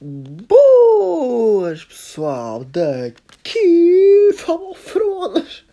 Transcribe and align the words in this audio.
Boas, 0.00 1.84
pessoal, 1.84 2.64
daqui 2.64 4.32
Fronas. 4.74 5.64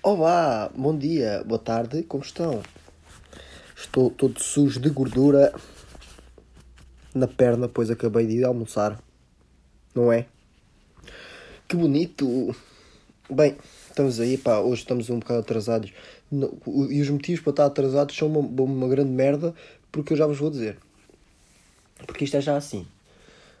Olá, 0.00 0.70
bom 0.72 0.96
dia, 0.96 1.42
boa 1.44 1.58
tarde, 1.58 2.04
como 2.04 2.22
estão? 2.22 2.62
Estou 3.76 4.08
todo 4.08 4.40
sujo 4.40 4.78
de 4.78 4.88
gordura 4.88 5.52
na 7.12 7.26
perna, 7.26 7.68
pois 7.68 7.90
acabei 7.90 8.24
de 8.28 8.44
almoçar, 8.44 9.02
não 9.92 10.12
é? 10.12 10.26
Que 11.66 11.74
bonito! 11.74 12.54
Bem, 13.28 13.56
estamos 13.88 14.20
aí, 14.20 14.38
pá, 14.38 14.60
hoje 14.60 14.82
estamos 14.82 15.10
um 15.10 15.18
bocado 15.18 15.40
atrasados. 15.40 15.92
E 16.32 17.00
os 17.02 17.10
motivos 17.10 17.40
para 17.40 17.50
estar 17.50 17.66
atrasados 17.66 18.16
são 18.16 18.28
uma, 18.28 18.62
uma 18.62 18.88
grande 18.88 19.10
merda, 19.10 19.52
porque 19.90 20.12
eu 20.12 20.16
já 20.16 20.24
vos 20.24 20.38
vou 20.38 20.50
dizer. 20.50 20.78
Porque 22.06 22.24
isto 22.24 22.36
é 22.36 22.40
já 22.40 22.56
assim. 22.56 22.86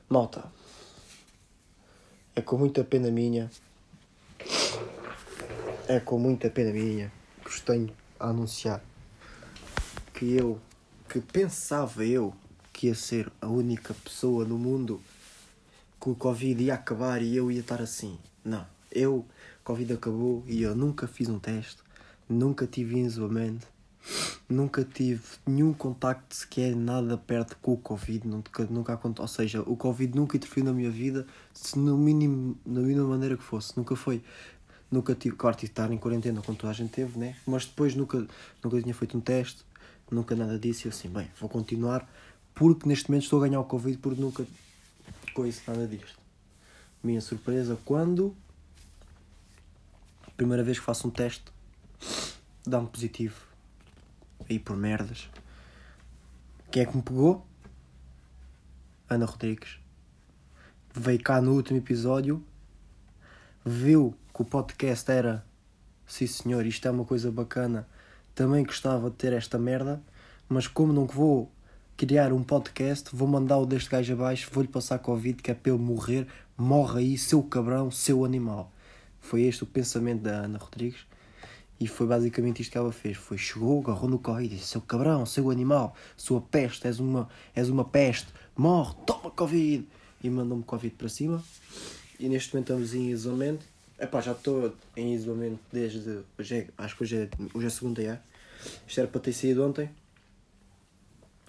Malta. 0.08 0.44
É 2.34 2.40
com 2.40 2.56
muita 2.56 2.84
pena 2.84 3.10
minha. 3.10 3.50
É 5.86 6.00
com 6.00 6.18
muita 6.18 6.50
pena 6.50 6.72
minha 6.72 7.12
que 7.44 7.50
vos 7.50 7.60
tenho 7.60 7.90
a 8.20 8.28
anunciar 8.28 8.82
que 10.18 10.34
eu, 10.34 10.60
que 11.08 11.20
pensava 11.20 12.04
eu 12.04 12.34
que 12.72 12.88
ia 12.88 12.94
ser 12.94 13.30
a 13.40 13.46
única 13.46 13.94
pessoa 13.94 14.44
no 14.44 14.58
mundo 14.58 15.00
que 16.00 16.10
o 16.10 16.14
Covid 16.16 16.60
ia 16.60 16.74
acabar 16.74 17.22
e 17.22 17.36
eu 17.36 17.52
ia 17.52 17.60
estar 17.60 17.80
assim. 17.80 18.18
Não. 18.44 18.66
Eu, 18.90 19.24
Covid 19.62 19.92
acabou 19.92 20.42
e 20.48 20.62
eu 20.62 20.74
nunca 20.74 21.06
fiz 21.06 21.28
um 21.28 21.38
teste, 21.38 21.82
nunca 22.28 22.66
tive 22.66 22.98
isolamento 22.98 23.68
nunca 24.48 24.82
tive 24.84 25.22
nenhum 25.46 25.72
contacto 25.72 26.34
sequer, 26.34 26.74
nada 26.74 27.16
perto 27.18 27.56
com 27.60 27.74
o 27.74 27.76
Covid, 27.76 28.26
nunca, 28.26 28.64
nunca 28.64 28.98
ou 29.18 29.28
seja, 29.28 29.60
o 29.62 29.76
Covid 29.76 30.16
nunca 30.16 30.36
interferiu 30.36 30.64
na 30.64 30.72
minha 30.72 30.90
vida, 30.90 31.26
se 31.52 31.78
no 31.78 31.96
mínimo, 31.98 32.56
na 32.64 32.80
mínima 32.80 33.06
maneira 33.06 33.36
que 33.36 33.42
fosse, 33.42 33.76
nunca 33.76 33.94
foi, 33.94 34.22
nunca 34.90 35.14
tive, 35.14 35.36
claro, 35.36 35.56
tive 35.56 35.70
estar 35.70 35.92
em 35.92 35.98
quarentena 35.98 36.40
como 36.40 36.56
toda 36.56 36.70
a 36.70 36.74
gente 36.74 36.90
teve, 36.90 37.18
né? 37.18 37.36
mas 37.46 37.66
depois 37.66 37.94
nunca, 37.94 38.26
nunca 38.62 38.80
tinha 38.80 38.94
feito 38.94 39.16
um 39.16 39.20
teste, 39.20 39.64
nunca 40.10 40.34
nada 40.34 40.58
disso, 40.58 40.86
eu 40.86 40.90
assim, 40.90 41.08
bem, 41.08 41.30
vou 41.38 41.48
continuar, 41.48 42.08
porque 42.54 42.88
neste 42.88 43.10
momento 43.10 43.24
estou 43.24 43.42
a 43.42 43.46
ganhar 43.46 43.60
o 43.60 43.64
Covid, 43.64 43.98
porque 43.98 44.20
nunca 44.20 44.46
coisa 45.34 45.60
nada 45.68 45.86
disto. 45.86 46.18
Minha 47.02 47.20
surpresa, 47.20 47.78
quando, 47.84 48.34
primeira 50.36 50.64
vez 50.64 50.78
que 50.78 50.84
faço 50.84 51.06
um 51.06 51.10
teste, 51.10 51.44
dá-me 52.66 52.88
positivo 52.88 53.48
aí 54.48 54.58
por 54.58 54.76
merdas. 54.76 55.28
Quem 56.70 56.82
é 56.82 56.86
que 56.86 56.96
me 56.96 57.02
pegou? 57.02 57.46
Ana 59.08 59.24
Rodrigues. 59.24 59.78
Veio 60.94 61.22
cá 61.22 61.40
no 61.40 61.54
último 61.54 61.78
episódio, 61.78 62.44
viu 63.64 64.14
que 64.34 64.42
o 64.42 64.44
podcast 64.44 65.10
era 65.10 65.44
sim 66.06 66.26
senhor, 66.26 66.64
isto 66.66 66.88
é 66.88 66.90
uma 66.90 67.04
coisa 67.04 67.30
bacana, 67.30 67.86
também 68.34 68.64
gostava 68.64 69.10
de 69.10 69.16
ter 69.16 69.32
esta 69.32 69.58
merda, 69.58 70.02
mas 70.48 70.66
como 70.66 70.92
não 70.92 71.06
vou 71.06 71.52
criar 71.96 72.32
um 72.32 72.42
podcast, 72.42 73.14
vou 73.14 73.28
mandar 73.28 73.58
o 73.58 73.66
deste 73.66 73.90
gajo 73.90 74.12
abaixo, 74.14 74.48
vou-lhe 74.52 74.68
passar 74.68 74.98
Covid, 75.00 75.42
que 75.42 75.50
é 75.50 75.56
ele 75.66 75.76
morrer, 75.76 76.26
morre 76.56 77.00
aí, 77.00 77.18
seu 77.18 77.42
cabrão, 77.42 77.90
seu 77.90 78.24
animal. 78.24 78.72
Foi 79.20 79.42
este 79.42 79.64
o 79.64 79.66
pensamento 79.66 80.22
da 80.22 80.44
Ana 80.44 80.58
Rodrigues. 80.58 81.06
E 81.80 81.86
foi 81.86 82.06
basicamente 82.06 82.60
isto 82.60 82.72
que 82.72 82.78
ela 82.78 82.92
fez. 82.92 83.16
Foi, 83.16 83.38
chegou, 83.38 83.80
agarrou 83.80 84.08
no 84.08 84.18
correio 84.18 84.46
e 84.46 84.48
disse, 84.48 84.66
seu 84.66 84.80
cabrão, 84.80 85.24
seu 85.24 85.50
animal, 85.50 85.94
sua 86.16 86.40
peste, 86.40 86.86
és 86.86 86.98
uma, 86.98 87.28
és 87.54 87.68
uma 87.68 87.84
peste, 87.84 88.28
morre, 88.56 88.94
toma 89.06 89.30
Covid. 89.30 89.86
E 90.22 90.28
mandou-me 90.28 90.64
Covid 90.64 90.94
para 90.96 91.08
cima. 91.08 91.42
E 92.18 92.28
neste 92.28 92.52
momento 92.52 92.72
estamos 92.72 92.94
em 92.94 93.10
isolamento. 93.10 93.64
Epá, 94.00 94.20
já 94.20 94.32
estou 94.32 94.74
em 94.96 95.14
isolamento 95.14 95.60
desde, 95.72 96.20
hoje 96.36 96.56
é, 96.56 96.68
acho 96.76 96.96
que 96.96 97.02
hoje 97.04 97.16
é, 97.16 97.28
hoje 97.54 97.66
é 97.66 97.70
segunda, 97.70 98.02
já. 98.02 98.20
Isto 98.86 99.00
era 99.00 99.08
para 99.08 99.20
ter 99.20 99.32
saído 99.32 99.64
ontem. 99.64 99.88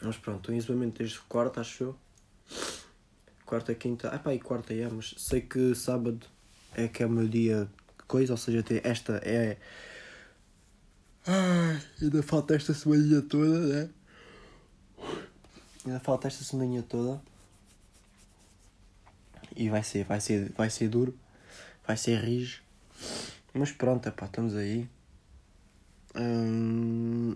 Mas 0.01 0.17
pronto, 0.17 0.40
estou 0.40 0.53
em 0.53 0.57
isolamento 0.59 1.00
desde 1.00 1.19
quarta, 1.22 1.61
acho 1.61 1.84
eu. 1.84 1.96
Quarta, 3.46 3.73
quinta, 3.73 4.13
epá, 4.13 4.34
e 4.34 4.40
quarta, 4.40 4.73
é, 4.73 4.88
mas 4.88 5.16
sei 5.17 5.41
que 5.41 5.73
sábado 5.73 6.19
é 6.75 6.88
que 6.88 7.01
é 7.01 7.06
o 7.07 7.09
meu 7.09 7.28
dia 7.28 7.67
coisa, 8.07 8.34
ou 8.34 8.38
seja, 8.38 8.63
esta 8.84 9.22
é 9.23 9.57
Ai, 11.31 11.79
ainda 12.01 12.23
falta 12.23 12.56
esta 12.56 12.73
semaninha 12.73 13.22
toda, 13.22 13.59
né? 13.59 13.90
Ainda 15.85 16.00
falta 16.00 16.28
esta 16.28 16.44
semaninha 16.44 16.81
toda. 16.81 17.22
E 19.56 19.69
vai 19.69 19.84
ser, 19.84 20.06
vai 20.06 20.19
ser, 20.19 20.51
vai 20.57 20.72
ser 20.72 20.90
duro. 20.90 21.16
Vai 21.85 21.95
ser 21.97 22.19
rijo. 22.19 22.63
Mas 23.53 23.72
pronto, 23.72 24.09
epá, 24.09 24.25
estamos 24.25 24.56
aí. 24.56 24.90
Hum, 26.16 27.35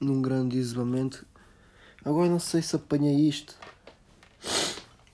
num 0.00 0.22
grande 0.22 0.56
isolamento. 0.56 1.26
Agora 2.06 2.30
não 2.30 2.38
sei 2.38 2.62
se 2.62 2.74
apanha 2.74 3.12
isto. 3.12 3.54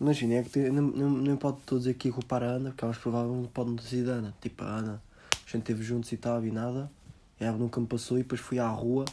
Imagina, 0.00 0.34
é 0.34 0.42
que 0.44 0.70
não, 0.70 0.82
não, 0.82 1.10
não 1.10 1.36
pode 1.36 1.60
todos 1.66 1.88
aqui 1.88 2.12
culpar 2.12 2.44
a 2.44 2.46
Ana, 2.46 2.70
porque 2.70 2.84
é 2.84 2.86
mais 2.86 2.98
provável 2.98 3.34
não 3.34 3.48
pode 3.48 3.74
ter 3.78 3.82
sido 3.82 4.12
a 4.12 4.14
Ana. 4.14 4.34
Tipo, 4.40 4.62
a 4.62 4.68
Ana, 4.68 5.02
a 5.32 5.50
gente 5.50 5.62
esteve 5.62 5.82
juntos 5.82 6.12
e 6.12 6.16
tal 6.16 6.44
e 6.46 6.52
nada. 6.52 6.88
Ela 7.42 7.56
nunca 7.56 7.80
me 7.80 7.86
passou 7.86 8.18
e 8.18 8.22
depois 8.22 8.40
fui 8.40 8.58
à 8.58 8.68
rua 8.68 9.04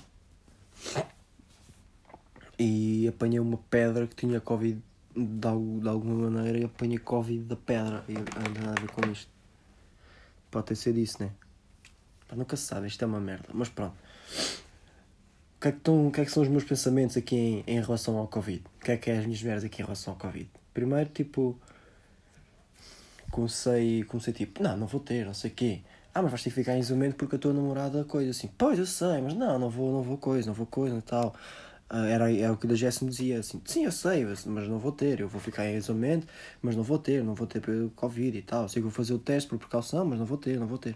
e 2.58 3.08
apanhei 3.08 3.40
uma 3.40 3.58
pedra 3.70 4.06
que 4.06 4.16
tinha 4.16 4.40
Covid 4.42 4.82
de, 5.16 5.48
alguma 5.88 6.30
maneira 6.30 6.60
e 6.60 6.64
apanhei 6.66 6.98
Covid 6.98 7.44
da 7.46 7.56
pedra 7.56 8.04
e 8.08 8.14
não 8.14 8.24
tem 8.24 8.64
nada 8.64 8.78
a 8.78 8.82
ver 8.82 8.92
com 8.92 9.10
isto. 9.10 9.32
Pode 10.52 10.68
ter 10.68 10.76
sido 10.76 11.00
isso, 11.00 11.22
né? 11.24 11.32
Pá, 12.28 12.36
nunca 12.36 12.56
se 12.58 12.64
sabe, 12.64 12.88
isto 12.88 13.02
é 13.04 13.08
uma 13.08 13.20
merda. 13.20 13.50
Mas 13.54 13.70
pronto. 13.70 13.96
O 15.58 15.62
que, 15.62 15.68
é 15.68 15.72
que, 15.72 16.12
que 16.14 16.22
é 16.22 16.26
que 16.26 16.32
são 16.32 16.44
os 16.44 16.50
meus 16.50 16.64
pensamentos 16.64 17.18
aqui 17.18 17.36
em, 17.36 17.64
em 17.68 17.82
relação 17.82 18.18
ao 18.18 18.28
Covid? 18.28 18.64
O 18.80 18.86
que 18.86 18.92
é 18.92 18.98
que 18.98 19.10
é 19.10 19.18
as 19.18 19.26
minhas 19.26 19.42
merdas 19.42 19.64
aqui 19.64 19.82
em 19.82 19.86
relação 19.86 20.14
ao 20.14 20.20
Covid? 20.20 20.50
Primeiro, 20.74 21.10
tipo, 21.10 21.60
comecei, 23.30 24.04
comecei 24.04 24.34
tipo, 24.34 24.62
não, 24.64 24.78
não 24.78 24.88
vou 24.88 25.00
ter, 25.00 25.26
não 25.26 25.34
sei 25.34 25.52
o 25.52 25.54
quê. 25.54 25.82
Ah, 26.14 26.22
mas 26.22 26.32
vais 26.32 26.44
ter 26.44 26.50
que 26.50 26.56
ficar 26.56 26.76
em 26.76 26.80
isolamento 26.80 27.16
porque 27.16 27.36
a 27.36 27.40
tua 27.40 27.54
namorada 27.54 28.04
coisa 28.04 28.32
assim. 28.32 28.50
Pois, 28.58 28.80
eu 28.80 28.86
sei, 28.86 29.22
mas 29.22 29.34
não, 29.34 29.60
não 29.60 29.70
vou, 29.70 29.92
não 29.94 30.02
vou 30.02 30.18
coisa, 30.18 30.48
não 30.48 30.54
vou 30.54 30.66
coisa 30.66 30.98
e 30.98 31.02
tal. 31.02 31.36
Uh, 31.92 32.06
era, 32.06 32.32
era 32.32 32.54
o 32.54 32.58
que 32.58 32.68
a 32.72 32.76
Jess 32.76 33.02
me 33.02 33.10
dizia 33.10 33.40
assim, 33.40 33.60
sim, 33.66 33.84
eu 33.86 33.92
sei, 33.92 34.24
mas 34.46 34.68
não 34.68 34.78
vou 34.78 34.92
ter, 34.92 35.20
eu 35.20 35.28
vou 35.28 35.42
ficar 35.42 35.66
em 35.66 35.76
isolamento, 35.76 36.28
mas 36.62 36.76
não 36.76 36.84
vou 36.84 37.00
ter, 37.00 37.24
não 37.24 37.34
vou 37.34 37.48
ter 37.48 37.64
Covid 37.96 38.38
e 38.38 38.42
tal. 38.42 38.68
Sei 38.70 38.82
que 38.82 38.84
vou 38.84 38.92
fazer 38.92 39.14
o 39.14 39.20
teste 39.20 39.50
por 39.50 39.58
precaução, 39.58 40.06
mas 40.06 40.20
não 40.20 40.26
vou 40.26 40.38
ter, 40.38 40.60
não 40.60 40.68
vou 40.68 40.78
ter. 40.78 40.96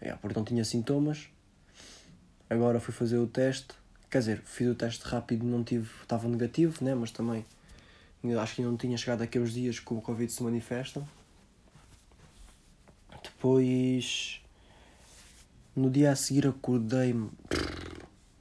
É, 0.00 0.12
porque 0.14 0.38
não 0.38 0.44
tinha 0.44 0.64
sintomas. 0.64 1.28
Agora 2.48 2.80
fui 2.80 2.92
fazer 2.92 3.18
o 3.18 3.26
teste. 3.26 3.68
Quer 4.10 4.18
dizer, 4.18 4.42
fiz 4.44 4.68
o 4.68 4.74
teste 4.74 5.04
rápido, 5.06 5.44
não 5.44 5.64
tive, 5.64 5.88
estava 6.02 6.28
negativo, 6.28 6.84
né? 6.84 6.94
Mas 6.94 7.10
também 7.10 7.44
acho 8.40 8.56
que 8.56 8.62
não 8.62 8.76
tinha 8.76 8.96
chegado 8.96 9.22
aqueles 9.22 9.52
dias 9.52 9.80
que 9.80 9.92
o 9.92 10.00
Covid 10.00 10.30
se 10.30 10.42
manifesta. 10.42 11.02
Depois, 13.22 14.40
no 15.74 15.90
dia 15.90 16.12
a 16.12 16.16
seguir, 16.16 16.46
acordei-me. 16.46 17.30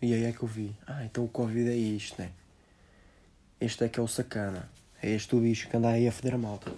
E 0.02 0.14
aí 0.14 0.24
é 0.24 0.32
que 0.32 0.44
eu 0.44 0.48
vi. 0.48 0.76
Ah, 0.88 1.06
então 1.06 1.24
o 1.24 1.30
Covid 1.30 1.70
é 1.70 1.76
isto, 1.76 2.22
né? 2.22 2.32
Este 3.60 3.84
é 3.84 3.90
que 3.90 4.00
é 4.00 4.04
o 4.04 4.08
sacana. 4.08 4.70
É 5.02 5.12
este 5.12 5.36
o 5.36 5.40
bicho 5.40 5.70
que 5.70 5.78
anda 5.78 5.90
aí 5.90 6.08
a 6.08 6.12
foder 6.12 6.34
a 6.34 6.38
malta. 6.38 6.72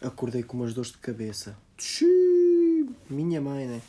Acordei 0.00 0.42
com 0.42 0.56
umas 0.56 0.72
dores 0.72 0.90
de 0.90 0.98
cabeça. 0.98 1.56
Minha 3.08 3.40
mãe, 3.40 3.66
né? 3.66 3.82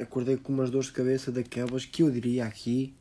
Acordei 0.00 0.36
com 0.36 0.52
umas 0.52 0.70
dores 0.70 0.86
de 0.86 0.92
cabeça 0.92 1.30
daquelas 1.30 1.84
que 1.84 2.02
eu 2.02 2.10
diria 2.10 2.46
aqui 2.46 2.94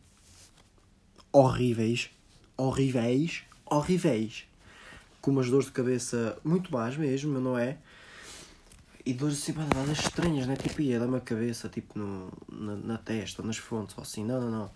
horríveis. 1.31 2.09
Horríveis. 2.57 3.43
Horríveis. 3.65 4.45
Com 5.21 5.31
umas 5.31 5.49
dores 5.49 5.65
de 5.67 5.73
cabeça 5.73 6.37
muito 6.43 6.71
más 6.71 6.95
mesmo, 6.95 7.39
não 7.39 7.57
é? 7.57 7.77
E 9.05 9.13
dores 9.13 9.37
assim 9.37 9.53
badadas 9.53 9.99
estranhas, 9.99 10.47
né? 10.47 10.55
Tipo, 10.55 10.81
ia 10.81 10.99
dar-me 10.99 11.17
a 11.17 11.21
cabeça, 11.21 11.69
tipo, 11.69 11.99
no, 11.99 12.33
na, 12.51 12.75
na 12.75 12.97
testa, 12.97 13.43
nas 13.43 13.57
fontes, 13.57 13.95
ou 13.95 14.01
assim. 14.01 14.25
Não, 14.25 14.41
não, 14.41 14.49
não. 14.49 14.71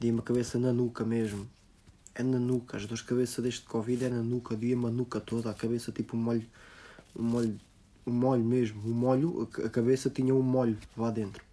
Dia-me 0.00 0.20
a 0.20 0.22
cabeça 0.22 0.58
na 0.58 0.72
nuca 0.72 1.04
mesmo. 1.04 1.46
É 2.14 2.22
na 2.22 2.38
nuca. 2.38 2.78
As 2.78 2.86
dores 2.86 3.00
de 3.00 3.06
cabeça 3.06 3.42
deste 3.42 3.66
Covid 3.66 4.06
é 4.06 4.08
na 4.08 4.22
nuca. 4.22 4.56
Dia-me 4.56 4.86
a 4.86 4.90
nuca 4.90 5.20
toda, 5.20 5.50
a 5.50 5.54
cabeça 5.54 5.92
tipo 5.92 6.16
um 6.16 6.20
molho. 6.20 6.46
Um 7.14 7.22
molho. 7.24 7.60
Um 8.06 8.12
molho 8.12 8.44
mesmo. 8.44 8.80
Um 8.88 8.94
molho. 8.94 9.48
A 9.62 9.68
cabeça 9.68 10.08
tinha 10.08 10.34
um 10.34 10.42
molho 10.42 10.78
lá 10.96 11.10
dentro. 11.10 11.44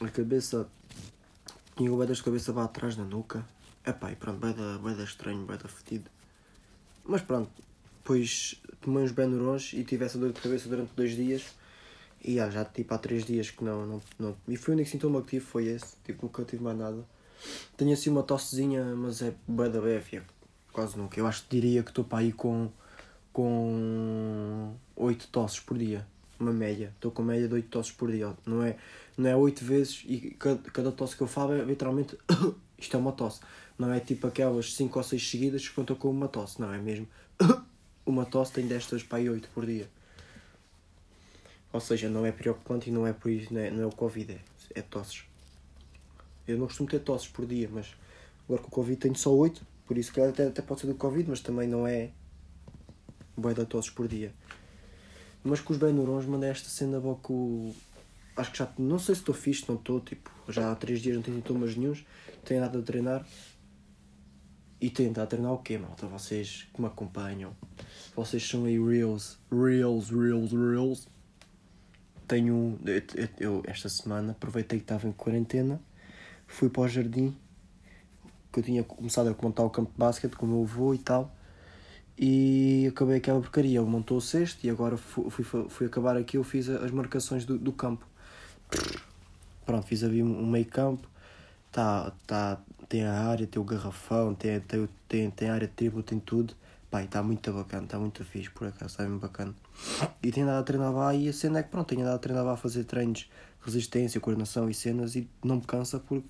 A 0.00 0.08
cabeça. 0.08 0.68
Tinha 1.76 1.92
o 1.92 2.06
das 2.06 2.20
cabeça 2.20 2.52
lá 2.52 2.64
atrás 2.64 2.96
na 2.96 3.04
nuca. 3.04 3.44
Epá, 3.84 4.12
e 4.12 4.16
pronto, 4.16 4.38
vai 4.38 4.94
dar 4.94 5.04
estranho, 5.04 5.44
vai 5.44 5.58
dar 5.58 5.68
fedido. 5.68 6.08
Mas 7.04 7.20
pronto, 7.20 7.50
depois 8.04 8.60
tomei 8.82 9.02
uns 9.02 9.12
Benurons 9.12 9.72
e 9.72 9.82
tive 9.82 10.04
essa 10.04 10.18
dor 10.18 10.30
de 10.30 10.38
cabeça 10.38 10.68
durante 10.68 10.92
dois 10.94 11.16
dias. 11.16 11.42
E 12.22 12.38
ah, 12.38 12.50
já 12.50 12.62
tipo 12.62 12.92
há 12.92 12.98
três 12.98 13.24
dias 13.24 13.50
que 13.50 13.64
não, 13.64 13.86
não, 13.86 14.02
não. 14.18 14.36
E 14.46 14.58
foi 14.58 14.74
o 14.74 14.76
único 14.76 14.90
sintoma 14.90 15.22
que 15.22 15.28
tive, 15.28 15.44
foi 15.44 15.64
esse. 15.68 15.96
Tipo, 16.04 16.26
nunca 16.26 16.44
tive 16.44 16.62
mais 16.62 16.76
nada. 16.76 17.02
Tenho 17.78 17.94
assim 17.94 18.10
uma 18.10 18.22
tossezinha, 18.22 18.94
mas 18.94 19.22
é 19.22 19.34
bué 19.48 19.70
da 19.70 19.80
béfia. 19.80 20.22
quase 20.70 20.98
nunca. 20.98 21.18
Eu 21.18 21.26
acho 21.26 21.44
que 21.44 21.56
diria 21.56 21.82
que 21.82 21.90
estou 21.90 22.04
para 22.04 22.18
aí 22.18 22.30
com, 22.30 22.70
com 23.32 24.74
8 24.96 25.28
tosses 25.28 25.60
por 25.60 25.78
dia. 25.78 26.06
Uma 26.38 26.52
média. 26.52 26.92
Estou 26.94 27.10
com 27.10 27.22
média 27.22 27.48
de 27.48 27.54
8 27.54 27.68
tosses 27.70 27.92
por 27.92 28.10
dia. 28.10 28.34
Não 28.44 28.62
é, 28.62 28.76
não 29.16 29.30
é 29.30 29.34
8 29.34 29.64
vezes 29.64 30.04
e 30.06 30.36
cada, 30.38 30.58
cada 30.70 30.92
tosse 30.92 31.16
que 31.16 31.22
eu 31.22 31.26
falo 31.26 31.54
é 31.54 31.64
literalmente. 31.64 32.18
Isto 32.76 32.96
é 32.96 33.00
uma 33.00 33.12
tosse. 33.12 33.40
Não 33.78 33.90
é 33.90 33.98
tipo 33.98 34.26
aquelas 34.26 34.74
5 34.74 34.98
ou 34.98 35.02
6 35.02 35.30
seguidas 35.30 35.66
que 35.66 35.74
contam 35.74 35.96
com 35.96 36.10
uma 36.10 36.28
tosse. 36.28 36.60
Não, 36.60 36.72
é 36.72 36.78
mesmo. 36.78 37.08
Uma 38.06 38.24
tosse 38.24 38.52
tem 38.52 38.66
destas 38.66 39.02
para 39.02 39.18
aí 39.18 39.28
8 39.28 39.48
por 39.54 39.66
dia. 39.66 39.88
Ou 41.72 41.80
seja, 41.80 42.08
não 42.08 42.24
é 42.24 42.32
preocupante 42.32 42.88
e 42.88 42.92
não 42.92 43.06
é 43.06 43.12
por 43.12 43.30
isso, 43.30 43.52
não 43.52 43.60
é, 43.60 43.70
não 43.70 43.82
é 43.82 43.86
o 43.86 43.90
Covid, 43.90 44.32
é, 44.32 44.40
é 44.78 44.82
tosses. 44.82 45.24
Eu 46.46 46.58
não 46.58 46.66
costumo 46.66 46.88
ter 46.88 47.00
tosses 47.00 47.26
por 47.28 47.46
dia, 47.46 47.68
mas 47.72 47.94
agora 48.44 48.62
com 48.62 48.68
o 48.68 48.70
Covid 48.70 48.96
tenho 48.96 49.16
só 49.16 49.34
8, 49.34 49.66
por 49.86 49.98
isso 49.98 50.12
que 50.12 50.20
até, 50.20 50.46
até 50.46 50.62
pode 50.62 50.82
ser 50.82 50.86
do 50.86 50.94
Covid, 50.94 51.28
mas 51.28 51.40
também 51.40 51.66
não 51.66 51.86
é 51.86 52.10
boia 53.36 53.54
de 53.54 53.66
tosses 53.66 53.90
por 53.90 54.06
dia. 54.06 54.32
Mas 55.42 55.60
com 55.60 55.72
os 55.72 55.78
Benurons 55.78 56.26
mandei 56.26 56.50
esta 56.50 56.68
cena 56.68 57.00
boa 57.00 57.16
com 57.16 57.74
Acho 58.36 58.50
que 58.50 58.58
já. 58.58 58.68
Não 58.78 58.98
sei 58.98 59.14
se 59.14 59.20
estou 59.20 59.34
fixe, 59.34 59.64
não 59.68 59.76
estou. 59.76 60.00
Tipo, 60.00 60.30
já 60.48 60.72
há 60.72 60.74
3 60.74 61.00
dias 61.00 61.16
não 61.16 61.22
tenho 61.22 61.36
sintomas 61.36 61.76
nenhums. 61.76 62.04
Tenho 62.44 62.60
nada 62.60 62.78
a 62.78 62.82
treinar. 62.82 63.26
E 64.80 64.92
a 65.16 65.26
treinar 65.26 65.52
o 65.52 65.58
quê, 65.58 65.78
malta? 65.78 66.06
Vocês 66.06 66.66
que 66.74 66.80
me 66.80 66.86
acompanham. 66.86 67.52
Vocês 68.14 68.46
são 68.46 68.64
aí 68.64 68.78
reels. 68.78 69.38
Reels, 69.50 70.10
reels, 70.10 70.52
reels. 70.52 71.08
Tenho. 72.28 72.78
Eu, 72.84 73.02
eu, 73.14 73.28
eu 73.38 73.62
esta 73.66 73.88
semana 73.88 74.32
aproveitei 74.32 74.78
que 74.78 74.84
estava 74.84 75.08
em 75.08 75.12
quarentena. 75.12 75.80
Fui 76.46 76.68
para 76.68 76.82
o 76.82 76.88
jardim. 76.88 77.36
Que 78.52 78.60
eu 78.60 78.62
tinha 78.62 78.84
começado 78.84 79.28
a 79.28 79.42
montar 79.42 79.62
o 79.62 79.70
campo 79.70 79.90
de 79.90 79.98
basquete 79.98 80.34
com 80.34 80.46
o 80.46 80.48
meu 80.48 80.62
avô 80.62 80.92
e 80.92 80.98
tal 80.98 81.34
e 82.18 82.86
acabei 82.88 83.16
aquela 83.16 83.40
porcaria. 83.40 83.78
Ele 83.78 83.88
montou 83.88 84.18
o 84.18 84.20
cesto 84.20 84.66
e 84.66 84.70
agora 84.70 84.96
fui, 84.96 85.30
fui, 85.30 85.68
fui 85.68 85.86
acabar 85.86 86.16
aqui. 86.16 86.36
Eu 86.36 86.44
fiz 86.44 86.68
as 86.68 86.90
marcações 86.90 87.44
do, 87.44 87.58
do 87.58 87.72
campo. 87.72 88.06
Pronto, 89.66 89.86
fiz 89.86 90.02
ali 90.02 90.22
um 90.22 90.46
meio 90.46 90.66
campo. 90.66 91.08
Tá, 91.74 92.12
tá, 92.24 92.60
tem 92.88 93.04
a 93.04 93.12
área, 93.12 93.48
tem 93.48 93.60
o 93.60 93.64
garrafão, 93.64 94.32
tem, 94.32 94.60
tem, 94.60 94.88
tem, 95.08 95.28
tem 95.28 95.48
a 95.48 95.54
área 95.54 95.66
triplo, 95.66 96.04
tem 96.04 96.20
tudo. 96.20 96.54
Pai, 96.88 97.06
está 97.06 97.20
muito 97.20 97.52
bacana, 97.52 97.82
está 97.82 97.98
muito 97.98 98.24
fixe 98.24 98.48
por 98.48 98.68
acaso, 98.68 98.92
está 98.92 99.02
bem 99.02 99.18
bacana. 99.18 99.52
E 100.22 100.30
tenho 100.30 100.46
andado 100.46 100.60
a 100.60 100.62
treinar 100.62 100.92
lá 100.92 101.12
e 101.12 101.28
a 101.28 101.32
cena 101.32 101.58
é 101.58 101.62
que 101.64 101.70
pronto, 101.70 101.88
tenho 101.88 102.02
andado 102.02 102.14
a 102.14 102.18
treinar 102.20 102.44
lá 102.44 102.52
a 102.52 102.56
fazer 102.56 102.84
treinos, 102.84 103.28
resistência, 103.60 104.20
coordenação 104.20 104.70
e 104.70 104.74
cenas 104.74 105.16
e 105.16 105.28
não 105.42 105.56
me 105.56 105.62
cansa 105.62 105.98
porque. 105.98 106.28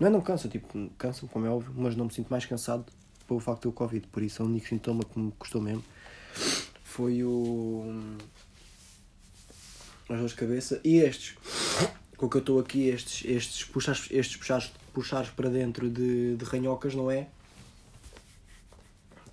Não 0.00 0.08
é 0.08 0.10
não 0.10 0.18
me 0.18 0.24
cansa, 0.24 0.48
tipo, 0.48 0.90
cansa 0.98 1.24
como 1.28 1.46
é 1.46 1.50
óbvio, 1.50 1.72
mas 1.76 1.94
não 1.94 2.06
me 2.06 2.12
sinto 2.12 2.28
mais 2.28 2.44
cansado 2.44 2.84
pelo 3.28 3.38
facto 3.38 3.58
de 3.58 3.62
ter 3.62 3.68
o 3.68 3.72
Covid. 3.72 4.08
Por 4.08 4.24
isso, 4.24 4.42
o 4.42 4.46
único 4.46 4.66
sintoma 4.66 5.04
que 5.04 5.16
me 5.16 5.30
custou 5.38 5.62
mesmo 5.62 5.84
foi 6.82 7.22
o. 7.22 8.10
as 10.10 10.16
dores 10.16 10.32
de 10.32 10.36
cabeça 10.36 10.80
e 10.82 10.96
estes. 10.96 11.36
Com 12.16 12.28
que 12.28 12.36
eu 12.36 12.40
estou 12.40 12.60
aqui, 12.60 12.88
estes, 12.88 13.24
estes, 13.24 13.64
puxares, 13.64 14.08
estes 14.10 14.36
puxares, 14.36 14.72
puxares 14.92 15.30
para 15.30 15.48
dentro 15.48 15.90
de, 15.90 16.36
de 16.36 16.44
ranhocas, 16.44 16.94
não 16.94 17.10
é? 17.10 17.28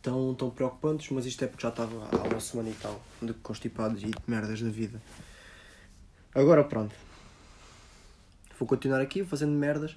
Tão, 0.01 0.33
tão 0.33 0.50
preocupantes, 0.50 1.10
mas 1.12 1.25
isto 1.25 1.44
é 1.44 1.48
porque 1.48 1.62
já 1.62 1.69
estava 1.69 2.10
há 2.12 2.28
uma 2.28 2.39
semana 2.39 2.69
e 2.69 2.74
tal 2.74 3.00
de 3.22 3.33
constipados 3.36 4.01
e 4.01 4.07
de 4.07 4.18
merdas 4.25 4.62
da 4.62 4.69
vida. 4.69 5.00
Agora 6.33 6.63
pronto. 6.63 6.95
Vou 8.57 8.68
continuar 8.68 9.00
aqui 9.01 9.24
fazendo 9.24 9.51
merdas 9.51 9.95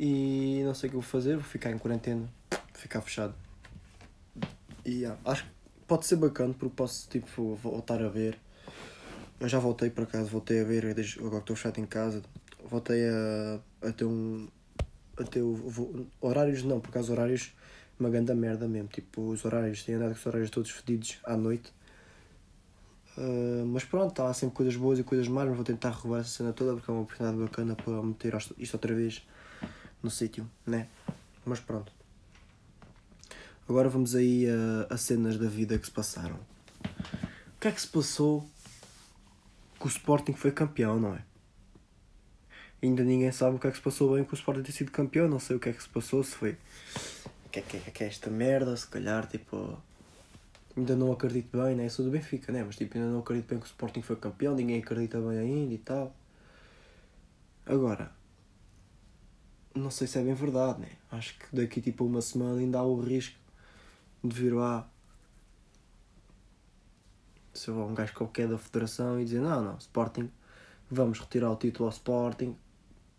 e 0.00 0.62
não 0.64 0.74
sei 0.74 0.88
o 0.88 0.90
que 0.90 0.96
vou 0.96 1.02
fazer, 1.02 1.34
vou 1.34 1.44
ficar 1.44 1.70
em 1.70 1.78
quarentena 1.78 2.28
ficar 2.76 3.00
fechado. 3.00 3.34
E 4.84 5.00
yeah, 5.00 5.18
acho 5.24 5.44
que 5.44 5.50
pode 5.86 6.06
ser 6.06 6.16
bacana 6.16 6.54
porque 6.54 6.74
posso 6.74 7.08
tipo 7.08 7.54
voltar 7.56 8.02
a 8.02 8.08
ver. 8.08 8.38
Eu 9.38 9.48
já 9.48 9.58
voltei 9.58 9.90
para 9.90 10.06
casa, 10.06 10.30
voltei 10.30 10.60
a 10.60 10.64
ver 10.64 10.84
agora 10.86 11.00
que 11.02 11.36
estou 11.38 11.56
fechado 11.56 11.78
em 11.78 11.86
casa. 11.86 12.22
Voltei 12.64 13.06
a, 13.08 13.60
a 13.86 13.92
ter 13.92 14.04
um. 14.04 14.48
a 15.18 15.24
ter 15.24 15.42
vou, 15.42 16.06
horários 16.20 16.62
não, 16.62 16.80
por 16.80 16.90
causa 16.90 17.12
horários 17.12 17.52
uma 17.98 18.08
grande 18.08 18.32
merda 18.34 18.66
mesmo. 18.66 18.88
Tipo, 18.88 19.28
os 19.28 19.44
horários, 19.44 19.82
tenho 19.82 19.98
andado 19.98 20.12
com 20.12 20.18
os 20.18 20.26
horários 20.26 20.50
todos 20.50 20.70
fedidos 20.70 21.18
à 21.24 21.36
noite. 21.36 21.72
Uh, 23.16 23.64
mas 23.66 23.84
pronto, 23.84 24.22
há 24.22 24.32
sempre 24.34 24.56
coisas 24.56 24.76
boas 24.76 24.98
e 24.98 25.02
coisas 25.02 25.26
más, 25.26 25.46
mas 25.46 25.56
vou 25.56 25.64
tentar 25.64 25.90
revelar 25.90 26.20
essa 26.20 26.28
cena 26.28 26.52
toda 26.52 26.74
porque 26.74 26.90
é 26.90 26.94
uma 26.94 27.02
oportunidade 27.02 27.42
bacana 27.42 27.74
para 27.74 28.02
meter 28.02 28.34
isto 28.58 28.74
outra 28.74 28.94
vez 28.94 29.26
no 30.02 30.10
sítio, 30.10 30.48
né? 30.66 30.88
Mas 31.44 31.60
pronto. 31.60 31.90
Agora 33.68 33.88
vamos 33.88 34.14
aí 34.14 34.46
a, 34.48 34.94
a 34.94 34.96
cenas 34.98 35.38
da 35.38 35.48
vida 35.48 35.78
que 35.78 35.86
se 35.86 35.92
passaram. 35.92 36.36
O 36.36 37.58
que 37.58 37.68
é 37.68 37.72
que 37.72 37.80
se 37.80 37.88
passou 37.88 38.48
que 39.78 39.86
o 39.86 39.88
Sporting 39.88 40.32
foi 40.32 40.52
campeão, 40.52 40.98
não 40.98 41.14
é? 41.14 41.22
Ainda 42.82 43.02
ninguém 43.02 43.32
sabe 43.32 43.56
o 43.56 43.58
que 43.58 43.66
é 43.66 43.70
que 43.70 43.76
se 43.76 43.82
passou 43.82 44.14
bem 44.14 44.24
com 44.24 44.32
o 44.32 44.34
Sporting 44.34 44.62
ter 44.62 44.72
sido 44.72 44.90
campeão, 44.90 45.28
não 45.28 45.38
sei 45.38 45.56
o 45.56 45.60
que 45.60 45.68
é 45.68 45.72
que 45.72 45.82
se 45.82 45.88
passou, 45.88 46.22
se 46.22 46.34
foi. 46.34 46.56
O 47.46 47.48
que 47.50 47.60
é 47.60 47.62
que 47.62 47.76
é, 47.76 47.80
que 47.80 48.04
é 48.04 48.06
esta 48.06 48.30
merda, 48.30 48.76
se 48.76 48.86
calhar, 48.86 49.26
tipo. 49.26 49.78
Ainda 50.76 50.94
não 50.94 51.10
acredito 51.10 51.56
bem, 51.56 51.74
né? 51.74 51.86
Eu 51.86 51.90
sou 51.90 52.04
do 52.04 52.10
Benfica, 52.10 52.52
né? 52.52 52.62
Mas 52.62 52.76
tipo, 52.76 52.98
ainda 52.98 53.10
não 53.10 53.20
acredito 53.20 53.48
bem 53.48 53.58
que 53.58 53.64
o 53.64 53.66
Sporting 53.66 54.02
foi 54.02 54.16
campeão, 54.16 54.54
ninguém 54.54 54.78
acredita 54.80 55.18
bem 55.20 55.38
ainda 55.38 55.72
e 55.72 55.78
tal. 55.78 56.14
Agora, 57.64 58.12
não 59.74 59.90
sei 59.90 60.06
se 60.06 60.18
é 60.18 60.22
bem 60.22 60.34
verdade, 60.34 60.80
né? 60.80 60.90
Acho 61.10 61.38
que 61.38 61.56
daqui 61.56 61.80
tipo 61.80 62.04
uma 62.04 62.20
semana 62.20 62.60
ainda 62.60 62.78
há 62.78 62.82
o 62.82 63.00
risco 63.00 63.38
de 64.22 64.38
vir 64.38 64.52
lá 64.52 64.86
se 67.56 67.70
um 67.70 67.94
gajo 67.94 68.12
qualquer 68.14 68.48
da 68.48 68.58
federação 68.58 69.20
e 69.20 69.24
dizer 69.24 69.40
não, 69.40 69.62
não, 69.62 69.76
Sporting, 69.78 70.30
vamos 70.90 71.18
retirar 71.18 71.50
o 71.50 71.56
título 71.56 71.86
ao 71.86 71.92
Sporting 71.92 72.56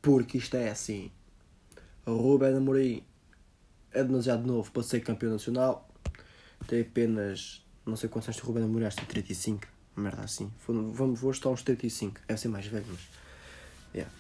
porque 0.01 0.37
isto 0.37 0.55
é 0.55 0.69
assim. 0.69 1.11
O 2.05 2.15
Ruben 2.15 2.55
Amorim 2.55 3.03
é 3.91 4.03
demasiado 4.03 4.45
novo 4.47 4.71
para 4.71 4.83
ser 4.83 5.01
campeão 5.01 5.31
nacional. 5.31 5.89
Tem 6.67 6.81
apenas, 6.81 7.65
não 7.85 7.95
sei 7.95 8.09
quantos 8.09 8.29
anos 8.29 8.41
o 8.41 8.45
Ruben 8.45 8.63
Amorim, 8.63 8.85
acho 8.85 8.97
que 8.97 9.05
tem 9.05 9.13
35, 9.13 9.67
merda 9.95 10.21
assim. 10.21 10.51
Vamos, 10.65 11.19
vou 11.19 11.31
estar 11.31 11.49
uns 11.49 11.63
35, 11.63 12.21
deve 12.27 12.39
ser 12.39 12.47
mais 12.47 12.65
velho, 12.65 12.85
mas... 12.89 13.01
Yeah. 13.93 14.13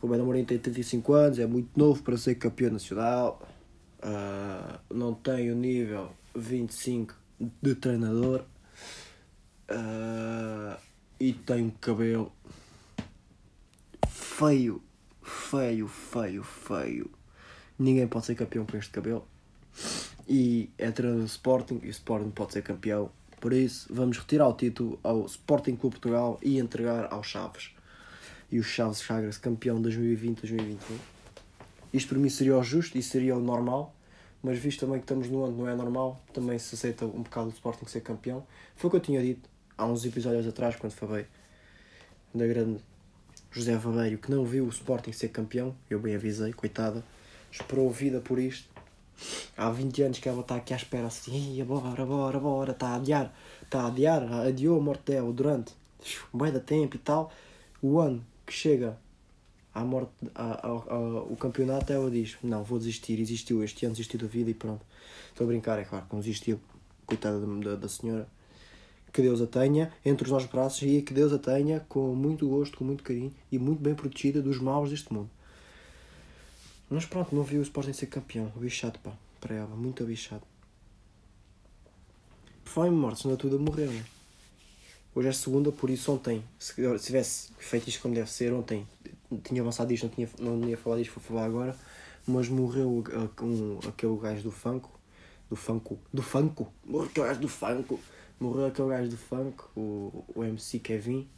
O 0.00 0.06
Ruben 0.06 0.20
Amorim 0.20 0.44
tem 0.44 0.58
35 0.58 1.12
anos, 1.12 1.38
é 1.38 1.46
muito 1.46 1.70
novo 1.76 2.02
para 2.02 2.16
ser 2.16 2.36
campeão 2.36 2.70
nacional 2.70 3.42
uh, 3.98 4.78
não 4.92 5.14
tem 5.14 5.50
o 5.50 5.54
nível 5.54 6.12
25 6.34 7.14
de 7.62 7.74
treinador 7.74 8.44
uh, 9.70 10.78
e 11.20 11.36
um 11.50 11.70
cabelo 11.70 12.32
feio, 14.08 14.82
feio, 15.22 15.88
feio, 15.88 16.42
feio. 16.42 17.10
Ninguém 17.78 18.06
pode 18.06 18.26
ser 18.26 18.34
campeão 18.34 18.64
com 18.64 18.76
este 18.76 18.90
cabelo. 18.90 19.26
E 20.28 20.70
é 20.76 20.90
treinador 20.90 21.24
do 21.24 21.28
Sporting 21.28 21.80
e 21.82 21.88
o 21.88 21.90
Sporting 21.90 22.30
pode 22.30 22.52
ser 22.52 22.62
campeão. 22.62 23.10
Por 23.40 23.52
isso, 23.52 23.86
vamos 23.92 24.18
retirar 24.18 24.48
o 24.48 24.52
título 24.52 24.98
ao 25.02 25.24
Sporting 25.26 25.76
Clube 25.76 25.96
Portugal 25.96 26.38
e 26.42 26.58
entregar 26.58 27.12
ao 27.12 27.22
Chaves. 27.22 27.70
E 28.50 28.58
o 28.58 28.62
Chaves 28.62 28.98
sagra-se 28.98 29.38
campeão 29.38 29.80
2020-2021. 29.82 30.78
Isto 31.92 32.08
para 32.10 32.18
mim 32.18 32.28
seria 32.28 32.56
o 32.56 32.62
justo 32.62 32.98
e 32.98 33.02
seria 33.02 33.36
o 33.36 33.40
normal, 33.40 33.94
mas 34.42 34.58
visto 34.58 34.80
também 34.80 34.98
que 34.98 35.04
estamos 35.04 35.28
no 35.28 35.44
ano 35.44 35.56
não 35.56 35.68
é 35.68 35.74
normal, 35.74 36.22
também 36.32 36.58
se 36.58 36.74
aceita 36.74 37.06
um 37.06 37.22
bocado 37.22 37.48
o 37.48 37.52
Sporting 37.52 37.86
ser 37.86 38.00
campeão. 38.02 38.46
Foi 38.76 38.88
o 38.88 38.90
que 38.90 38.96
eu 38.96 39.00
tinha 39.00 39.22
dito 39.22 39.48
há 39.78 39.86
uns 39.86 40.04
episódios 40.04 40.46
atrás, 40.46 40.76
quando 40.76 40.92
falei 40.92 41.24
da 42.34 42.46
grande 42.46 42.80
José 43.50 43.76
Vameiro, 43.76 44.18
que 44.18 44.30
não 44.30 44.44
viu 44.44 44.66
o 44.66 44.68
Sporting 44.68 45.12
ser 45.12 45.28
campeão. 45.28 45.74
Eu 45.88 46.00
bem 46.00 46.14
avisei, 46.14 46.52
coitada, 46.52 47.02
esperou 47.50 47.88
vida 47.90 48.20
por 48.20 48.38
isto. 48.38 48.68
Há 49.56 49.70
20 49.70 50.02
anos 50.02 50.18
que 50.18 50.28
ela 50.28 50.40
está 50.40 50.56
aqui 50.56 50.72
à 50.74 50.76
espera 50.76 51.06
assim, 51.06 51.64
bora, 51.64 52.04
bora, 52.04 52.38
bora, 52.38 52.72
está 52.72 52.88
a 52.88 52.96
adiar, 52.96 53.34
está 53.62 53.82
a 53.82 53.86
adiar, 53.86 54.22
adiou 54.46 54.78
a 54.78 54.82
morte 54.82 55.12
dela 55.12 55.32
durante 55.32 55.72
bem 56.32 56.52
da 56.52 56.60
tempo 56.60 56.96
e 56.96 56.98
tal. 56.98 57.32
O 57.80 57.98
ano 57.98 58.24
que 58.46 58.52
chega 58.52 58.98
à 59.74 59.84
morte, 59.84 60.12
à, 60.34 60.66
ao, 60.66 61.36
campeonato, 61.36 61.92
ela 61.92 62.10
diz: 62.10 62.36
Não, 62.42 62.64
vou 62.64 62.78
desistir. 62.78 63.20
Existiu 63.20 63.62
este 63.62 63.86
ano, 63.86 63.94
desistiu 63.94 64.20
da 64.20 64.26
vida 64.26 64.50
e 64.50 64.54
pronto. 64.54 64.84
Estou 65.28 65.44
a 65.44 65.48
brincar, 65.48 65.78
é 65.78 65.84
claro 65.84 66.06
que 66.06 66.14
não 66.14 66.20
desistiu. 66.20 66.60
Coitada 67.06 67.40
da, 67.40 67.76
da 67.76 67.88
senhora. 67.88 68.28
Que 69.18 69.22
Deus 69.22 69.40
a 69.40 69.48
tenha 69.48 69.92
entre 70.04 70.26
os 70.26 70.30
nossos 70.30 70.48
braços 70.48 70.80
e 70.82 71.02
que 71.02 71.12
Deus 71.12 71.32
a 71.32 71.38
tenha 71.40 71.84
com 71.88 72.14
muito 72.14 72.48
gosto, 72.48 72.78
com 72.78 72.84
muito 72.84 73.02
carinho 73.02 73.34
e 73.50 73.58
muito 73.58 73.82
bem 73.82 73.92
protegida 73.92 74.40
dos 74.40 74.60
maus 74.60 74.90
deste 74.90 75.12
mundo. 75.12 75.28
Mas 76.88 77.04
pronto, 77.04 77.34
não 77.34 77.42
viu 77.42 77.58
o 77.58 77.62
Sporting 77.64 77.92
ser 77.92 78.06
campeão. 78.06 78.46
Bichado, 78.54 78.96
pá, 79.00 79.10
para 79.40 79.56
ela, 79.56 79.74
muito 79.74 80.04
bichado. 80.04 80.44
Foi 82.64 82.88
morte, 82.90 83.22
senão 83.22 83.36
tudo 83.36 83.56
a 83.56 83.58
morrer, 83.58 83.88
né? 83.88 84.04
Hoje 85.12 85.26
é 85.26 85.32
segunda, 85.32 85.72
por 85.72 85.90
isso 85.90 86.12
ontem, 86.12 86.44
se 86.56 86.74
tivesse 87.00 87.50
feito 87.58 87.88
isto 87.88 88.00
como 88.00 88.14
deve 88.14 88.30
ser, 88.30 88.52
ontem 88.52 88.86
tinha 89.42 89.60
avançado 89.62 89.92
isto, 89.92 90.04
não, 90.04 90.10
tinha, 90.14 90.28
não 90.38 90.68
ia 90.68 90.76
falar 90.76 90.98
disto, 90.98 91.14
vou 91.14 91.24
falar 91.24 91.46
agora, 91.46 91.76
mas 92.24 92.48
morreu 92.48 93.02
um, 93.42 93.80
aquele 93.88 94.16
gajo 94.16 94.44
do 94.44 94.52
Funko, 94.52 94.96
do 95.50 95.56
Funko. 95.56 95.98
Do 96.14 96.22
Funko. 96.22 96.72
Morreu 96.84 97.08
aquele 97.08 97.26
gajo 97.26 97.40
do 97.40 97.48
Funko. 97.48 97.98
Morreu 98.40 98.66
aquele 98.66 98.88
gajo 98.88 99.10
do 99.10 99.16
Funk, 99.16 99.64
o, 99.76 100.24
o 100.34 100.44
MC 100.44 100.78
Kevin. 100.78 101.28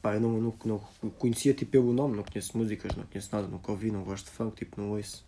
Pá, 0.00 0.14
eu 0.14 0.20
não, 0.20 0.40
não, 0.64 0.80
não 1.02 1.10
conhecia 1.10 1.52
tipo 1.52 1.72
pelo 1.72 1.92
nome, 1.92 2.16
não 2.16 2.24
conheço 2.24 2.56
músicas, 2.56 2.96
não 2.96 3.04
conheço 3.04 3.28
nada, 3.32 3.46
nunca 3.46 3.70
ouvi, 3.70 3.90
não 3.90 4.02
gosto 4.02 4.24
de 4.24 4.30
funk, 4.30 4.56
tipo, 4.56 4.80
não 4.80 4.92
ouço. 4.92 5.26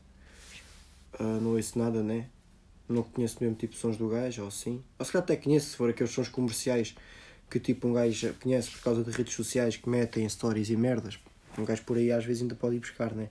Uh, 1.21 1.41
não 1.43 1.57
ouço 1.57 1.79
nada, 1.79 2.03
né? 2.03 2.27
Não 2.89 3.03
conheço 3.03 3.37
mesmo 3.41 3.55
tipo 3.55 3.77
sons 3.77 3.99
do 3.99 4.09
gajo 4.09 4.41
ou 4.41 4.49
assim. 4.49 4.83
Ou 4.99 5.05
se 5.05 5.13
calhar 5.13 5.25
até 5.25 5.37
conheço, 5.37 5.71
se 5.71 5.77
for 5.77 5.91
aqueles 5.91 6.11
sons 6.11 6.29
comerciais 6.29 6.95
que 7.51 7.61
tipo 7.61 7.87
um 7.87 7.93
gajo 7.93 8.35
conhece 8.43 8.71
por 8.71 8.81
causa 8.81 9.05
de 9.05 9.11
redes 9.11 9.35
sociais 9.35 9.77
que 9.77 9.87
metem 9.91 10.27
stories 10.27 10.71
e 10.71 10.77
merdas. 10.77 11.19
Um 11.59 11.67
gajo 11.67 11.83
por 11.83 11.99
aí 11.99 12.11
às 12.11 12.25
vezes 12.25 12.41
ainda 12.41 12.55
pode 12.55 12.77
ir 12.77 12.81
buscar, 12.81 13.13
né? 13.13 13.29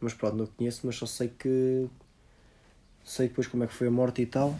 Mas 0.00 0.14
pronto, 0.14 0.36
não 0.36 0.46
conheço, 0.46 0.82
mas 0.84 0.94
só 0.94 1.06
sei 1.06 1.28
que. 1.28 1.88
Sei 3.04 3.26
depois 3.26 3.48
como 3.48 3.64
é 3.64 3.66
que 3.66 3.74
foi 3.74 3.88
a 3.88 3.90
morte 3.90 4.22
e 4.22 4.26
tal. 4.26 4.56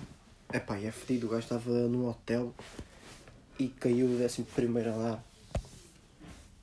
É 0.50 0.58
pá, 0.58 0.78
é 0.78 0.90
fedido, 0.90 1.26
o 1.26 1.30
gajo 1.30 1.42
estava 1.42 1.70
num 1.70 2.08
hotel 2.08 2.54
e 3.58 3.68
caiu 3.68 4.08
do 4.08 4.24
11 4.24 4.44
primeiro 4.44 4.94
andar. 4.94 5.22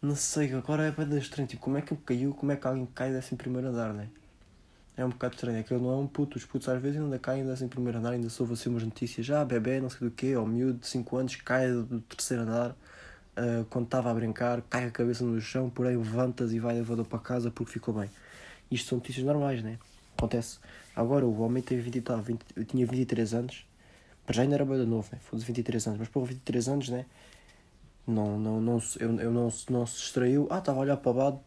Não 0.01 0.15
sei, 0.15 0.51
agora 0.53 0.87
é 0.87 0.91
bem 0.91 1.19
estranho, 1.19 1.47
tipo, 1.47 1.61
como 1.61 1.77
é 1.77 1.81
que 1.81 1.95
caiu, 1.97 2.33
como 2.33 2.51
é 2.51 2.55
que 2.55 2.65
alguém 2.65 2.87
cai 2.87 3.11
do 3.11 3.17
11 3.17 3.35
primeiro 3.35 3.67
andar, 3.67 3.93
né? 3.93 4.09
É 4.97 5.05
um 5.05 5.09
bocado 5.09 5.35
estranho, 5.35 5.59
é 5.59 5.63
que 5.63 5.71
ele 5.71 5.83
não 5.83 5.91
é 5.91 5.95
um 5.97 6.07
puto, 6.07 6.35
os 6.35 6.45
putos 6.45 6.67
às 6.67 6.81
vezes 6.81 6.99
ainda 6.99 7.19
caem 7.19 7.43
do 7.43 7.51
11 7.51 7.67
primeiro 7.67 7.99
andar, 7.99 8.13
ainda 8.13 8.27
soube 8.27 8.53
assim 8.53 8.69
umas 8.69 8.81
notícias, 8.81 9.29
ah, 9.29 9.45
bebê, 9.45 9.79
não 9.79 9.89
sei 9.89 10.07
do 10.07 10.11
quê, 10.11 10.35
ou 10.35 10.47
miúdo 10.47 10.79
de 10.79 10.87
5 10.87 11.17
anos, 11.17 11.35
cai 11.35 11.69
do 11.69 12.01
terceiro 12.01 12.41
andar, 12.41 12.71
uh, 12.71 13.65
quando 13.69 13.85
estava 13.85 14.09
a 14.09 14.13
brincar, 14.15 14.63
cai 14.63 14.85
a 14.85 14.91
cabeça 14.91 15.23
no 15.23 15.39
chão, 15.39 15.69
por 15.69 15.85
aí 15.85 15.95
levanta-se 15.95 16.55
e 16.55 16.59
vai 16.59 16.73
levador 16.73 17.05
para 17.05 17.19
casa 17.19 17.51
porque 17.51 17.73
ficou 17.73 17.93
bem. 17.93 18.09
Isto 18.71 18.89
são 18.89 18.97
notícias 18.97 19.23
normais, 19.23 19.61
né? 19.61 19.77
Acontece. 20.17 20.57
Agora 20.95 21.23
o 21.23 21.41
homem 21.41 21.61
teve 21.61 21.83
20, 21.83 22.01
tá, 22.01 22.15
20, 22.15 22.41
tinha 22.65 22.87
23 22.87 23.33
anos, 23.33 23.65
para 24.25 24.35
já 24.35 24.41
ainda 24.43 24.55
era 24.55 24.65
bem 24.65 24.85
novo, 24.85 25.07
né? 25.11 25.19
Foi 25.21 25.37
de 25.39 25.45
23 25.45 25.87
anos, 25.87 25.99
mas 25.99 26.09
por 26.09 26.25
23 26.25 26.67
anos, 26.69 26.89
né? 26.89 27.05
Não, 28.07 28.37
não, 28.39 28.61
não, 28.61 28.79
eu, 28.99 29.19
eu 29.19 29.31
não, 29.31 29.49
não 29.69 29.85
se 29.85 29.95
distraiu. 29.97 30.47
Ah, 30.49 30.59
estava 30.59 30.79
a 30.79 30.81
olhar 30.81 30.97
para 30.97 31.11
lado 31.11 31.39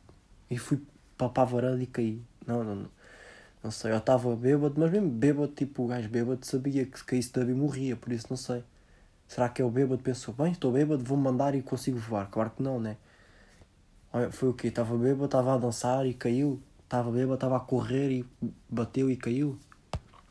e 0.50 0.58
fui 0.58 0.80
para, 1.16 1.28
para 1.28 1.42
a 1.42 1.46
varanda 1.46 1.82
e 1.82 1.86
caí. 1.86 2.22
Não, 2.46 2.64
não, 2.64 2.74
não. 2.74 2.90
Não 3.62 3.70
sei, 3.72 3.92
eu 3.92 3.98
estava 3.98 4.34
bêbado, 4.36 4.74
mas 4.78 4.90
mesmo 4.90 5.08
bêbado, 5.10 5.52
tipo, 5.52 5.84
o 5.84 5.86
gajo 5.88 6.08
bêbado 6.08 6.46
sabia 6.46 6.86
que 6.86 6.98
se 6.98 7.04
caísse 7.04 7.32
da 7.32 7.44
morria, 7.44 7.96
por 7.96 8.12
isso 8.12 8.26
não 8.30 8.36
sei. 8.36 8.62
Será 9.26 9.48
que 9.48 9.60
é 9.60 9.64
o 9.64 9.70
bêbado 9.70 10.02
pensou, 10.02 10.32
bem, 10.34 10.52
estou 10.52 10.72
bêbado, 10.72 11.04
vou 11.04 11.18
mandar 11.18 11.54
e 11.54 11.62
consigo 11.62 11.98
voar? 11.98 12.30
Claro 12.30 12.50
que 12.50 12.62
não, 12.62 12.80
né? 12.80 12.96
Olha, 14.12 14.30
foi 14.32 14.48
o 14.48 14.54
quê? 14.54 14.68
Estava 14.68 14.96
bêbado, 14.96 15.26
estava 15.26 15.54
a 15.54 15.58
dançar 15.58 16.06
e 16.06 16.14
caiu. 16.14 16.60
Estava 16.84 17.10
bêbado, 17.10 17.34
estava 17.34 17.56
a 17.56 17.60
correr 17.60 18.10
e 18.10 18.24
bateu 18.68 19.10
e 19.10 19.16
caiu. 19.16 19.58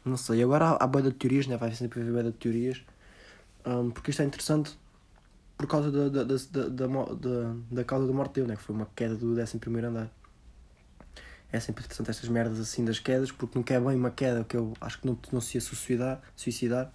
Não 0.08 0.16
sei, 0.16 0.42
agora 0.42 0.70
há, 0.70 0.84
há 0.86 0.88
boia 0.88 1.04
de 1.04 1.12
teorias, 1.12 1.48
né? 1.48 1.58
vai 1.58 1.74
sempre 1.76 2.00
haver 2.00 2.14
boia 2.14 2.32
de 2.32 2.38
teorias, 2.38 2.82
um, 3.66 3.92
porque 3.92 4.12
isto 4.12 4.22
é 4.22 4.26
interessante 4.26 4.78
por 5.58 5.68
causa 5.68 5.92
da, 5.92 6.08
da, 6.08 6.24
da, 6.24 6.36
da, 6.70 6.88
da, 6.88 7.56
da 7.70 7.84
causa 7.84 8.08
da 8.08 8.14
morte 8.14 8.36
dele, 8.36 8.48
né? 8.48 8.56
que 8.56 8.62
foi 8.62 8.74
uma 8.74 8.88
queda 8.96 9.16
do 9.16 9.38
11 9.38 9.60
andar. 9.86 10.10
É 11.52 11.60
sempre 11.60 11.84
interessante 11.84 12.10
estas 12.10 12.30
merdas 12.30 12.58
assim 12.60 12.86
das 12.86 13.00
quedas, 13.00 13.32
porque 13.34 13.58
nunca 13.58 13.74
é 13.74 13.80
bem 13.80 13.96
uma 13.96 14.12
queda 14.12 14.46
que 14.46 14.56
eu 14.56 14.74
acho 14.80 15.00
que 15.02 15.08
não, 15.08 15.18
não 15.32 15.42
se 15.42 15.58
ia 15.58 15.62
suicidar, 15.62 16.22
suicidar, 16.36 16.92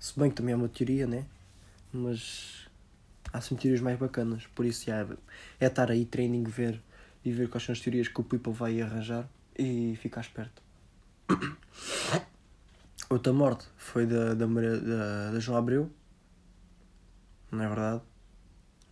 se 0.00 0.18
bem 0.18 0.30
que 0.30 0.36
também 0.36 0.54
é 0.54 0.56
uma 0.56 0.68
teoria, 0.68 1.06
né? 1.06 1.26
Mas 1.92 2.68
há 3.32 3.40
sempre 3.42 3.62
teorias 3.62 3.82
mais 3.82 3.98
bacanas, 3.98 4.46
por 4.54 4.64
isso 4.64 4.90
é, 4.90 5.06
é 5.60 5.66
estar 5.66 5.90
aí, 5.90 6.06
training, 6.06 6.44
ver 6.44 6.80
e 7.22 7.32
ver 7.32 7.50
quais 7.50 7.64
são 7.64 7.72
as 7.74 7.80
teorias 7.80 8.08
que 8.08 8.18
o 8.18 8.24
people 8.24 8.52
vai 8.52 8.80
arranjar 8.80 9.28
e 9.58 9.94
ficar 10.00 10.22
esperto. 10.22 10.62
Outra 13.08 13.32
morte 13.32 13.64
foi 13.76 14.04
da, 14.04 14.34
da, 14.34 14.48
Maria, 14.48 14.80
da, 14.80 15.30
da 15.30 15.38
João 15.38 15.58
Abreu. 15.58 15.88
Não 17.52 17.62
é 17.62 17.68
verdade? 17.68 18.02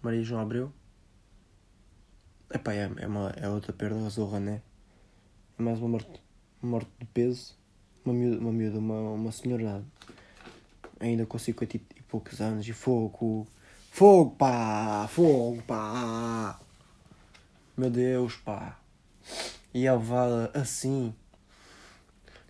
Maria 0.01 0.23
João 0.23 0.41
Abreu. 0.41 0.73
Epá, 2.49 2.75
é, 2.75 2.89
é, 2.99 3.07
uma, 3.09 3.31
é 3.31 3.49
outra 3.49 3.73
perda 3.73 4.01
da 4.01 4.09
zorra, 4.09 4.39
né? 4.39 4.63
É 5.59 5.63
mais 5.63 5.81
uma 5.81 5.89
morte, 5.89 6.23
morte 6.63 6.91
de 7.01 7.07
peso. 7.07 7.59
Uma 8.05 8.15
miúda, 8.15 8.39
uma, 8.39 8.53
miúda, 8.53 8.79
uma, 8.79 9.01
uma 9.11 9.33
senhora 9.33 9.85
ainda 11.01 11.27
com 11.27 11.37
50 11.37 11.77
e 11.77 11.81
poucos 12.07 12.41
anos 12.41 12.69
e 12.69 12.73
fogo. 12.73 13.49
Fogo, 13.91 14.37
pá! 14.37 15.09
Fogo, 15.09 15.61
pá! 15.63 16.61
Meu 17.77 17.91
Deus, 17.91 18.37
pá! 18.37 18.79
E 19.73 19.89
a 19.89 19.95
levada 19.95 20.53
assim 20.55 21.13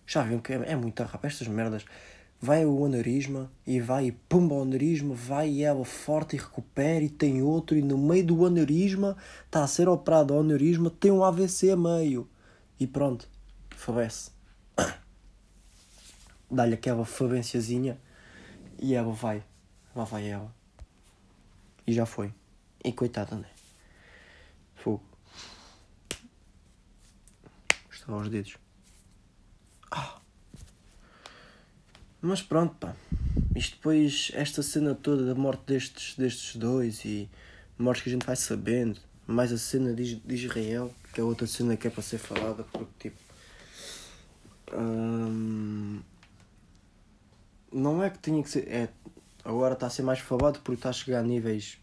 já 0.06 0.22
viram 0.22 0.40
que 0.40 0.52
é, 0.52 0.72
é 0.72 0.76
muito 0.76 1.02
rápido. 1.02 1.26
Estas 1.26 1.48
merdas. 1.48 1.84
Vai 2.40 2.66
o 2.66 2.84
aneurisma 2.84 3.50
e 3.66 3.80
vai 3.80 4.08
e 4.08 4.12
pumba 4.12 4.56
o 4.56 4.62
aneurisma, 4.62 5.14
vai 5.14 5.48
e 5.48 5.62
ela 5.62 5.84
forte 5.84 6.36
e 6.36 6.38
recupera 6.38 7.02
e 7.02 7.08
tem 7.08 7.42
outro 7.42 7.74
e 7.74 7.80
no 7.80 7.96
meio 7.96 8.26
do 8.26 8.44
aneurisma 8.44 9.16
está 9.46 9.64
a 9.64 9.66
ser 9.66 9.88
operado 9.88 10.34
o 10.34 10.40
aneurisma, 10.40 10.90
tem 10.90 11.10
um 11.10 11.24
AVC 11.24 11.70
a 11.70 11.76
meio. 11.76 12.28
E 12.78 12.86
pronto, 12.86 13.26
falece. 13.70 14.30
Dá-lhe 16.50 16.74
aquela 16.74 17.06
falênciazinha 17.06 17.98
e 18.78 18.94
ela 18.94 19.12
vai. 19.12 19.42
Lá 19.96 20.04
vai 20.04 20.28
ela. 20.28 20.54
E 21.86 21.94
já 21.94 22.04
foi. 22.04 22.30
E 22.84 22.92
coitada, 22.92 23.36
né? 23.36 23.48
Fogo. 24.74 25.02
Estava 27.90 28.18
aos 28.18 28.28
dedos. 28.28 28.63
Mas 32.20 32.40
pronto, 32.40 32.74
pá. 32.76 32.94
Isto 33.54 33.76
depois, 33.76 34.30
esta 34.34 34.62
cena 34.62 34.94
toda 34.94 35.26
da 35.26 35.34
morte 35.34 35.62
destes, 35.66 36.16
destes 36.16 36.56
dois 36.56 37.04
e 37.04 37.28
mortes 37.78 38.02
que 38.02 38.08
a 38.08 38.12
gente 38.12 38.26
vai 38.26 38.36
sabendo, 38.36 38.98
mais 39.26 39.52
a 39.52 39.58
cena 39.58 39.92
de, 39.92 40.16
de 40.16 40.34
Israel, 40.34 40.92
que 41.12 41.20
é 41.20 41.24
outra 41.24 41.46
cena 41.46 41.76
que 41.76 41.86
é 41.86 41.90
para 41.90 42.02
ser 42.02 42.18
falada, 42.18 42.64
porque 42.64 43.10
tipo. 43.10 43.16
Hum, 44.72 46.00
não 47.70 48.02
é 48.02 48.10
que 48.10 48.18
tinha 48.18 48.42
que 48.42 48.48
ser. 48.48 48.68
É, 48.68 48.88
agora 49.44 49.74
está 49.74 49.86
a 49.86 49.90
ser 49.90 50.02
mais 50.02 50.18
falado 50.18 50.60
porque 50.60 50.78
está 50.78 50.88
a 50.88 50.92
chegar 50.92 51.20
a 51.20 51.22
níveis 51.22 51.78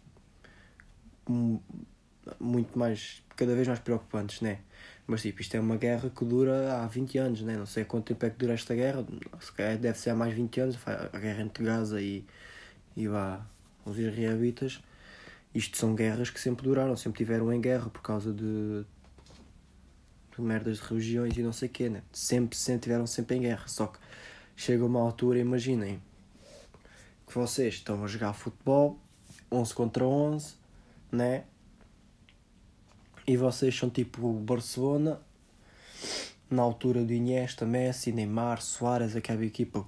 muito 2.39 2.77
mais. 2.77 3.23
Cada 3.41 3.55
vez 3.55 3.67
mais 3.67 3.79
preocupantes, 3.79 4.39
né? 4.41 4.59
Mas 5.07 5.23
tipo, 5.23 5.41
isto 5.41 5.55
é 5.55 5.59
uma 5.59 5.77
guerra 5.77 6.11
que 6.11 6.23
dura 6.23 6.75
há 6.75 6.87
20 6.87 7.17
anos, 7.17 7.41
né? 7.41 7.57
não 7.57 7.65
sei 7.65 7.83
quanto 7.83 8.05
tempo 8.05 8.23
é 8.23 8.29
que 8.29 8.37
dura 8.37 8.53
esta 8.53 8.75
guerra, 8.75 9.03
deve 9.79 9.97
ser 9.97 10.11
há 10.11 10.15
mais 10.15 10.31
20 10.33 10.59
anos, 10.61 10.77
a 10.85 11.17
guerra 11.17 11.41
entre 11.41 11.63
Gaza 11.63 11.99
e, 11.99 12.23
e 12.95 13.07
vá, 13.07 13.43
os 13.83 13.97
israelitas. 13.97 14.79
Isto 15.55 15.75
são 15.75 15.95
guerras 15.95 16.29
que 16.29 16.39
sempre 16.39 16.63
duraram, 16.63 16.95
sempre 16.95 17.17
tiveram 17.17 17.51
em 17.51 17.59
guerra 17.59 17.89
por 17.89 18.01
causa 18.03 18.31
de, 18.31 18.85
de 20.35 20.41
merdas 20.41 20.77
de 20.77 20.83
religiões 20.83 21.35
e 21.35 21.41
não 21.41 21.51
sei 21.51 21.67
o 21.67 21.71
quê, 21.71 21.89
né? 21.89 22.03
Sempre, 22.13 22.55
sempre 22.55 22.83
tiveram 22.83 23.07
sempre 23.07 23.37
em 23.37 23.41
guerra. 23.41 23.67
Só 23.67 23.87
que 23.87 23.97
chega 24.55 24.85
uma 24.85 25.01
altura, 25.01 25.39
imaginem, 25.39 25.99
que 27.27 27.33
vocês 27.33 27.73
estão 27.73 28.03
a 28.03 28.07
jogar 28.07 28.33
futebol, 28.33 28.99
11 29.51 29.73
contra 29.73 30.05
11, 30.05 30.53
né? 31.11 31.43
E 33.27 33.37
vocês 33.37 33.77
são 33.77 33.89
tipo 33.89 34.33
Barcelona, 34.33 35.19
na 36.49 36.61
altura 36.61 37.03
do 37.03 37.13
Iniesta, 37.13 37.65
Messi, 37.65 38.11
Neymar, 38.11 38.61
Soares, 38.61 39.15
aquela 39.15 39.45
equipa. 39.45 39.85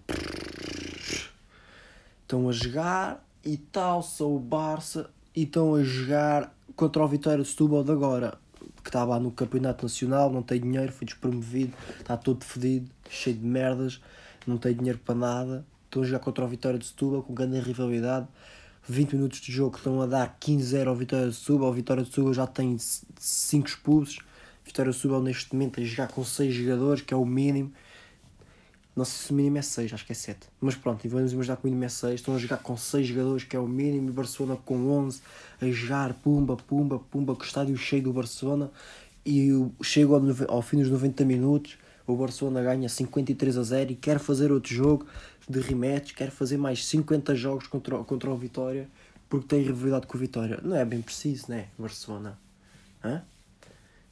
Estão 2.21 2.47
a 2.47 2.51
jogar 2.51 3.25
e 3.43 3.57
tal, 3.57 4.01
sou 4.01 4.35
o 4.35 4.39
Barça 4.39 5.09
e 5.35 5.43
estão 5.43 5.75
a 5.75 5.83
jogar 5.83 6.55
contra 6.75 7.03
o 7.03 7.07
Vitória 7.07 7.43
de 7.43 7.49
Setúbal 7.49 7.83
de 7.83 7.91
agora, 7.91 8.37
que 8.83 8.89
estava 8.89 9.19
no 9.19 9.31
Campeonato 9.31 9.83
Nacional, 9.83 10.31
não 10.31 10.41
tem 10.41 10.61
dinheiro, 10.61 10.91
foi 10.91 11.05
despromovido, 11.05 11.73
está 11.99 12.15
todo 12.15 12.43
fedido, 12.43 12.89
cheio 13.09 13.35
de 13.35 13.45
merdas, 13.45 14.01
não 14.47 14.57
tem 14.57 14.73
dinheiro 14.75 14.99
para 14.99 15.15
nada. 15.15 15.65
Estão 15.85 16.01
a 16.01 16.05
jogar 16.05 16.19
contra 16.19 16.45
o 16.45 16.47
Vitória 16.47 16.79
de 16.79 16.85
Setúbal 16.85 17.23
com 17.23 17.33
grande 17.33 17.59
rivalidade 17.59 18.27
20 18.87 19.13
minutos 19.13 19.39
de 19.39 19.51
jogo 19.51 19.77
estão 19.77 20.01
a 20.01 20.05
dar 20.05 20.37
15-0 20.39 20.87
ao 20.87 20.95
Vitória 20.95 21.29
de 21.29 21.35
Setúbal. 21.35 21.69
O 21.69 21.73
Vitória 21.73 22.03
de 22.03 22.09
Setúbal 22.09 22.33
já 22.33 22.45
tem 22.45 22.77
5 22.77 23.67
expulsos. 23.67 24.19
Vitória 24.65 24.91
de 24.91 24.97
Setúbal 24.97 25.21
neste 25.21 25.53
momento 25.53 25.79
a 25.79 25.83
jogar 25.83 26.09
com 26.09 26.23
6 26.23 26.53
jogadores, 26.53 27.01
que 27.01 27.13
é 27.13 27.17
o 27.17 27.25
mínimo. 27.25 27.71
Não 28.95 29.05
sei 29.05 29.25
se 29.25 29.31
o 29.31 29.35
mínimo 29.35 29.57
é 29.57 29.61
6, 29.61 29.93
acho 29.93 30.05
que 30.05 30.11
é 30.11 30.15
7. 30.15 30.47
Mas 30.59 30.75
pronto, 30.75 31.07
vamos 31.07 31.31
imaginar 31.31 31.55
que 31.55 31.63
o 31.63 31.67
mínimo 31.67 31.85
é 31.85 31.89
6. 31.89 32.15
Estão 32.15 32.35
a 32.35 32.37
jogar 32.37 32.57
com 32.57 32.75
6 32.75 33.07
jogadores, 33.07 33.43
que 33.45 33.55
é 33.55 33.59
o 33.59 33.67
mínimo. 33.67 34.09
E 34.09 34.11
Barcelona 34.11 34.57
com 34.65 34.75
11, 34.75 35.21
a 35.61 35.65
jogar 35.67 36.13
pumba, 36.15 36.57
pumba, 36.57 36.99
pumba, 36.99 37.35
com 37.35 37.41
o 37.41 37.45
estádio 37.45 37.77
cheio 37.77 38.03
do 38.03 38.11
Barcelona. 38.11 38.69
E 39.25 39.49
chega 39.81 40.13
ao, 40.13 40.21
ao 40.55 40.61
fim 40.61 40.77
dos 40.77 40.89
90 40.89 41.23
minutos, 41.23 41.77
o 42.05 42.15
Barcelona 42.15 42.61
ganha 42.61 42.89
53 42.89 43.57
a 43.57 43.63
0 43.63 43.91
e 43.91 43.95
quer 43.95 44.19
fazer 44.19 44.51
outro 44.51 44.73
jogo 44.73 45.05
de 45.47 45.59
rematch, 45.59 46.13
quer 46.13 46.31
fazer 46.31 46.57
mais 46.57 46.85
50 46.85 47.35
jogos 47.35 47.67
contra, 47.67 47.97
contra 48.03 48.29
o 48.29 48.37
Vitória 48.37 48.87
porque 49.29 49.47
tem 49.47 49.63
rivalidade 49.63 50.05
com 50.05 50.15
o 50.15 50.19
Vitória. 50.19 50.59
Não 50.61 50.75
é 50.75 50.85
bem 50.85 51.01
preciso, 51.01 51.49
né, 51.49 51.67
Barcelona? 51.77 52.37
Hã? 53.03 53.23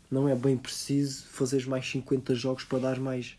Não 0.10 0.28
é 0.28 0.36
bem 0.36 0.58
preciso 0.58 1.26
fazer 1.28 1.68
mais 1.68 1.88
50 1.90 2.34
jogos 2.34 2.64
para 2.64 2.80
dar 2.80 3.00
mais 3.00 3.38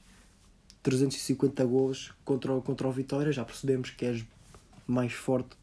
350 0.82 1.64
gols 1.64 2.12
contra, 2.25 2.52
o- 2.52 2.62
contra 2.62 2.87
o 2.88 2.92
Vitória, 2.92 3.32
já 3.32 3.44
percebemos 3.44 3.90
que 3.90 4.04
és 4.04 4.25
mais 4.87 5.12
forte 5.12 5.56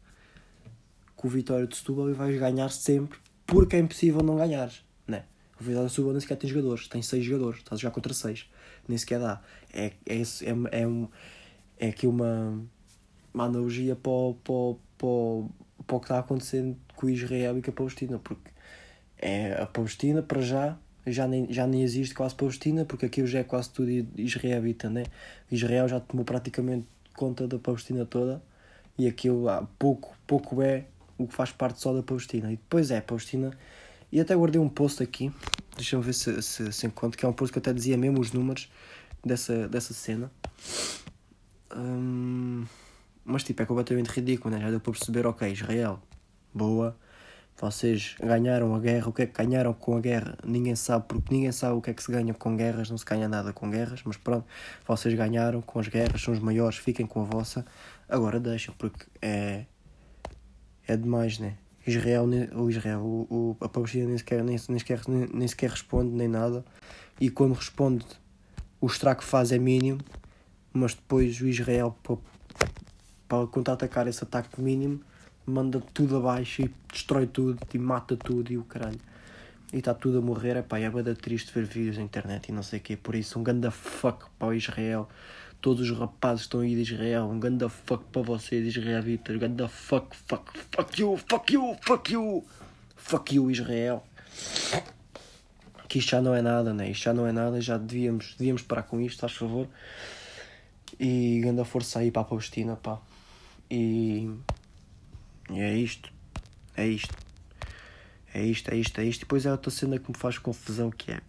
que 1.18 1.26
o 1.26 1.30
Vitória 1.30 1.66
de 1.66 1.76
Setúbal 1.76 2.10
e 2.10 2.12
vais 2.12 2.38
ganhar 2.38 2.70
sempre, 2.70 3.18
porque 3.46 3.76
é 3.76 3.78
impossível 3.78 4.22
não 4.22 4.36
ganhares, 4.36 4.82
né? 5.06 5.24
O 5.60 5.64
Vitória 5.64 5.86
de 5.88 5.92
Setúbal 5.92 6.12
nem 6.12 6.20
sequer 6.20 6.36
tem 6.36 6.48
jogadores, 6.48 6.86
tem 6.88 7.02
6 7.02 7.24
jogadores, 7.24 7.58
estás 7.60 7.80
jogar 7.80 7.92
contra 7.94 8.14
6, 8.14 8.46
nem 8.90 8.98
sequer 8.98 9.20
dá. 9.20 9.40
É, 9.72 9.92
é, 10.04 10.20
é, 10.20 10.80
é, 10.82 10.86
um, 10.86 11.08
é 11.78 11.88
aqui 11.88 12.06
uma, 12.06 12.62
uma 13.32 13.44
analogia 13.44 13.96
para, 13.96 14.12
o- 14.12 14.34
para, 14.34 14.78
para, 14.98 15.84
para 15.86 15.96
o 15.96 16.00
que 16.00 16.04
está 16.04 16.18
acontecendo 16.18 16.76
com 16.94 17.08
Israel 17.08 17.56
e 17.56 17.62
com 17.62 17.70
a 17.70 17.74
Palestina, 17.74 18.18
porque 18.18 18.50
é 19.18 19.60
a 19.62 19.66
Palestina 19.66 20.22
para 20.22 20.40
já 20.40 20.76
já 21.06 21.26
nem, 21.26 21.50
já 21.50 21.66
nem 21.66 21.82
existe 21.82 22.14
quase 22.14 22.34
Palestina 22.34 22.84
porque 22.84 23.06
aquilo 23.06 23.26
já 23.26 23.38
é 23.40 23.44
quase 23.44 23.70
tudo 23.70 23.90
israelita 24.16 24.90
né? 24.90 25.04
Israel 25.50 25.88
já 25.88 25.98
tomou 25.98 26.24
praticamente 26.26 26.86
conta 27.14 27.48
da 27.48 27.58
Palestina 27.58 28.04
toda 28.04 28.42
e 28.98 29.06
aquilo 29.06 29.48
há 29.48 29.66
pouco, 29.78 30.14
pouco 30.26 30.60
é 30.60 30.84
o 31.16 31.26
que 31.26 31.34
faz 31.34 31.52
parte 31.52 31.80
só 31.80 31.92
da 31.94 32.02
Palestina 32.02 32.52
e 32.52 32.56
depois 32.56 32.90
é 32.90 32.98
a 32.98 33.02
Palestina 33.02 33.50
e 34.12 34.20
até 34.20 34.34
guardei 34.34 34.60
um 34.60 34.68
post 34.68 35.02
aqui 35.02 35.32
deixa-me 35.76 36.02
ver 36.02 36.12
se, 36.12 36.42
se, 36.42 36.72
se 36.72 36.86
encontro 36.86 37.18
que 37.18 37.24
é 37.24 37.28
um 37.28 37.32
post 37.32 37.52
que 37.52 37.58
até 37.58 37.72
dizia 37.72 37.96
mesmo 37.96 38.20
os 38.20 38.32
números 38.32 38.70
dessa, 39.24 39.68
dessa 39.68 39.94
cena 39.94 40.30
Hum, 41.72 42.64
mas 43.24 43.44
tipo 43.44 43.62
é 43.62 43.66
completamente 43.66 44.08
ridículo 44.08 44.52
né? 44.52 44.60
já 44.60 44.70
deu 44.70 44.80
para 44.80 44.92
perceber 44.92 45.24
ok 45.24 45.52
Israel 45.52 46.02
boa 46.52 46.96
vocês 47.60 48.16
ganharam 48.18 48.74
a 48.74 48.80
guerra, 48.80 49.08
o 49.08 49.12
que 49.12 49.22
é 49.22 49.26
que 49.26 49.34
ganharam 49.34 49.74
com 49.74 49.94
a 49.94 50.00
guerra? 50.00 50.38
Ninguém 50.42 50.74
sabe, 50.74 51.04
porque 51.06 51.34
ninguém 51.34 51.52
sabe 51.52 51.74
o 51.74 51.82
que 51.82 51.90
é 51.90 51.94
que 51.94 52.02
se 52.02 52.10
ganha 52.10 52.32
com 52.32 52.56
guerras, 52.56 52.88
não 52.88 52.96
se 52.96 53.04
ganha 53.04 53.28
nada 53.28 53.52
com 53.52 53.70
guerras, 53.70 54.00
mas 54.02 54.16
pronto, 54.16 54.46
vocês 54.86 55.12
ganharam 55.14 55.60
com 55.60 55.78
as 55.78 55.86
guerras, 55.86 56.22
são 56.22 56.32
os 56.32 56.40
maiores, 56.40 56.78
fiquem 56.78 57.04
com 57.04 57.20
a 57.20 57.24
vossa. 57.24 57.66
Agora 58.08 58.40
deixam, 58.40 58.74
porque 58.78 59.04
é. 59.20 59.66
É 60.88 60.96
demais, 60.96 61.38
né? 61.38 61.56
Israel, 61.90 62.26
o 62.54 62.70
Israel, 62.70 63.00
o, 63.00 63.26
o, 63.60 63.64
a 63.64 63.68
Palestina 63.68 64.06
nem 64.06 64.18
sequer, 64.18 64.42
nem, 64.42 64.58
nem, 64.68 64.78
sequer, 64.78 65.00
nem, 65.08 65.28
nem 65.32 65.48
sequer 65.48 65.70
responde, 65.70 66.10
nem 66.10 66.28
nada, 66.28 66.64
e 67.20 67.30
quando 67.30 67.54
responde, 67.54 68.04
o 68.80 68.86
estrago 68.86 69.20
que 69.20 69.26
faz 69.26 69.52
é 69.52 69.58
mínimo, 69.58 70.00
mas 70.72 70.94
depois 70.94 71.40
o 71.40 71.46
Israel, 71.46 71.96
para, 72.02 72.16
para 73.28 73.46
contra-atacar 73.46 74.08
esse 74.08 74.24
ataque 74.24 74.60
mínimo, 74.60 75.00
manda 75.44 75.80
tudo 75.92 76.16
abaixo 76.16 76.62
e 76.62 76.74
destrói 76.90 77.26
tudo 77.26 77.58
e 77.74 77.78
mata 77.78 78.16
tudo 78.16 78.52
e 78.52 78.58
o 78.58 78.64
caralho. 78.64 79.00
E 79.72 79.78
está 79.78 79.94
tudo 79.94 80.18
a 80.18 80.20
morrer, 80.20 80.56
epá, 80.56 80.78
é 80.78 80.90
bada 80.90 81.14
triste 81.14 81.52
ver 81.52 81.64
vídeos 81.64 81.96
na 81.96 82.02
internet 82.02 82.48
e 82.48 82.52
não 82.52 82.62
sei 82.62 82.78
o 82.80 82.82
quê. 82.82 82.96
Por 82.96 83.14
isso, 83.14 83.38
um 83.38 83.42
ganda 83.42 83.70
fuck 83.70 84.26
para 84.38 84.48
o 84.48 84.54
Israel. 84.54 85.08
Todos 85.60 85.90
os 85.90 85.98
rapazes 85.98 86.42
estão 86.42 86.60
aí 86.60 86.74
de 86.74 86.82
Israel, 86.82 87.24
um 87.26 87.38
ganda 87.38 87.68
fuck 87.68 88.04
para 88.10 88.22
vocês, 88.22 88.66
israelitas. 88.66 89.36
Ganda 89.36 89.68
fuck, 89.68 90.16
fuck, 90.16 90.58
fuck 90.74 91.00
you, 91.00 91.16
fuck 91.28 91.52
you, 91.52 91.76
fuck 91.82 92.12
you, 92.12 92.44
fuck 92.96 93.34
you, 93.34 93.50
Israel. 93.50 94.02
Que 95.88 95.98
isto 95.98 96.10
já 96.10 96.20
não 96.20 96.34
é 96.34 96.40
nada, 96.40 96.72
né? 96.72 96.90
Isto 96.90 97.04
já 97.04 97.12
não 97.12 97.26
é 97.26 97.32
nada, 97.32 97.60
já 97.60 97.76
devíamos, 97.76 98.34
devíamos 98.38 98.62
parar 98.62 98.84
com 98.84 99.00
isto, 99.00 99.20
faz 99.20 99.32
favor. 99.32 99.68
E 100.98 101.40
ganda 101.42 101.64
força 101.64 101.98
aí 101.98 102.10
para 102.10 102.22
a 102.22 102.24
Palestina, 102.24 102.76
pá. 102.76 102.98
E 103.70 104.30
e 105.50 105.60
é 105.60 105.74
isto. 105.74 106.12
É 106.76 106.86
isto. 106.86 107.14
É 108.32 108.42
isto, 108.42 108.70
é 108.70 108.76
isto, 108.76 109.00
é 109.00 109.04
isto. 109.04 109.20
E 109.20 109.24
depois 109.24 109.44
é 109.44 109.50
outra 109.50 109.70
cena 109.70 109.98
que 109.98 110.10
me 110.10 110.16
faz 110.16 110.38
confusão 110.38 110.90
que 110.90 111.10
é. 111.12 111.20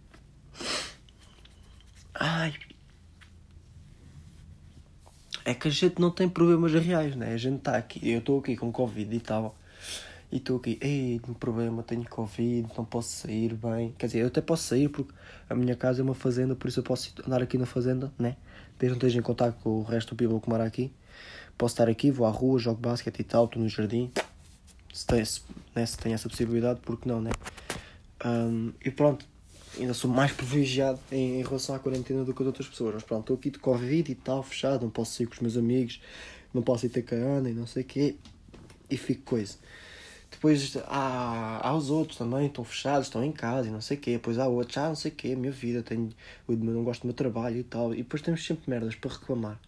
Ai. 2.14 2.54
É 5.44 5.54
que 5.54 5.68
a 5.68 5.70
gente 5.70 6.00
não 6.00 6.10
tem 6.10 6.28
problemas 6.28 6.72
reais, 6.72 7.16
né? 7.16 7.32
A 7.32 7.36
gente 7.36 7.58
está 7.58 7.76
aqui, 7.76 8.08
eu 8.08 8.20
estou 8.20 8.38
aqui 8.38 8.56
com 8.56 8.70
Covid 8.70 9.14
e 9.14 9.20
tal. 9.20 9.56
E 10.30 10.36
estou 10.36 10.56
aqui, 10.56 10.78
ei, 10.80 11.20
tenho 11.22 11.34
problema, 11.34 11.82
tenho 11.82 12.04
Covid, 12.08 12.68
não 12.76 12.84
posso 12.84 13.08
sair 13.08 13.54
bem. 13.54 13.94
Quer 13.98 14.06
dizer, 14.06 14.20
eu 14.20 14.28
até 14.28 14.40
posso 14.40 14.62
sair 14.62 14.88
porque 14.88 15.12
a 15.50 15.54
minha 15.54 15.76
casa 15.76 16.00
é 16.00 16.02
uma 16.02 16.14
fazenda, 16.14 16.54
por 16.54 16.68
isso 16.68 16.80
eu 16.80 16.84
posso 16.84 17.12
andar 17.26 17.42
aqui 17.42 17.58
na 17.58 17.66
fazenda, 17.66 18.10
né? 18.18 18.36
Desde 18.78 18.92
não 18.92 18.96
esteja 18.96 19.18
em 19.18 19.22
contato 19.22 19.60
com 19.62 19.80
o 19.80 19.82
resto 19.82 20.14
do 20.14 20.16
people 20.16 20.40
que 20.40 20.48
mora 20.48 20.64
aqui. 20.64 20.90
Posso 21.58 21.74
estar 21.74 21.88
aqui, 21.88 22.10
vou 22.10 22.26
à 22.26 22.30
rua, 22.30 22.58
jogo 22.58 22.80
basquete 22.80 23.20
e 23.20 23.24
tal, 23.24 23.44
estou 23.44 23.62
no 23.62 23.68
jardim. 23.68 24.10
Se 24.92 25.06
tem, 25.06 25.24
se, 25.24 25.42
né, 25.74 25.84
se 25.84 25.98
tem 25.98 26.14
essa 26.14 26.28
possibilidade, 26.28 26.80
porque 26.82 27.08
não, 27.08 27.20
né? 27.20 27.30
Um, 28.24 28.72
e 28.84 28.90
pronto, 28.90 29.26
ainda 29.78 29.94
sou 29.94 30.10
mais 30.10 30.32
privilegiado 30.32 30.98
em, 31.10 31.40
em 31.40 31.42
relação 31.42 31.74
à 31.74 31.78
quarentena 31.78 32.24
do 32.24 32.34
que 32.34 32.42
as 32.42 32.46
outras 32.46 32.68
pessoas. 32.68 32.94
Mas 32.94 33.02
pronto, 33.02 33.22
estou 33.22 33.36
aqui 33.36 33.50
de 33.50 33.58
Covid 33.58 34.10
e 34.10 34.14
tal, 34.14 34.42
fechado, 34.42 34.82
não 34.82 34.90
posso 34.90 35.16
sair 35.16 35.26
com 35.26 35.34
os 35.34 35.40
meus 35.40 35.56
amigos, 35.56 36.00
não 36.52 36.62
posso 36.62 36.86
ir 36.86 36.88
ter 36.90 37.02
com 37.02 37.14
a 37.14 37.18
Ana 37.18 37.50
e 37.50 37.52
não 37.52 37.66
sei 37.66 37.82
o 37.82 37.86
quê. 37.86 38.16
E 38.90 38.96
fico 38.96 39.22
coisa. 39.22 39.56
Depois 40.30 40.76
há, 40.86 41.68
há 41.68 41.76
os 41.76 41.90
outros 41.90 42.18
também, 42.18 42.46
estão 42.46 42.64
fechados, 42.64 43.06
estão 43.06 43.22
em 43.22 43.32
casa 43.32 43.68
e 43.68 43.70
não 43.70 43.80
sei 43.80 43.96
o 43.96 44.00
quê. 44.00 44.12
Depois 44.12 44.38
há 44.38 44.48
outros, 44.48 44.76
ah, 44.78 44.88
não 44.88 44.96
sei 44.96 45.10
o 45.12 45.14
quê, 45.14 45.36
minha 45.36 45.52
vida, 45.52 45.82
tenho, 45.82 46.10
eu 46.48 46.56
não 46.56 46.82
gosto 46.82 47.02
do 47.02 47.06
meu 47.06 47.14
trabalho 47.14 47.58
e 47.58 47.62
tal. 47.62 47.94
E 47.94 47.98
depois 47.98 48.22
temos 48.22 48.44
sempre 48.44 48.68
merdas 48.68 48.94
para 48.94 49.12
reclamar. 49.12 49.60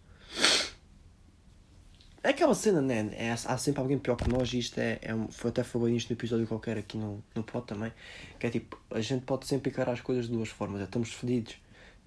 É 2.25 2.29
aquela 2.29 2.55
cena, 2.55 2.81
né? 2.81 3.11
É, 3.13 3.31
há 3.31 3.55
sempre 3.55 3.81
alguém 3.81 3.99
pior 3.99 4.15
que 4.15 4.27
nós 4.27 4.51
e 4.51 4.57
isto 4.57 4.79
é. 4.79 4.97
é 4.99 5.13
um, 5.13 5.27
foi 5.27 5.51
até 5.51 5.63
falei 5.63 5.95
isto 5.95 6.09
no 6.09 6.15
episódio 6.15 6.47
qualquer 6.47 6.75
aqui 6.75 6.97
no, 6.97 7.23
no 7.35 7.43
pod 7.43 7.67
também. 7.67 7.91
Que 8.39 8.47
é 8.47 8.49
tipo, 8.49 8.79
a 8.89 8.99
gente 8.99 9.23
pode 9.25 9.45
sempre 9.45 9.69
encarar 9.69 9.91
as 9.91 10.01
coisas 10.01 10.25
de 10.25 10.31
duas 10.31 10.49
formas. 10.49 10.81
É, 10.81 10.85
estamos 10.85 11.13
fedidos 11.13 11.55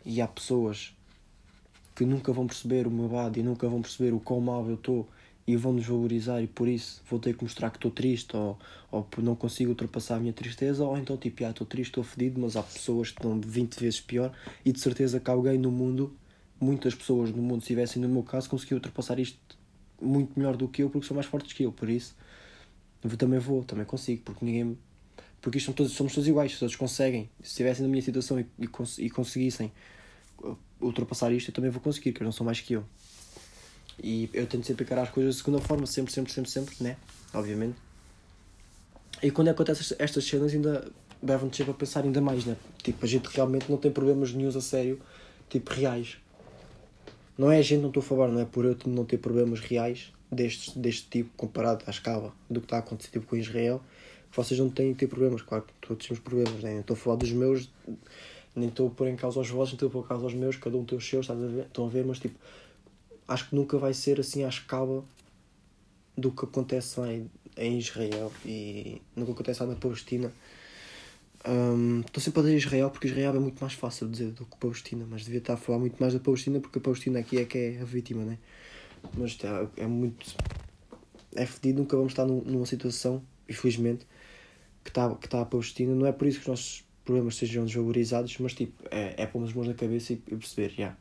e 0.04 0.20
há 0.20 0.26
pessoas 0.26 0.92
que 1.94 2.04
nunca 2.04 2.32
vão 2.32 2.48
perceber 2.48 2.88
o 2.88 2.90
meu 2.90 3.08
lado 3.08 3.38
e 3.38 3.44
nunca 3.44 3.68
vão 3.68 3.80
perceber 3.80 4.12
o 4.12 4.18
quão 4.18 4.40
mal 4.40 4.66
eu 4.68 4.74
estou 4.74 5.08
e 5.46 5.54
vão 5.56 5.72
nos 5.72 5.86
valorizar 5.86 6.42
e 6.42 6.48
por 6.48 6.66
isso 6.66 7.00
vou 7.08 7.20
ter 7.20 7.36
que 7.36 7.44
mostrar 7.44 7.70
que 7.70 7.76
estou 7.76 7.92
triste 7.92 8.36
ou, 8.36 8.58
ou 8.90 9.06
não 9.18 9.36
consigo 9.36 9.70
ultrapassar 9.70 10.16
a 10.16 10.18
minha 10.18 10.32
tristeza 10.32 10.84
ou 10.84 10.98
então 10.98 11.16
tipo, 11.16 11.44
ah, 11.44 11.50
estou 11.50 11.64
triste, 11.64 11.90
estou 11.90 12.02
fedido, 12.02 12.40
mas 12.40 12.56
há 12.56 12.62
pessoas 12.64 13.12
que 13.12 13.20
estão 13.20 13.40
20 13.40 13.76
vezes 13.76 14.00
pior 14.00 14.32
e 14.64 14.72
de 14.72 14.80
certeza 14.80 15.20
que 15.20 15.30
alguém 15.30 15.58
no 15.58 15.70
mundo, 15.70 16.12
muitas 16.60 16.92
pessoas 16.92 17.30
no 17.30 17.40
mundo, 17.40 17.60
se 17.60 17.66
estivessem 17.66 18.02
no 18.02 18.08
meu 18.08 18.24
caso, 18.24 18.50
conseguiu 18.50 18.78
ultrapassar 18.78 19.20
isto 19.20 19.57
muito 20.00 20.38
melhor 20.38 20.56
do 20.56 20.68
que 20.68 20.82
eu 20.82 20.90
porque 20.90 21.06
são 21.06 21.14
mais 21.14 21.26
fortes 21.26 21.52
que 21.52 21.64
eu, 21.64 21.72
por 21.72 21.88
isso 21.88 22.14
eu 23.02 23.16
também 23.16 23.38
vou, 23.38 23.62
também 23.64 23.84
consigo, 23.84 24.22
porque 24.24 24.44
ninguém 24.44 24.76
porque 25.40 25.58
isto 25.58 25.72
todos, 25.72 25.92
somos 25.92 26.12
todos 26.12 26.26
iguais, 26.26 26.58
todos 26.58 26.74
conseguem, 26.74 27.30
se 27.40 27.50
estivessem 27.50 27.84
na 27.84 27.88
minha 27.88 28.02
situação 28.02 28.40
e, 28.40 28.46
e, 28.58 28.66
cons 28.66 28.98
e 28.98 29.08
conseguissem 29.08 29.70
uh, 30.40 30.56
ultrapassar 30.80 31.32
isto, 31.32 31.50
eu 31.50 31.54
também 31.54 31.70
vou 31.70 31.80
conseguir, 31.80 32.12
que 32.12 32.18
eles 32.18 32.26
não 32.26 32.32
são 32.32 32.44
mais 32.44 32.60
que 32.60 32.72
eu. 32.72 32.84
E 34.02 34.28
eu 34.32 34.46
tento 34.46 34.66
sempre 34.66 34.84
encarar 34.84 35.02
as 35.02 35.10
coisas 35.10 35.36
de 35.36 35.42
segunda 35.42 35.60
forma, 35.62 35.86
sempre, 35.86 36.12
sempre, 36.12 36.32
sempre, 36.32 36.50
sempre, 36.50 36.76
né? 36.80 36.96
Obviamente. 37.32 37.76
E 39.22 39.30
quando 39.30 39.48
acontecem 39.48 39.96
estas 40.00 40.24
cenas, 40.24 40.52
ainda 40.52 40.90
levam-te 41.22 41.56
sempre 41.56 41.72
a 41.72 41.74
pensar 41.74 42.04
ainda 42.04 42.20
mais, 42.20 42.44
né? 42.44 42.56
Tipo, 42.82 43.04
a 43.04 43.08
gente 43.08 43.26
realmente 43.26 43.70
não 43.70 43.78
tem 43.78 43.92
problemas 43.92 44.32
nenhum 44.32 44.48
a 44.48 44.60
sério, 44.60 45.00
tipo, 45.48 45.72
reais. 45.72 46.18
Não 47.38 47.52
é 47.52 47.58
a 47.58 47.62
gente, 47.62 47.80
não 47.80 47.88
estou 47.88 48.02
a 48.02 48.04
falar, 48.04 48.26
não 48.28 48.40
é 48.40 48.44
por 48.44 48.64
eu 48.64 48.76
não 48.86 49.04
ter 49.04 49.18
problemas 49.18 49.60
reais 49.60 50.12
deste, 50.30 50.76
deste 50.76 51.08
tipo, 51.08 51.30
comparado 51.36 51.84
à 51.86 51.90
escala 51.90 52.34
do 52.50 52.60
que 52.60 52.66
está 52.66 52.76
a 52.76 52.80
acontecer 52.80 53.12
tipo, 53.12 53.26
com 53.28 53.36
Israel, 53.36 53.80
que 54.28 54.36
vocês 54.36 54.58
não 54.58 54.68
têm 54.68 54.92
ter 54.92 55.06
problemas. 55.06 55.40
Claro 55.42 55.62
que 55.62 55.72
todos 55.86 56.04
temos 56.04 56.20
problemas, 56.20 56.60
né? 56.64 56.80
Estou 56.80 56.94
a 56.94 56.96
falar 56.96 57.16
dos 57.16 57.30
meus, 57.30 57.70
nem 58.56 58.68
estou 58.68 58.88
a 58.88 58.90
pôr 58.90 59.06
em 59.06 59.14
causa 59.14 59.38
os 59.38 59.48
vossos, 59.48 59.70
nem 59.70 59.76
estou 59.76 59.88
a 59.88 59.92
pôr 59.92 60.04
em 60.04 60.08
causa 60.08 60.26
os 60.26 60.34
meus, 60.34 60.56
cada 60.56 60.76
um 60.76 60.84
tem 60.84 60.98
os 60.98 61.08
seus, 61.08 61.24
estás 61.24 61.40
a 61.40 61.46
ver? 61.46 61.66
Estão 61.66 61.86
a 61.86 61.88
ver, 61.88 62.04
mas 62.04 62.18
tipo, 62.18 62.34
acho 63.28 63.48
que 63.48 63.54
nunca 63.54 63.78
vai 63.78 63.94
ser 63.94 64.18
assim 64.18 64.42
à 64.42 64.48
escala 64.48 65.04
do 66.16 66.32
que 66.32 66.44
acontece 66.44 66.98
lá 66.98 67.12
em, 67.12 67.30
em 67.56 67.78
Israel 67.78 68.32
e 68.44 69.00
que 69.14 69.22
acontece 69.22 69.62
lá 69.62 69.68
na 69.68 69.76
Palestina. 69.76 70.32
Um, 71.46 72.00
estou 72.00 72.22
sempre 72.22 72.40
a 72.40 72.42
dizer 72.44 72.56
Israel 72.56 72.90
porque 72.90 73.06
Israel 73.06 73.36
é 73.36 73.38
muito 73.38 73.60
mais 73.60 73.72
fácil 73.72 74.06
de 74.06 74.12
dizer 74.12 74.32
do 74.32 74.44
que 74.44 74.56
Palestina, 74.56 75.06
mas 75.08 75.24
devia 75.24 75.38
estar 75.38 75.54
a 75.54 75.56
falar 75.56 75.78
muito 75.78 75.96
mais 75.98 76.12
da 76.12 76.20
Palestina 76.20 76.60
porque 76.60 76.78
a 76.78 76.80
Palestina 76.80 77.20
aqui 77.20 77.38
é 77.38 77.44
que 77.44 77.58
é 77.58 77.80
a 77.80 77.84
vítima, 77.84 78.24
né? 78.24 78.38
Mas 79.16 79.38
é, 79.44 79.82
é 79.82 79.86
muito. 79.86 80.34
É 81.34 81.46
fedido, 81.46 81.80
nunca 81.80 81.96
vamos 81.96 82.12
estar 82.12 82.24
num, 82.24 82.40
numa 82.40 82.66
situação, 82.66 83.22
infelizmente, 83.48 84.06
que 84.82 84.90
está 84.90 85.14
que 85.14 85.28
tá 85.28 85.42
a 85.42 85.44
Palestina. 85.44 85.94
Não 85.94 86.06
é 86.06 86.12
por 86.12 86.26
isso 86.26 86.38
que 86.38 86.44
os 86.44 86.48
nossos 86.48 86.84
problemas 87.04 87.36
sejam 87.36 87.64
desvalorizados, 87.64 88.36
mas 88.38 88.54
tipo, 88.54 88.72
é, 88.90 89.14
é 89.16 89.26
pôr 89.26 89.44
as 89.44 89.52
mãos 89.52 89.68
na 89.68 89.74
cabeça 89.74 90.12
e, 90.12 90.16
e 90.16 90.36
perceber, 90.36 90.70
já. 90.70 90.76
Yeah, 90.76 90.96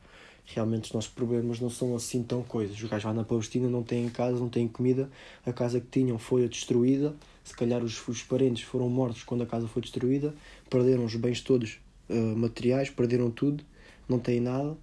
realmente 0.47 0.85
os 0.85 0.93
nossos 0.93 1.11
problemas 1.11 1.59
não 1.59 1.69
são 1.69 1.95
assim 1.95 2.23
tão 2.23 2.41
coisas. 2.41 2.75
Os 2.81 2.89
gajos 2.89 3.05
lá 3.05 3.13
na 3.13 3.23
Palestina 3.23 3.69
não 3.69 3.83
têm 3.83 4.07
casa, 4.09 4.39
não 4.39 4.49
têm 4.49 4.67
comida, 4.67 5.09
a 5.45 5.51
casa 5.51 5.79
que 5.79 5.87
tinham 5.87 6.17
foi 6.17 6.47
destruída, 6.47 7.13
se 7.47 7.55
calhar 7.55 7.81
os, 7.81 8.05
os 8.07 8.23
parentes 8.23 8.63
foram 8.63 8.89
mortos 8.89 9.23
quando 9.23 9.43
a 9.43 9.45
casa 9.45 9.67
foi 9.67 9.81
destruída, 9.81 10.35
perderam 10.69 11.05
os 11.05 11.15
bens 11.15 11.39
todos 11.39 11.79
uh, 12.09 12.35
materiais, 12.35 12.89
perderam 12.89 13.31
tudo, 13.31 13.63
não 14.07 14.19
têm 14.19 14.41
nada, 14.41 14.75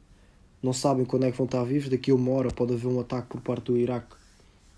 não 0.62 0.72
sabem 0.72 1.04
quando 1.04 1.26
é 1.26 1.30
que 1.30 1.36
vão 1.36 1.44
estar 1.44 1.62
vivos, 1.62 1.90
daqui 1.90 2.10
a 2.10 2.14
uma 2.14 2.30
hora 2.32 2.50
pode 2.50 2.72
haver 2.72 2.86
um 2.86 2.98
ataque 2.98 3.28
por 3.28 3.42
parte 3.42 3.64
do 3.66 3.76
Iraque, 3.76 4.16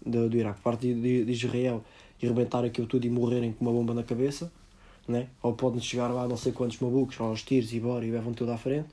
do, 0.04 0.28
do 0.28 0.36
Iraque, 0.36 0.60
parte 0.60 0.92
de, 0.92 1.24
de 1.24 1.30
Israel, 1.30 1.84
e 2.20 2.26
arrebentar 2.26 2.64
aquilo 2.64 2.88
tudo 2.88 3.06
e 3.06 3.10
morrerem 3.10 3.52
com 3.52 3.64
uma 3.64 3.72
bomba 3.72 3.94
na 3.94 4.02
cabeça, 4.02 4.50
né? 5.06 5.28
ou 5.40 5.52
podem 5.52 5.80
chegar 5.80 6.08
lá 6.08 6.26
não 6.26 6.36
sei 6.36 6.50
quantos 6.50 6.80
malucos, 6.80 7.20
aos 7.20 7.42
tiros 7.44 7.72
e 7.72 7.78
bora 7.78 8.04
e 8.04 8.10
levam 8.10 8.32
tudo 8.32 8.50
à 8.50 8.58
frente 8.58 8.88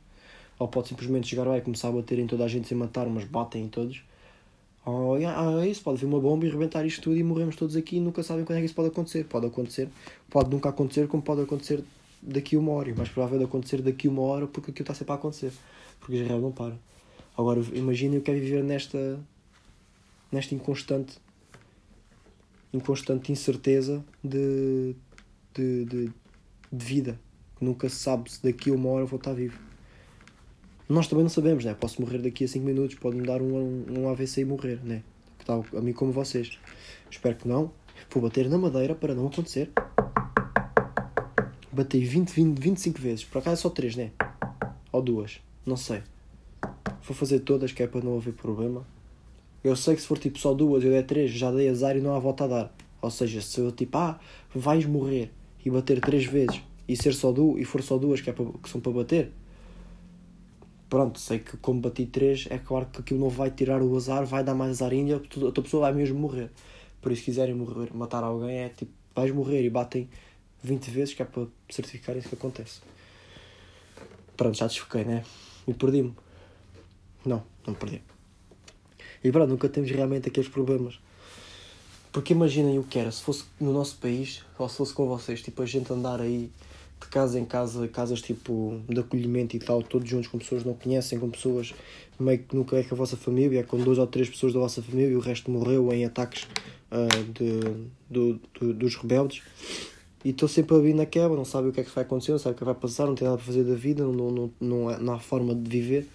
Ou 0.59 0.67
pode 0.67 0.89
simplesmente 0.89 1.27
chegar 1.27 1.47
lá 1.47 1.57
e 1.57 1.61
começar 1.61 1.87
a 1.87 1.91
bater 1.91 2.19
em 2.19 2.27
toda 2.27 2.43
a 2.43 2.47
gente 2.47 2.67
sem 2.67 2.77
matar, 2.77 3.07
mas 3.07 3.25
batem 3.25 3.63
em 3.63 3.67
todos. 3.67 4.03
Ou 4.85 5.15
ah, 5.15 5.65
isso, 5.65 5.81
pode 5.81 5.99
vir 5.99 6.05
uma 6.05 6.19
bomba 6.19 6.45
e 6.45 6.49
rebentar 6.49 6.85
isto 6.85 7.01
tudo 7.03 7.15
e 7.15 7.23
morremos 7.23 7.55
todos 7.55 7.75
aqui 7.75 7.97
e 7.97 7.99
nunca 8.01 8.21
sabem 8.21 8.43
quando 8.43 8.57
é 8.57 8.59
que 8.59 8.65
isso 8.65 8.75
pode 8.75 8.89
acontecer. 8.89 9.23
Pode 9.25 9.45
acontecer, 9.45 9.89
pode 10.29 10.49
nunca 10.49 10.69
acontecer, 10.69 11.07
como 11.07 11.23
pode 11.23 11.41
acontecer 11.41 11.83
daqui 12.21 12.57
uma 12.57 12.73
hora. 12.73 12.89
E 12.89 12.93
mais 12.93 13.09
provável 13.09 13.37
de 13.37 13.45
acontecer 13.45 13.81
daqui 13.81 14.07
uma 14.07 14.21
hora 14.21 14.45
porque 14.45 14.71
aquilo 14.71 14.83
está 14.83 14.93
sempre 14.93 15.13
a 15.13 15.15
acontecer. 15.15 15.53
Porque 15.99 16.15
Israel 16.15 16.41
não 16.41 16.51
para. 16.51 16.77
Agora 17.37 17.61
imaginem 17.73 18.19
o 18.19 18.21
que 18.21 18.29
é 18.29 18.33
viver 18.33 18.63
nesta, 18.63 19.19
nesta 20.29 20.53
inconstante, 20.53 21.17
inconstante 22.73 23.31
incerteza 23.31 24.03
de, 24.21 24.95
de, 25.53 25.85
de, 25.85 26.11
de 26.71 26.85
vida. 26.85 27.19
Nunca 27.59 27.87
se 27.87 27.95
sabe 27.95 28.29
se 28.29 28.43
daqui 28.43 28.69
uma 28.69 28.89
hora 28.89 29.05
vou 29.05 29.17
estar 29.17 29.33
vivo. 29.33 29.57
Nós 30.93 31.07
também 31.07 31.23
não 31.23 31.29
sabemos, 31.29 31.65
né? 31.65 31.73
Posso 31.73 31.99
morrer 31.99 32.19
daqui 32.19 32.43
a 32.43 32.47
5 32.47 32.63
minutos, 32.63 32.95
pode-me 32.99 33.25
dar 33.25 33.41
um, 33.41 33.83
um 33.89 34.09
AVC 34.09 34.41
e 34.41 34.45
morrer, 34.45 34.79
né? 34.83 35.01
Que 35.39 35.45
tal 35.45 35.65
a 35.75 35.81
mim 35.81 35.91
como 35.91 36.11
vocês. 36.11 36.59
Espero 37.09 37.35
que 37.35 37.47
não. 37.47 37.71
Vou 38.11 38.21
bater 38.21 38.47
na 38.47 38.59
madeira 38.59 38.93
para 38.93 39.15
não 39.15 39.25
acontecer. 39.25 39.71
Batei 41.71 42.05
20, 42.05 42.29
20, 42.29 42.59
25 42.59 43.01
vezes. 43.01 43.25
Por 43.25 43.39
acaso 43.39 43.53
é 43.53 43.61
só 43.63 43.71
3, 43.71 43.95
né? 43.95 44.11
Ou 44.91 45.01
duas. 45.01 45.39
Não 45.65 45.75
sei. 45.75 46.03
Vou 47.01 47.15
fazer 47.15 47.39
todas 47.39 47.71
que 47.71 47.81
é 47.81 47.87
para 47.87 48.05
não 48.05 48.15
haver 48.15 48.35
problema. 48.35 48.85
Eu 49.63 49.75
sei 49.75 49.95
que 49.95 50.01
se 50.01 50.07
for 50.07 50.19
tipo 50.19 50.37
só 50.37 50.53
duas, 50.53 50.83
eu 50.83 50.91
der 50.91 51.07
três, 51.07 51.31
já 51.31 51.51
dei 51.51 51.69
azar 51.69 51.97
e 51.97 52.01
não 52.01 52.13
há 52.13 52.19
volta 52.19 52.43
a 52.43 52.47
dar. 52.47 52.75
Ou 53.01 53.09
seja, 53.09 53.41
se 53.41 53.59
eu 53.59 53.71
tipo, 53.71 53.97
ah, 53.97 54.19
vais 54.53 54.85
morrer 54.85 55.31
e 55.65 55.71
bater 55.71 55.99
três 55.99 56.25
vezes 56.25 56.61
e 56.87 56.95
ser 56.95 57.15
só 57.15 57.31
duas 57.31 57.59
e 57.59 57.65
for 57.65 57.81
só 57.81 57.97
duas 57.97 58.21
que, 58.21 58.29
é 58.29 58.33
que 58.33 58.69
são 58.69 58.79
para 58.79 58.91
bater, 58.91 59.31
pronto, 60.93 61.19
sei 61.19 61.39
que 61.39 61.57
como 61.57 61.81
bati 61.81 62.05
três, 62.05 62.45
é 62.51 62.59
claro 62.59 62.85
que 62.85 62.99
aquilo 62.99 63.19
não 63.19 63.27
vai 63.27 63.49
tirar 63.49 63.81
o 63.81 63.97
azar, 63.97 64.27
vai 64.27 64.43
dar 64.43 64.53
mais 64.53 64.73
azar 64.73 64.91
ainda, 64.91 65.15
a 65.15 65.39
outra 65.39 65.63
pessoa 65.63 65.81
vai 65.89 65.93
mesmo 65.93 66.19
morrer. 66.19 66.51
Por 67.01 67.11
isso, 67.11 67.21
se 67.21 67.25
quiserem 67.25 67.55
morrer, 67.55 67.91
matar 67.95 68.23
alguém, 68.23 68.59
é 68.59 68.69
tipo, 68.69 68.91
vais 69.15 69.31
morrer 69.31 69.63
e 69.63 69.71
batem 69.71 70.07
20 70.61 70.91
vezes, 70.91 71.15
que 71.15 71.23
é 71.23 71.25
para 71.25 71.47
certificar 71.67 72.15
isso 72.15 72.29
que 72.29 72.35
acontece. 72.35 72.79
Pronto, 74.37 74.55
já 74.55 74.67
desfoquei, 74.67 75.03
né? 75.03 75.25
E 75.67 75.73
perdi-me. 75.73 76.13
Não, 77.25 77.43
não 77.65 77.73
perdi. 77.73 77.99
E 79.23 79.31
pronto, 79.31 79.49
nunca 79.49 79.67
temos 79.67 79.89
realmente 79.89 80.27
aqueles 80.27 80.47
problemas. 80.47 80.99
Porque 82.11 82.33
imaginem 82.33 82.77
o 82.77 82.83
que 82.83 82.99
era, 82.99 83.11
se 83.11 83.23
fosse 83.23 83.45
no 83.59 83.73
nosso 83.73 83.97
país, 83.97 84.43
ou 84.59 84.69
se 84.69 84.77
fosse 84.77 84.93
com 84.93 85.07
vocês, 85.07 85.41
tipo, 85.41 85.63
a 85.63 85.65
gente 85.65 85.91
andar 85.91 86.21
aí 86.21 86.51
de 87.03 87.09
casa 87.09 87.39
em 87.39 87.45
casa, 87.45 87.87
casas 87.87 88.21
tipo 88.21 88.81
de 88.87 88.99
acolhimento 88.99 89.55
e 89.55 89.59
tal, 89.59 89.81
todos 89.81 90.09
juntos 90.09 90.27
com 90.27 90.37
pessoas 90.37 90.63
que 90.63 90.67
não 90.67 90.75
conhecem, 90.75 91.19
com 91.19 91.29
pessoas 91.29 91.73
meio 92.19 92.39
que 92.39 92.55
nunca 92.55 92.77
é 92.77 92.83
com 92.83 92.95
a 92.95 92.97
vossa 92.97 93.17
família, 93.17 93.59
é 93.59 93.63
com 93.63 93.77
duas 93.77 93.97
ou 93.97 94.07
três 94.07 94.29
pessoas 94.29 94.53
da 94.53 94.59
vossa 94.59 94.81
família 94.81 95.11
e 95.11 95.15
o 95.15 95.19
resto 95.19 95.49
morreu 95.51 95.91
em 95.93 96.05
ataques 96.05 96.43
uh, 96.91 97.23
de, 97.33 97.59
do, 98.09 98.39
do, 98.59 98.73
dos 98.73 98.95
rebeldes. 98.95 99.41
E 100.23 100.29
estou 100.29 100.47
sempre 100.47 100.75
a 100.75 100.79
vir 100.79 100.93
na 100.93 101.05
quebra, 101.05 101.35
não 101.35 101.43
sabe 101.43 101.67
o 101.67 101.71
que 101.71 101.81
é 101.81 101.83
que 101.83 101.93
vai 101.93 102.03
acontecer, 102.03 102.31
não 102.31 102.39
sabe 102.39 102.55
o 102.55 102.57
que 102.57 102.63
vai 102.63 102.75
passar, 102.75 103.05
não 103.05 103.15
tem 103.15 103.25
nada 103.25 103.37
para 103.37 103.45
fazer 103.45 103.63
da 103.63 103.75
vida, 103.75 104.03
não, 104.03 104.13
não, 104.13 104.51
não, 104.59 104.99
não 104.99 105.13
há 105.13 105.19
forma 105.19 105.53
de 105.53 105.69
viver 105.69 106.07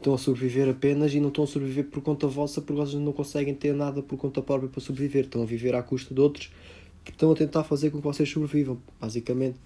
estão 0.00 0.14
a 0.14 0.18
sobreviver 0.18 0.68
apenas 0.68 1.12
e 1.14 1.20
não 1.20 1.28
estão 1.28 1.44
a 1.44 1.46
sobreviver 1.46 1.84
por 1.84 2.02
conta 2.02 2.26
vossa 2.26 2.60
porque 2.60 2.80
vocês 2.80 3.00
não 3.00 3.12
conseguem 3.12 3.54
ter 3.54 3.74
nada 3.74 4.02
por 4.02 4.16
conta 4.16 4.40
própria 4.40 4.68
para 4.68 4.80
sobreviver. 4.80 5.26
Estão 5.26 5.42
a 5.42 5.46
viver 5.46 5.74
à 5.74 5.82
custa 5.82 6.14
de 6.14 6.20
outros 6.20 6.50
que 7.04 7.10
estão 7.10 7.32
a 7.32 7.34
tentar 7.34 7.64
fazer 7.64 7.90
com 7.90 7.98
que 7.98 8.04
vocês 8.04 8.28
sobrevivam, 8.28 8.80
basicamente. 9.00 9.56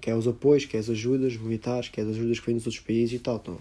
Quer 0.00 0.14
os 0.14 0.28
apoios, 0.28 0.64
quer 0.64 0.78
as 0.78 0.88
ajudas 0.88 1.36
militares, 1.36 1.88
quer 1.88 2.02
as 2.02 2.08
ajudas 2.08 2.38
que 2.40 2.46
vêm 2.46 2.56
dos 2.56 2.66
outros 2.66 2.84
países 2.84 3.14
e 3.14 3.18
tal. 3.18 3.36
Então. 3.36 3.58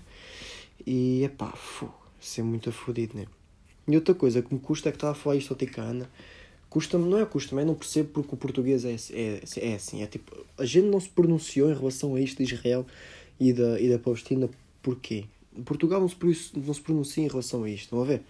E 0.86 1.24
é 1.24 1.30
pá, 1.30 1.54
isso 2.20 2.40
é 2.40 2.44
muito 2.44 2.72
fodido, 2.72 3.18
né? 3.18 3.26
E 3.88 3.96
outra 3.96 4.14
coisa 4.16 4.42
que 4.42 4.54
me 4.54 4.60
custa 4.60 4.90
é 4.90 4.92
que 4.92 4.98
estava 4.98 5.12
a 5.12 5.16
falar 5.16 5.36
isto 5.36 5.52
ao 5.52 5.58
Ticana. 5.58 6.10
Custa-me, 6.70 7.08
não 7.08 7.20
é 7.20 7.26
custa, 7.26 7.56
mas 7.56 7.66
não 7.66 7.76
percebo 7.76 8.10
porque 8.10 8.34
o 8.34 8.38
português 8.38 8.84
é, 8.86 8.96
é, 9.12 9.42
é 9.58 9.76
assim. 9.76 10.02
É 10.02 10.08
tipo, 10.08 10.36
a 10.58 10.66
gente 10.66 10.88
não 10.88 11.00
se 11.00 11.10
pronunciou 11.10 11.70
em 11.70 11.76
relação 11.76 12.16
a 12.16 12.22
isto 12.22 12.38
de 12.38 12.54
Israel 12.54 12.86
e 13.40 13.54
da, 13.54 13.80
e 13.80 13.90
da 13.90 14.00
Palestina, 14.00 14.50
porquê? 14.82 15.26
Portugal 15.66 16.02
não 16.02 16.10
se, 16.10 16.18
não 16.56 16.74
se 16.74 16.82
pronuncia 16.82 17.24
em 17.24 17.28
relação 17.28 17.64
a 17.64 17.70
isto, 17.70 17.84
estão 17.84 18.02
a 18.02 18.06
ver? 18.06 18.22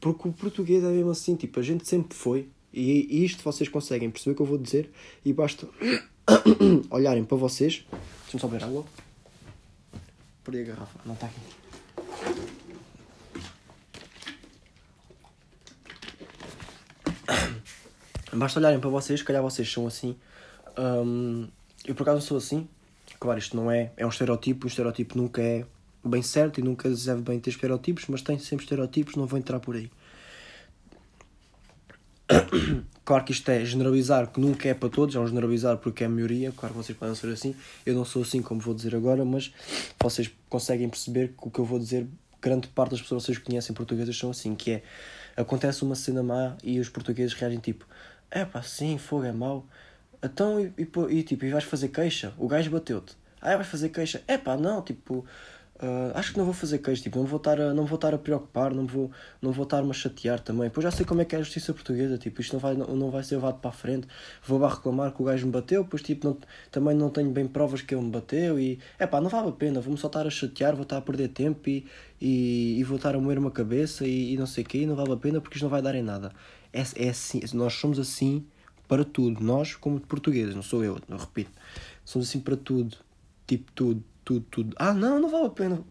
Porque 0.00 0.28
o 0.28 0.32
português 0.32 0.82
é 0.82 0.88
mesmo 0.88 1.10
assim, 1.10 1.36
tipo, 1.36 1.60
a 1.60 1.62
gente 1.62 1.86
sempre 1.86 2.16
foi, 2.16 2.48
e, 2.80 3.24
isto 3.24 3.42
vocês 3.42 3.68
conseguem 3.68 4.10
perceber 4.10 4.32
o 4.32 4.36
que 4.36 4.42
eu 4.42 4.46
vou 4.46 4.58
dizer, 4.58 4.90
e 5.24 5.32
basta 5.32 5.68
olharem 6.90 7.24
para 7.24 7.36
vocês. 7.36 7.84
Deixa-me 8.22 8.40
só 8.40 8.46
beber 8.46 8.64
água. 8.64 8.84
Perdi 10.44 10.60
a 10.60 10.64
garrafa, 10.64 11.00
não 11.04 11.14
está 11.14 11.26
aqui. 11.26 11.40
Basta 18.32 18.60
olharem 18.60 18.78
para 18.78 18.90
vocês, 18.90 19.22
calhar 19.22 19.42
vocês 19.42 19.70
são 19.70 19.86
assim. 19.86 20.16
Um, 20.78 21.48
eu 21.84 21.94
por 21.94 22.04
acaso 22.04 22.20
sou 22.26 22.36
assim. 22.36 22.68
Claro, 23.18 23.38
isto 23.38 23.56
não 23.56 23.70
é. 23.70 23.90
É 23.96 24.06
um 24.06 24.10
estereotipo, 24.10 24.66
um 24.66 24.68
estereotipo 24.68 25.18
nunca 25.18 25.42
é 25.42 25.66
bem 26.04 26.22
certo 26.22 26.60
e 26.60 26.62
nunca 26.62 26.88
deve 26.88 27.22
bem 27.22 27.40
ter 27.40 27.50
estereotipos, 27.50 28.06
mas 28.06 28.22
tem 28.22 28.38
sempre 28.38 28.64
estereotipos, 28.64 29.16
não 29.16 29.26
vou 29.26 29.38
entrar 29.38 29.58
por 29.58 29.74
aí. 29.74 29.90
Claro 33.04 33.24
que 33.24 33.32
isto 33.32 33.48
é 33.50 33.64
generalizar, 33.64 34.26
que 34.30 34.38
nunca 34.38 34.68
é 34.68 34.74
para 34.74 34.90
todos, 34.90 35.16
é 35.16 35.18
um 35.18 35.26
generalizar 35.26 35.78
porque 35.78 36.04
é 36.04 36.06
a 36.06 36.10
maioria, 36.10 36.52
claro 36.52 36.74
que 36.74 36.82
vocês 36.82 36.98
podem 36.98 37.14
ser 37.14 37.28
assim. 37.28 37.56
Eu 37.86 37.94
não 37.94 38.04
sou 38.04 38.20
assim 38.20 38.42
como 38.42 38.60
vou 38.60 38.74
dizer 38.74 38.94
agora, 38.94 39.24
mas 39.24 39.50
vocês 39.98 40.30
conseguem 40.48 40.90
perceber 40.90 41.28
que 41.28 41.48
o 41.48 41.50
que 41.50 41.58
eu 41.58 41.64
vou 41.64 41.78
dizer, 41.78 42.06
grande 42.42 42.68
parte 42.68 42.90
das 42.90 43.00
pessoas 43.00 43.22
que 43.22 43.32
vocês 43.32 43.38
conhecem 43.38 43.74
portuguesas 43.74 44.14
são 44.14 44.30
assim, 44.30 44.54
que 44.54 44.72
é 44.72 44.82
acontece 45.38 45.82
uma 45.84 45.94
cena 45.94 46.22
má 46.22 46.56
e 46.62 46.78
os 46.78 46.90
portugueses 46.90 47.32
reagem 47.32 47.60
tipo, 47.60 47.86
é 48.30 48.44
pá, 48.44 48.60
sim, 48.60 48.98
fogo 48.98 49.24
é 49.24 49.32
mau. 49.32 49.66
Então, 50.22 50.60
e, 50.60 50.72
e, 50.76 51.18
e 51.18 51.22
tipo, 51.22 51.44
e 51.46 51.50
vais 51.50 51.64
fazer 51.64 51.88
queixa? 51.88 52.34
O 52.36 52.46
gajo 52.46 52.70
bateu-te. 52.70 53.16
Ah, 53.40 53.56
vais 53.56 53.68
fazer 53.68 53.88
queixa? 53.88 54.22
É 54.26 54.36
pá, 54.36 54.56
não, 54.56 54.82
tipo, 54.82 55.24
Uh, 55.80 56.10
acho 56.14 56.32
que 56.32 56.38
não 56.38 56.44
vou 56.44 56.52
fazer 56.52 56.78
queijo, 56.78 57.00
tipo, 57.04 57.16
não 57.18 57.24
vou 57.24 57.36
estar 57.36 57.60
a, 57.60 57.72
não 57.72 57.86
vou 57.86 57.94
estar 57.94 58.12
a 58.12 58.18
preocupar, 58.18 58.74
não 58.74 58.84
vou, 58.84 59.12
não 59.40 59.52
vou 59.52 59.62
estar-me 59.62 59.88
a 59.88 59.92
chatear 59.92 60.40
também. 60.40 60.68
Pois 60.68 60.82
já 60.82 60.90
sei 60.90 61.06
como 61.06 61.20
é 61.20 61.24
que 61.24 61.36
é 61.36 61.38
a 61.38 61.42
justiça 61.42 61.72
portuguesa, 61.72 62.18
tipo, 62.18 62.40
isto 62.40 62.52
não 62.54 62.58
vai, 62.58 62.74
não, 62.74 62.96
não 62.96 63.10
vai 63.12 63.22
ser 63.22 63.36
levado 63.36 63.60
para 63.60 63.70
a 63.70 63.72
frente. 63.72 64.08
Vou 64.44 64.58
lá 64.58 64.68
reclamar 64.68 65.12
que 65.12 65.22
o 65.22 65.24
gajo 65.24 65.46
me 65.46 65.52
bateu, 65.52 65.84
pois 65.84 66.02
tipo, 66.02 66.26
não, 66.26 66.36
também 66.72 66.96
não 66.96 67.10
tenho 67.10 67.30
bem 67.30 67.46
provas 67.46 67.80
que 67.80 67.94
ele 67.94 68.02
me 68.02 68.10
bateu 68.10 68.58
e 68.58 68.80
é 68.98 69.06
pá, 69.06 69.20
não 69.20 69.30
vale 69.30 69.50
a 69.50 69.52
pena, 69.52 69.80
vou-me 69.80 69.98
só 69.98 70.08
estar 70.08 70.26
a 70.26 70.30
chatear, 70.30 70.74
vou 70.74 70.82
estar 70.82 70.96
a 70.96 71.00
perder 71.00 71.28
tempo 71.28 71.68
e, 71.68 71.86
e, 72.20 72.76
e 72.80 72.82
vou 72.82 72.96
estar 72.96 73.14
a 73.14 73.20
moer 73.20 73.38
uma 73.38 73.52
cabeça 73.52 74.04
e, 74.04 74.34
e 74.34 74.36
não 74.36 74.46
sei 74.46 74.64
o 74.64 74.66
que, 74.66 74.84
não 74.84 74.96
vale 74.96 75.12
a 75.12 75.16
pena 75.16 75.40
porque 75.40 75.58
isto 75.58 75.62
não 75.62 75.70
vai 75.70 75.80
dar 75.80 75.94
em 75.94 76.02
nada. 76.02 76.32
É, 76.72 76.80
é 76.96 77.10
assim, 77.10 77.40
nós 77.54 77.74
somos 77.74 78.00
assim 78.00 78.44
para 78.88 79.04
tudo, 79.04 79.40
nós 79.44 79.76
como 79.76 80.00
portugueses, 80.00 80.56
não 80.56 80.62
sou 80.62 80.82
eu, 80.82 80.98
não 81.08 81.18
repito, 81.18 81.52
somos 82.04 82.28
assim 82.28 82.40
para 82.40 82.56
tudo, 82.56 82.96
tipo 83.46 83.70
tudo 83.72 84.02
tudo, 84.28 84.44
tudo. 84.50 84.76
Ah, 84.78 84.92
não, 84.92 85.18
não 85.18 85.30
vale 85.30 85.46
a 85.46 85.50
pena 85.50 85.82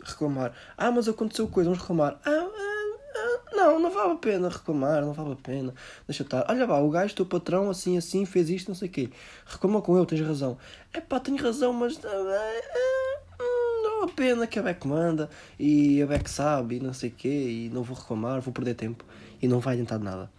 reclamar. 0.00 0.52
Ah, 0.78 0.92
mas 0.92 1.08
aconteceu 1.08 1.48
coisa, 1.48 1.68
vamos 1.68 1.82
reclamar. 1.82 2.20
Ah, 2.24 2.30
ah, 2.30 2.98
ah, 3.16 3.56
não, 3.56 3.80
não 3.80 3.90
vale 3.90 4.12
a 4.12 4.16
pena 4.16 4.48
reclamar, 4.48 5.02
não 5.02 5.12
vale 5.12 5.32
a 5.32 5.36
pena. 5.36 5.74
Deixa 6.06 6.22
estar. 6.22 6.46
Olha 6.48 6.66
lá, 6.66 6.80
o 6.80 6.88
gajo, 6.88 7.16
teu 7.16 7.26
patrão, 7.26 7.68
assim, 7.68 7.98
assim, 7.98 8.24
fez 8.24 8.48
isto, 8.48 8.68
não 8.68 8.76
sei 8.76 8.88
o 8.88 8.92
quê. 8.92 9.10
Reclama 9.44 9.82
com 9.82 9.96
ele, 9.96 10.06
tens 10.06 10.20
razão. 10.20 10.56
É 10.92 11.00
pá, 11.00 11.18
tenho 11.18 11.36
razão, 11.36 11.72
mas. 11.72 11.98
Ah, 12.04 12.08
ah, 12.08 13.42
hum, 13.42 13.82
não 13.82 14.00
vale 14.00 14.12
a 14.12 14.14
pena 14.14 14.46
que 14.46 14.56
a 14.56 14.62
Beck 14.62 14.86
manda 14.86 15.28
e 15.58 16.00
a 16.00 16.06
Beck 16.06 16.30
sabe 16.30 16.76
e 16.76 16.80
não 16.80 16.92
sei 16.92 17.10
o 17.10 17.12
quê 17.12 17.28
e 17.28 17.70
não 17.70 17.82
vou 17.82 17.96
reclamar, 17.96 18.40
vou 18.40 18.54
perder 18.54 18.74
tempo 18.74 19.04
e 19.42 19.48
não 19.48 19.58
vai 19.58 19.74
adiantar 19.74 19.98
nada. 19.98 20.30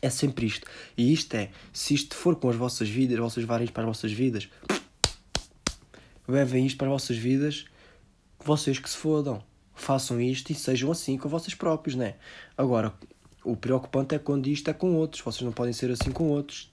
É 0.00 0.08
sempre 0.08 0.46
isto. 0.46 0.66
E 0.96 1.12
isto 1.12 1.34
é, 1.34 1.50
se 1.70 1.92
isto 1.92 2.16
for 2.16 2.36
com 2.36 2.48
as 2.48 2.56
vossas 2.56 2.88
vidas, 2.88 3.18
vocês 3.18 3.44
varem 3.44 3.66
para 3.66 3.82
as 3.82 3.88
vossas 3.88 4.12
vidas, 4.12 4.48
levem 6.28 6.66
isto 6.66 6.76
para 6.76 6.88
as 6.88 6.92
vossas 6.92 7.16
vidas, 7.16 7.66
vocês 8.44 8.78
que 8.78 8.88
se 8.88 8.96
fodam. 8.96 9.42
Façam 9.74 10.20
isto 10.20 10.50
e 10.50 10.54
sejam 10.54 10.90
assim 10.90 11.18
com 11.18 11.28
vocês 11.28 11.54
próprios, 11.54 11.94
né? 11.96 12.14
Agora, 12.56 12.94
o 13.44 13.54
preocupante 13.54 14.14
é 14.14 14.18
quando 14.18 14.46
isto 14.46 14.70
é 14.70 14.72
com 14.72 14.94
outros. 14.94 15.22
Vocês 15.22 15.42
não 15.42 15.52
podem 15.52 15.72
ser 15.72 15.90
assim 15.90 16.10
com 16.10 16.28
outros. 16.28 16.72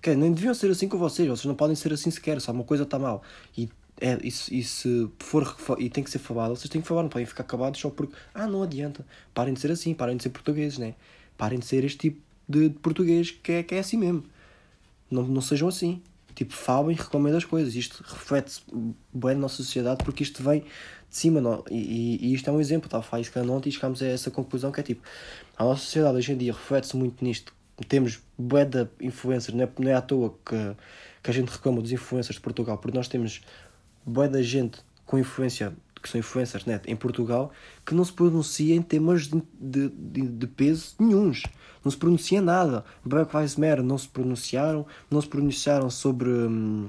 Quer, 0.00 0.16
nem 0.16 0.32
deviam 0.32 0.54
ser 0.54 0.70
assim 0.70 0.88
com 0.88 0.96
vocês. 0.96 1.28
Vocês 1.28 1.44
não 1.44 1.56
podem 1.56 1.74
ser 1.74 1.92
assim 1.92 2.10
sequer. 2.10 2.40
Se 2.40 2.48
alguma 2.48 2.64
coisa 2.64 2.84
está 2.84 2.98
mal 2.98 3.22
e, 3.58 3.68
é, 4.00 4.16
e, 4.22 4.28
e 4.28 4.62
se 4.62 5.10
for 5.18 5.56
e 5.78 5.90
tem 5.90 6.04
que 6.04 6.10
ser 6.10 6.20
falado, 6.20 6.54
vocês 6.54 6.70
têm 6.70 6.80
que 6.80 6.86
falar. 6.86 7.02
Não 7.02 7.10
podem 7.10 7.26
ficar 7.26 7.42
acabados 7.42 7.80
só 7.80 7.90
porque. 7.90 8.14
Ah, 8.32 8.46
não 8.46 8.62
adianta. 8.62 9.04
Parem 9.34 9.52
de 9.52 9.60
ser 9.60 9.72
assim. 9.72 9.92
Parem 9.92 10.16
de 10.16 10.22
ser 10.22 10.30
portugueses, 10.30 10.78
né? 10.78 10.94
Parem 11.36 11.58
de 11.58 11.66
ser 11.66 11.84
este 11.84 11.98
tipo 11.98 12.22
de 12.48 12.70
português 12.70 13.32
que 13.32 13.52
é, 13.52 13.62
que 13.64 13.74
é 13.74 13.80
assim 13.80 13.96
mesmo. 13.96 14.22
Não, 15.10 15.24
não 15.24 15.40
sejam 15.40 15.66
assim 15.66 16.00
tipo, 16.36 16.52
falem 16.52 16.94
e 16.94 16.98
recomendem 17.00 17.38
as 17.38 17.44
coisas. 17.44 17.74
Isto 17.74 18.04
reflete-se 18.06 18.60
bem 19.12 19.34
na 19.34 19.40
nossa 19.40 19.56
sociedade 19.56 20.04
porque 20.04 20.22
isto 20.22 20.42
vem 20.42 20.60
de 20.60 21.16
cima. 21.16 21.40
Não? 21.40 21.64
E, 21.68 22.28
e, 22.28 22.34
isto 22.34 22.48
é 22.48 22.52
um 22.52 22.60
exemplo. 22.60 22.86
Estava 22.86 23.02
falar 23.02 23.22
isso 23.22 23.32
ontem 23.50 23.70
e 23.70 23.72
chegámos 23.72 24.02
a 24.02 24.06
essa 24.06 24.30
conclusão 24.30 24.70
que 24.70 24.78
é 24.78 24.82
tipo, 24.82 25.02
a 25.56 25.64
nossa 25.64 25.80
sociedade 25.80 26.16
hoje 26.18 26.32
em 26.32 26.36
dia 26.36 26.52
reflete-se 26.52 26.96
muito 26.96 27.24
nisto. 27.24 27.52
Temos 27.88 28.20
bué 28.38 28.64
de 28.64 28.86
influencers, 29.00 29.54
não 29.56 29.64
é, 29.64 29.68
não 29.78 29.90
é 29.90 29.94
à 29.94 30.00
toa 30.00 30.34
que, 30.44 30.76
que 31.22 31.30
a 31.30 31.32
gente 31.32 31.48
reclama 31.48 31.82
dos 31.82 31.92
influencers 31.92 32.36
de 32.36 32.40
Portugal, 32.40 32.78
porque 32.78 32.96
nós 32.96 33.08
temos 33.08 33.42
bué 34.04 34.28
da 34.28 34.40
gente 34.40 34.78
com 35.04 35.18
influência 35.18 35.74
que 36.06 36.12
são 36.12 36.18
influencers 36.18 36.64
net 36.64 36.90
em 36.90 36.96
Portugal, 36.96 37.52
que 37.84 37.94
não 37.94 38.04
se 38.04 38.12
pronuncia 38.12 38.74
em 38.74 38.82
temas 38.82 39.26
de, 39.26 39.42
de, 39.60 39.88
de, 39.88 40.22
de 40.28 40.46
peso 40.46 40.94
nenhuns. 40.98 41.42
Não 41.84 41.90
se 41.90 41.96
pronuncia 41.96 42.40
nada. 42.42 42.84
Black 43.04 43.34
Lives 43.36 43.56
Matter 43.56 43.82
não 43.82 43.96
se 43.96 44.08
pronunciaram, 44.08 44.86
não 45.10 45.20
se 45.20 45.28
pronunciaram 45.28 45.90
sobre. 45.90 46.30
Hum, 46.30 46.88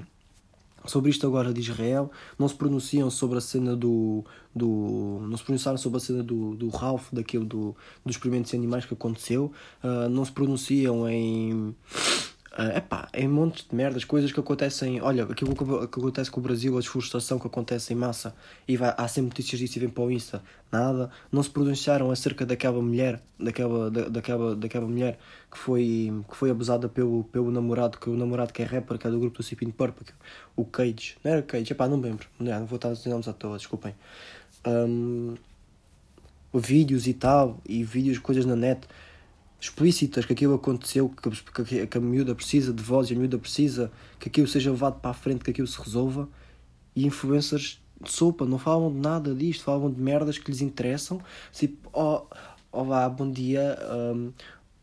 sobre 0.86 1.10
isto 1.10 1.26
agora 1.26 1.52
de 1.52 1.60
Israel, 1.60 2.10
não 2.38 2.48
se 2.48 2.54
pronunciam 2.54 3.10
sobre 3.10 3.38
a 3.38 3.40
cena 3.40 3.76
do. 3.76 4.24
do 4.54 5.18
não 5.28 5.36
se 5.36 5.44
pronunciaram 5.44 5.76
sobre 5.76 5.98
a 5.98 6.00
cena 6.00 6.22
do, 6.22 6.54
do 6.54 6.68
Ralph, 6.68 7.08
daquilo 7.12 7.44
do, 7.44 7.76
dos 8.04 8.16
experimentos 8.16 8.54
animais 8.54 8.86
que 8.86 8.94
aconteceu, 8.94 9.52
uh, 9.84 10.08
não 10.08 10.24
se 10.24 10.32
pronunciam 10.32 11.08
em 11.08 11.74
Uh, 12.58 12.76
epá, 12.76 13.08
é 13.12 13.24
um 13.24 13.30
monte 13.30 13.68
de 13.68 13.72
merdas, 13.72 14.04
coisas 14.04 14.32
que 14.32 14.40
acontecem. 14.40 15.00
Olha, 15.00 15.22
aquilo 15.22 15.54
que, 15.54 15.62
acontece 15.62 16.28
com 16.28 16.40
o 16.40 16.42
Brasil, 16.42 16.76
a 16.76 16.80
desflorestação 16.80 17.38
que 17.38 17.46
acontece 17.46 17.92
em 17.92 17.96
massa, 17.96 18.34
e 18.66 18.76
vai, 18.76 18.92
há 18.96 19.06
sempre 19.06 19.28
notícias 19.28 19.60
disso 19.60 19.78
e 19.78 19.80
vem 19.80 19.88
para 19.88 20.02
o 20.02 20.10
Insta, 20.10 20.42
nada. 20.72 21.08
Não 21.30 21.40
se 21.40 21.50
pronunciaram 21.50 22.10
acerca 22.10 22.44
daquela 22.44 22.82
mulher, 22.82 23.22
daquela, 23.38 23.88
da, 23.88 24.08
daquela, 24.08 24.56
daquela 24.56 24.86
mulher 24.88 25.20
que 25.48 25.56
foi, 25.56 26.12
que 26.28 26.36
foi 26.36 26.50
abusada 26.50 26.88
pelo, 26.88 27.22
pelo 27.24 27.48
namorado, 27.52 27.96
que 27.96 28.10
o 28.10 28.16
namorado 28.16 28.52
que 28.52 28.60
é 28.60 28.64
rapper, 28.64 28.98
que 28.98 29.06
é 29.06 29.10
do 29.10 29.20
grupo 29.20 29.36
do 29.36 29.44
Cipin 29.44 29.70
Purple, 29.70 30.08
o 30.56 30.64
Cage. 30.64 31.16
Não 31.22 31.30
era 31.30 31.42
Cage, 31.42 31.72
epá, 31.72 31.86
não 31.86 31.96
me 31.96 32.08
lembro, 32.08 32.26
não, 32.40 32.58
não 32.58 32.66
vou 32.66 32.74
estar 32.74 32.88
a 32.88 32.92
dizer 32.92 33.08
nomes 33.08 33.28
à 33.28 33.32
toa, 33.32 33.56
desculpem. 33.56 33.94
Um, 34.66 35.36
vídeos 36.52 37.06
e 37.06 37.14
tal, 37.14 37.60
e 37.64 37.84
vídeos, 37.84 38.18
coisas 38.18 38.44
na 38.44 38.56
net 38.56 38.80
explícitas 39.60 40.24
que 40.24 40.32
aquilo 40.32 40.54
aconteceu, 40.54 41.08
que, 41.08 41.64
que, 41.64 41.86
que 41.86 41.98
a 41.98 42.00
miúda 42.00 42.34
precisa 42.34 42.72
de 42.72 42.82
voz 42.82 43.10
e 43.10 43.14
a 43.14 43.16
miúda 43.16 43.38
precisa 43.38 43.90
que 44.18 44.28
aquilo 44.28 44.46
seja 44.46 44.70
levado 44.70 45.00
para 45.00 45.10
a 45.10 45.14
frente, 45.14 45.44
que 45.44 45.50
aquilo 45.50 45.66
se 45.66 45.78
resolva. 45.80 46.28
E 46.94 47.06
influencers 47.06 47.80
de 48.00 48.10
sopa 48.10 48.44
não 48.44 48.58
falam 48.58 48.92
de 48.92 48.98
nada 48.98 49.34
disto, 49.34 49.64
falam 49.64 49.90
de 49.90 50.00
merdas 50.00 50.38
que 50.38 50.50
lhes 50.50 50.60
interessam. 50.60 51.20
Tipo, 51.52 51.88
oh, 51.92 52.22
olá, 52.70 53.08
bom 53.08 53.30
dia, 53.30 53.76
um, 54.14 54.32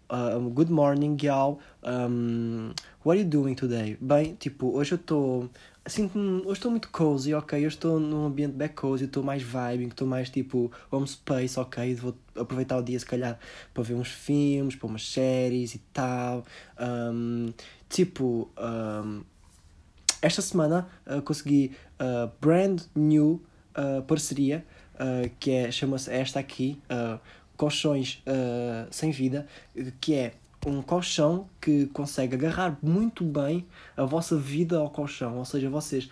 um, 0.09 0.49
good 0.51 0.69
morning, 0.69 1.17
y'all. 1.21 1.59
Um, 1.83 2.73
what 3.03 3.17
are 3.17 3.19
you 3.21 3.25
doing 3.25 3.55
today? 3.55 3.97
Bem, 4.01 4.35
tipo, 4.35 4.71
hoje 4.73 4.93
eu 4.93 4.97
estou 4.97 5.49
sinto-me. 5.87 6.41
Hoje 6.41 6.53
estou 6.53 6.71
muito 6.71 6.89
cozy, 6.89 7.33
ok? 7.33 7.63
Eu 7.63 7.67
estou 7.67 7.99
num 7.99 8.25
ambiente 8.25 8.53
back 8.53 8.75
cozy, 8.75 9.05
estou 9.05 9.23
mais 9.23 9.41
vibing, 9.43 9.87
estou 9.87 10.07
mais 10.07 10.29
tipo 10.29 10.71
home 10.91 11.07
space, 11.07 11.59
ok? 11.59 11.95
Vou 11.95 12.15
aproveitar 12.35 12.77
o 12.77 12.81
dia 12.81 12.99
se 12.99 13.05
calhar 13.05 13.39
para 13.73 13.83
ver 13.83 13.93
uns 13.93 14.09
filmes, 14.09 14.75
para 14.75 14.87
umas 14.87 15.07
séries 15.07 15.75
e 15.75 15.79
tal. 15.93 16.43
Um, 16.79 17.53
tipo, 17.89 18.49
esta 20.21 20.41
semana 20.41 20.87
uh, 21.05 21.21
consegui 21.21 21.71
uh, 21.99 22.31
brand 22.41 22.81
new 22.95 23.41
uh, 23.77 24.01
parceria 24.03 24.65
que 25.41 25.51
é, 25.51 25.69
chama-se 25.71 26.09
esta 26.09 26.39
aqui, 26.39 26.81
Colchões 27.57 28.21
Sem 28.91 29.11
Vida, 29.11 29.47
que 29.99 30.13
é 30.13 30.33
um 30.65 30.81
colchão 30.81 31.47
que 31.61 31.85
consegue 31.87 32.35
agarrar 32.35 32.77
muito 32.81 33.23
bem 33.23 33.65
a 33.95 34.03
vossa 34.03 34.35
vida 34.35 34.77
ao 34.77 34.89
colchão. 34.89 35.37
Ou 35.37 35.45
seja, 35.45 35.69
vocês, 35.69 36.09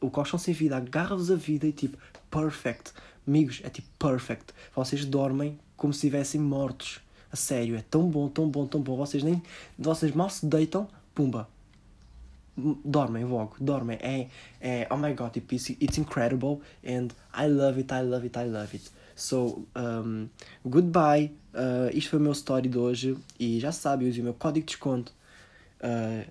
o 0.00 0.10
colchão 0.10 0.38
sem 0.38 0.54
vida 0.54 0.76
agarra-vos 0.76 1.30
a 1.30 1.36
vida 1.36 1.66
e 1.66 1.72
tipo, 1.72 1.98
perfect. 2.30 2.92
Amigos, 3.26 3.60
é 3.62 3.68
tipo 3.68 3.88
perfect. 3.98 4.54
Vocês 4.74 5.04
dormem 5.04 5.58
como 5.76 5.92
se 5.92 5.98
estivessem 5.98 6.40
mortos. 6.40 7.00
A 7.30 7.36
sério, 7.36 7.76
é 7.76 7.82
tão 7.82 8.08
bom, 8.08 8.28
tão 8.28 8.48
bom, 8.48 8.66
tão 8.66 8.80
bom. 8.80 8.96
Vocês 8.96 9.22
nem. 9.22 9.40
Vocês 9.78 10.12
mal 10.12 10.30
se 10.30 10.46
deitam, 10.46 10.88
pumba. 11.14 11.48
Dormem 12.84 13.24
logo, 13.24 13.56
dormem. 13.60 13.98
É, 14.00 14.28
é, 14.60 14.88
oh 14.90 14.96
my 14.96 15.14
god, 15.14 15.32
tipo, 15.32 15.54
it's, 15.54 15.70
it's 15.70 15.98
incredible 15.98 16.60
and 16.84 17.08
I 17.32 17.46
love 17.46 17.78
it, 17.78 17.92
I 17.92 18.02
love 18.02 18.26
it, 18.26 18.36
I 18.38 18.44
love 18.44 18.74
it. 18.74 18.90
So, 19.20 19.66
um, 19.76 20.28
goodbye. 20.64 21.32
Uh, 21.52 21.90
isto 21.92 22.10
foi 22.10 22.18
o 22.18 22.22
meu 22.22 22.32
story 22.32 22.68
de 22.68 22.78
hoje 22.78 23.18
e 23.38 23.60
já 23.60 23.70
sabe, 23.70 24.08
use 24.08 24.20
o 24.20 24.24
meu 24.24 24.32
código 24.32 24.64
de 24.64 24.72
desconto 24.72 25.12
uh, 25.82 26.30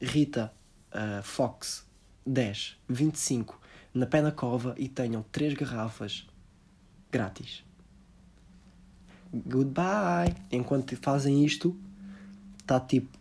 Rita 0.00 0.52
uh, 0.92 1.22
Fox 1.22 1.84
10 2.24 2.76
25 2.88 3.60
na 3.92 4.06
pé 4.06 4.20
na 4.20 4.30
cova 4.30 4.74
e 4.78 4.88
tenham 4.88 5.24
3 5.32 5.54
garrafas 5.54 6.28
grátis. 7.10 7.64
Goodbye! 9.34 10.34
Enquanto 10.52 10.96
fazem 10.96 11.44
isto, 11.44 11.76
está 12.60 12.78
tipo 12.78 13.18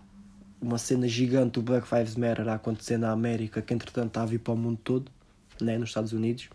uma 0.62 0.78
cena 0.78 1.08
gigante 1.08 1.54
do 1.54 1.64
Black 1.64 1.88
Lives 1.94 2.16
Matter 2.16 2.48
a 2.50 2.56
acontecer 2.56 2.98
na 2.98 3.12
América, 3.12 3.64
que 3.64 3.74
entretanto 3.74 4.10
está 4.10 4.22
a 4.22 4.26
vir 4.26 4.40
para 4.40 4.54
o 4.54 4.58
mundo 4.58 4.80
todo, 4.84 5.12
né, 5.60 5.78
nos 5.78 5.90
Estados 5.90 6.14
Unidos. 6.14 6.50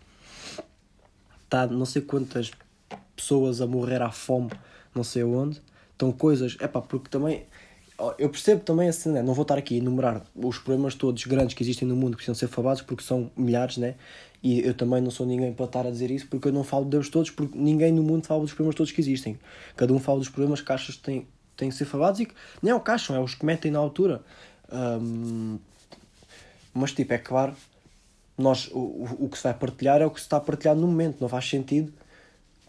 Está 1.53 1.67
não 1.67 1.85
sei 1.85 2.01
quantas 2.01 2.51
pessoas 3.15 3.61
a 3.61 3.67
morrer 3.67 4.01
à 4.01 4.09
fome 4.09 4.49
não 4.95 5.03
sei 5.03 5.23
onde. 5.23 5.61
Estão 5.91 6.11
coisas. 6.11 6.57
É 6.59 6.67
pá, 6.67 6.81
porque 6.81 7.09
também. 7.09 7.45
Eu 8.17 8.27
percebo 8.29 8.61
também 8.61 8.89
assim, 8.89 9.11
né? 9.11 9.21
não 9.21 9.35
vou 9.35 9.43
estar 9.43 9.55
aqui 9.55 9.75
a 9.75 9.77
enumerar 9.77 10.23
os 10.35 10.57
problemas 10.57 10.95
todos 10.95 11.23
grandes 11.25 11.53
que 11.53 11.61
existem 11.63 11.87
no 11.87 11.95
mundo 11.95 12.11
que 12.11 12.17
precisam 12.17 12.33
ser 12.35 12.47
falados, 12.47 12.81
porque 12.81 13.03
são 13.03 13.31
milhares, 13.37 13.77
né? 13.77 13.93
E 14.41 14.61
eu 14.61 14.73
também 14.73 14.99
não 14.99 15.11
sou 15.11 15.27
ninguém 15.27 15.53
para 15.53 15.65
estar 15.65 15.85
a 15.85 15.91
dizer 15.91 16.09
isso, 16.09 16.27
porque 16.27 16.47
eu 16.47 16.51
não 16.51 16.63
falo 16.63 16.85
deles 16.85 17.07
todos, 17.07 17.29
porque 17.29 17.55
ninguém 17.55 17.91
no 17.91 18.01
mundo 18.01 18.25
fala 18.25 18.41
dos 18.41 18.51
problemas 18.51 18.75
todos 18.75 18.91
que 18.91 18.99
existem. 18.99 19.39
Cada 19.77 19.93
um 19.93 19.99
fala 19.99 20.17
dos 20.17 20.29
problemas 20.29 20.59
que 20.59 20.71
achas 20.71 20.95
que 20.95 21.03
têm, 21.03 21.27
têm 21.55 21.69
que 21.69 21.75
ser 21.75 21.85
falados 21.85 22.19
e 22.19 22.25
que 22.25 22.33
nem 22.63 22.71
é 22.71 22.75
o 22.75 22.79
que 22.79 22.89
acham, 22.89 23.15
é 23.15 23.19
os 23.19 23.35
que 23.35 23.45
metem 23.45 23.71
na 23.71 23.79
altura. 23.79 24.23
Um, 24.71 25.59
mas, 26.73 26.91
tipo, 26.91 27.13
é 27.13 27.19
claro, 27.19 27.55
nós, 28.37 28.69
o, 28.71 29.25
o 29.25 29.29
que 29.29 29.37
se 29.37 29.43
vai 29.43 29.53
partilhar 29.53 30.01
é 30.01 30.05
o 30.05 30.11
que 30.11 30.19
se 30.19 30.25
está 30.25 30.37
a 30.37 30.41
partilhar 30.41 30.75
no 30.75 30.87
momento, 30.87 31.17
não 31.21 31.29
faz 31.29 31.49
sentido 31.49 31.93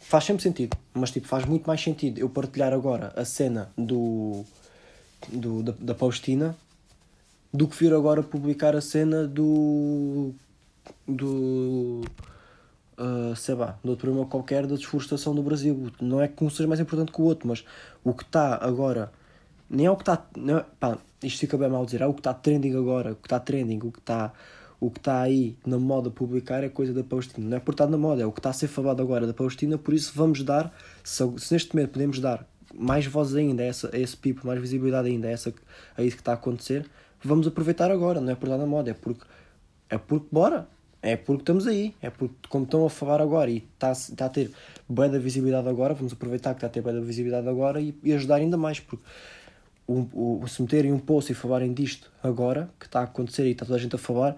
faz 0.05 0.25
sempre 0.25 0.43
sentido, 0.43 0.77
mas 0.93 1.11
tipo, 1.11 1.27
faz 1.27 1.47
muito 1.47 1.67
mais 1.67 1.83
sentido 1.83 2.19
eu 2.19 2.29
partilhar 2.29 2.73
agora 2.75 3.13
a 3.17 3.25
cena 3.25 3.71
do, 3.77 4.45
do 5.29 5.63
da, 5.63 5.75
da 5.79 5.95
Paustina 5.95 6.55
do 7.53 7.67
que 7.67 7.77
vir 7.77 7.95
agora 7.95 8.23
publicar 8.23 8.77
a 8.77 8.81
cena 8.81 9.27
do 9.27 10.35
do 11.09 12.03
uh, 12.99 13.35
sei 13.35 13.55
lá, 13.55 13.79
de 13.83 13.89
outro 13.89 14.07
problema 14.07 14.29
qualquer 14.29 14.67
da 14.67 14.75
desflorestação 14.75 15.35
do 15.35 15.43
Brasil. 15.43 15.91
Não 16.01 16.21
é 16.21 16.29
que 16.29 16.45
um 16.45 16.51
seja 16.51 16.69
mais 16.69 16.81
importante 16.81 17.11
que 17.11 17.21
o 17.23 17.25
outro, 17.25 17.49
mas 17.49 17.65
o 18.03 18.13
que 18.13 18.25
está 18.25 18.57
agora 18.63 19.11
nem 19.71 19.87
é 19.87 19.91
o 19.91 19.97
que 19.97 20.03
está. 20.03 20.23
É, 20.37 20.65
pá, 20.79 20.99
isto 21.23 21.41
fica 21.41 21.57
bem 21.57 21.71
mal 21.71 21.87
dizer, 21.87 22.03
é 22.03 22.07
o 22.07 22.13
que 22.13 22.21
está 22.21 22.35
trending 22.35 22.77
agora, 22.77 23.13
o 23.13 23.17
que 23.17 23.27
está 23.27 23.41
trending, 23.41 23.79
o 23.79 23.91
que 23.91 24.01
está 24.01 24.33
o 24.87 24.91
que 24.91 24.99
está 24.99 25.23
aí 25.23 25.57
na 25.65 25.79
moda 25.79 26.11
publicar 26.11 26.63
é 26.63 26.69
coisa 26.69 26.93
da 26.93 27.03
Palestina. 27.03 27.49
Não 27.49 27.57
é 27.57 27.61
por 27.61 27.73
estar 27.73 27.87
na 27.87 27.97
moda, 27.97 28.23
é 28.23 28.27
o 28.27 28.33
que 28.33 28.41
está 28.41 28.51
a 28.51 28.53
ser 28.53 28.69
falado 28.69 29.01
agora 29.01 29.27
da 29.27 29.33
Palestina, 29.33 29.79
por 29.79 29.95
isso 29.95 30.13
vamos 30.15 30.43
dar, 30.43 30.75
se, 31.03 31.25
neste 31.51 31.75
momento 31.75 31.93
podemos 31.93 32.21
dar 32.21 32.47
mais 32.75 33.07
voz 33.07 33.35
ainda 33.35 33.63
a, 33.63 33.67
essa, 33.67 33.89
a 33.95 33.99
esse 33.99 34.15
pipo, 34.15 34.47
mais 34.47 34.61
visibilidade 34.61 35.09
ainda 35.09 35.29
a, 35.29 35.31
essa, 35.31 35.55
a 35.97 36.03
isso 36.03 36.17
que 36.17 36.21
está 36.21 36.33
a 36.33 36.35
acontecer, 36.35 36.87
vamos 37.23 37.47
aproveitar 37.47 37.91
agora, 37.91 38.21
não 38.21 38.31
é 38.31 38.35
por 38.35 38.47
estar 38.47 38.59
na 38.59 38.67
moda, 38.67 38.91
é 38.91 38.95
porque, 38.95 39.25
é 39.89 39.97
porque 39.97 40.27
bora, 40.31 40.69
é 41.01 41.17
porque 41.17 41.43
estamos 41.43 41.67
aí, 41.67 41.95
é 42.03 42.11
porque 42.11 42.35
como 42.51 42.65
estão 42.65 42.85
a 42.85 42.91
falar 42.91 43.23
agora 43.23 43.51
e 43.51 43.67
está, 43.75 43.93
está 43.93 44.27
a 44.27 44.29
ter 44.29 44.51
boa 44.87 45.09
da 45.09 45.19
visibilidade 45.19 45.67
agora, 45.67 45.95
vamos 45.95 46.13
aproveitar 46.13 46.51
que 46.51 46.59
está 46.59 46.67
a 46.67 46.71
ter 46.71 46.83
boa 46.83 46.95
da 46.95 47.01
visibilidade 47.01 47.49
agora 47.49 47.81
e, 47.81 47.97
e 48.03 48.13
ajudar 48.13 48.37
ainda 48.37 48.59
mais, 48.59 48.81
porque 48.81 49.03
o, 49.87 50.41
o, 50.43 50.49
se 50.49 50.61
meterem 50.63 50.93
um 50.93 50.99
post 50.99 51.31
e 51.31 51.35
falarem 51.35 51.73
disto 51.73 52.11
agora, 52.23 52.71
que 52.79 52.87
está 52.87 53.01
a 53.01 53.05
acontecer 53.05 53.47
e 53.47 53.51
está 53.51 53.65
toda 53.65 53.77
a 53.77 53.81
gente 53.81 53.95
a 53.95 53.99
falar, 53.99 54.37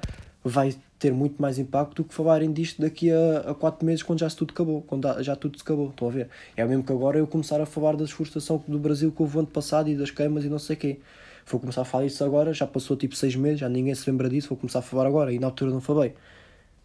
vai 0.49 0.75
ter 0.99 1.13
muito 1.13 1.41
mais 1.41 1.59
impacto 1.59 2.03
do 2.03 2.05
que 2.05 2.15
falarem 2.15 2.53
disto 2.53 2.81
daqui 2.81 3.11
a, 3.11 3.51
a 3.51 3.55
quatro 3.55 3.85
meses 3.85 4.03
quando 4.03 4.21
já 4.21 4.31
tudo 4.31 4.53
acabou, 4.53 4.83
quando 4.83 5.23
já 5.23 5.35
tudo 5.35 5.59
se 5.59 5.63
acabou. 5.63 5.91
Estão 5.91 6.09
a 6.09 6.11
ver? 6.11 6.29
É 6.57 6.65
o 6.65 6.69
mesmo 6.69 6.85
que 6.85 6.93
agora 6.93 7.19
eu 7.19 7.27
começar 7.27 7.61
a 7.61 7.67
falar 7.67 7.97
da 7.97 8.05
desflorestação 8.05 8.63
do 8.67 8.79
Brasil 8.79 9.11
que 9.11 9.21
houve 9.21 9.39
ano 9.39 9.47
passado 9.49 9.91
e 9.91 9.97
das 9.97 10.11
queimas 10.11 10.45
e 10.45 10.49
não 10.49 10.59
sei 10.59 10.77
o 10.77 10.79
quê. 10.79 11.01
Vou 11.47 11.61
começar 11.61 11.83
a 11.83 11.85
falar 11.85 12.07
isso 12.07 12.25
agora, 12.25 12.53
já 12.53 12.67
passou 12.67 12.97
tipo 12.97 13.15
seis 13.15 13.37
meses, 13.37 13.61
já 13.61 13.69
ninguém 13.69 13.95
se 13.95 14.09
lembra 14.11 14.29
disso, 14.29 14.49
vou 14.49 14.59
começar 14.59 14.81
a 14.81 14.83
falar 14.83 15.07
agora 15.07 15.33
e 15.33 15.39
na 15.39 15.47
altura 15.47 15.71
não 15.71 15.81
falei. 15.81 16.15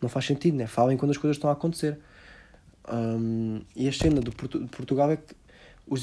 Não 0.01 0.09
faz 0.09 0.25
sentido, 0.25 0.57
né? 0.57 0.67
Falem 0.67 0.97
quando 0.97 1.11
as 1.11 1.17
coisas 1.17 1.37
estão 1.37 1.49
a 1.49 1.53
acontecer. 1.53 1.97
Um, 2.91 3.61
e 3.75 3.87
a 3.87 3.93
cena 3.93 4.21
do 4.21 4.31
de 4.31 4.67
Portugal 4.67 5.11
é 5.11 5.17
que 5.17 5.35
os, 5.87 6.01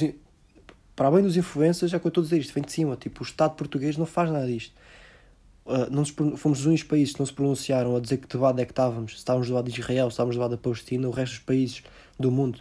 para 0.95 1.09
além 1.09 1.23
dos 1.23 1.37
influências, 1.37 1.93
é 1.93 1.97
o 1.97 2.01
que 2.01 2.07
eu 2.07 2.11
estou 2.11 2.23
a 2.23 2.25
dizer, 2.25 2.39
isto 2.39 2.55
vem 2.55 2.63
de 2.63 2.73
cima, 2.73 2.97
tipo, 2.97 3.23
o 3.23 3.27
Estado 3.27 3.55
português 3.55 3.97
não 3.97 4.07
faz 4.07 4.31
nada 4.31 4.47
disto 4.47 4.73
uh, 5.69 5.91
não 5.91 6.05
fomos 6.37 6.61
os 6.61 6.67
únicos 6.67 6.85
países 6.85 7.13
que 7.15 7.21
não 7.21 7.27
se 7.27 7.33
pronunciaram 7.33 7.95
a 7.95 8.01
dizer 8.01 8.17
que 8.17 8.27
de 8.27 8.37
lado 8.37 8.61
é 8.61 8.65
que 8.65 8.73
estávamos, 8.73 9.13
se 9.13 9.19
estávamos 9.19 9.49
do 9.49 9.55
lado 9.55 9.71
de 9.71 9.79
Israel, 9.79 10.11
se 10.11 10.15
estávamos 10.15 10.37
do 10.37 10.41
lado 10.41 10.51
da 10.53 10.57
Palestina, 10.57 11.07
o 11.07 11.11
resto 11.11 11.35
dos 11.35 11.45
países 11.45 11.83
do 12.19 12.31
mundo, 12.31 12.61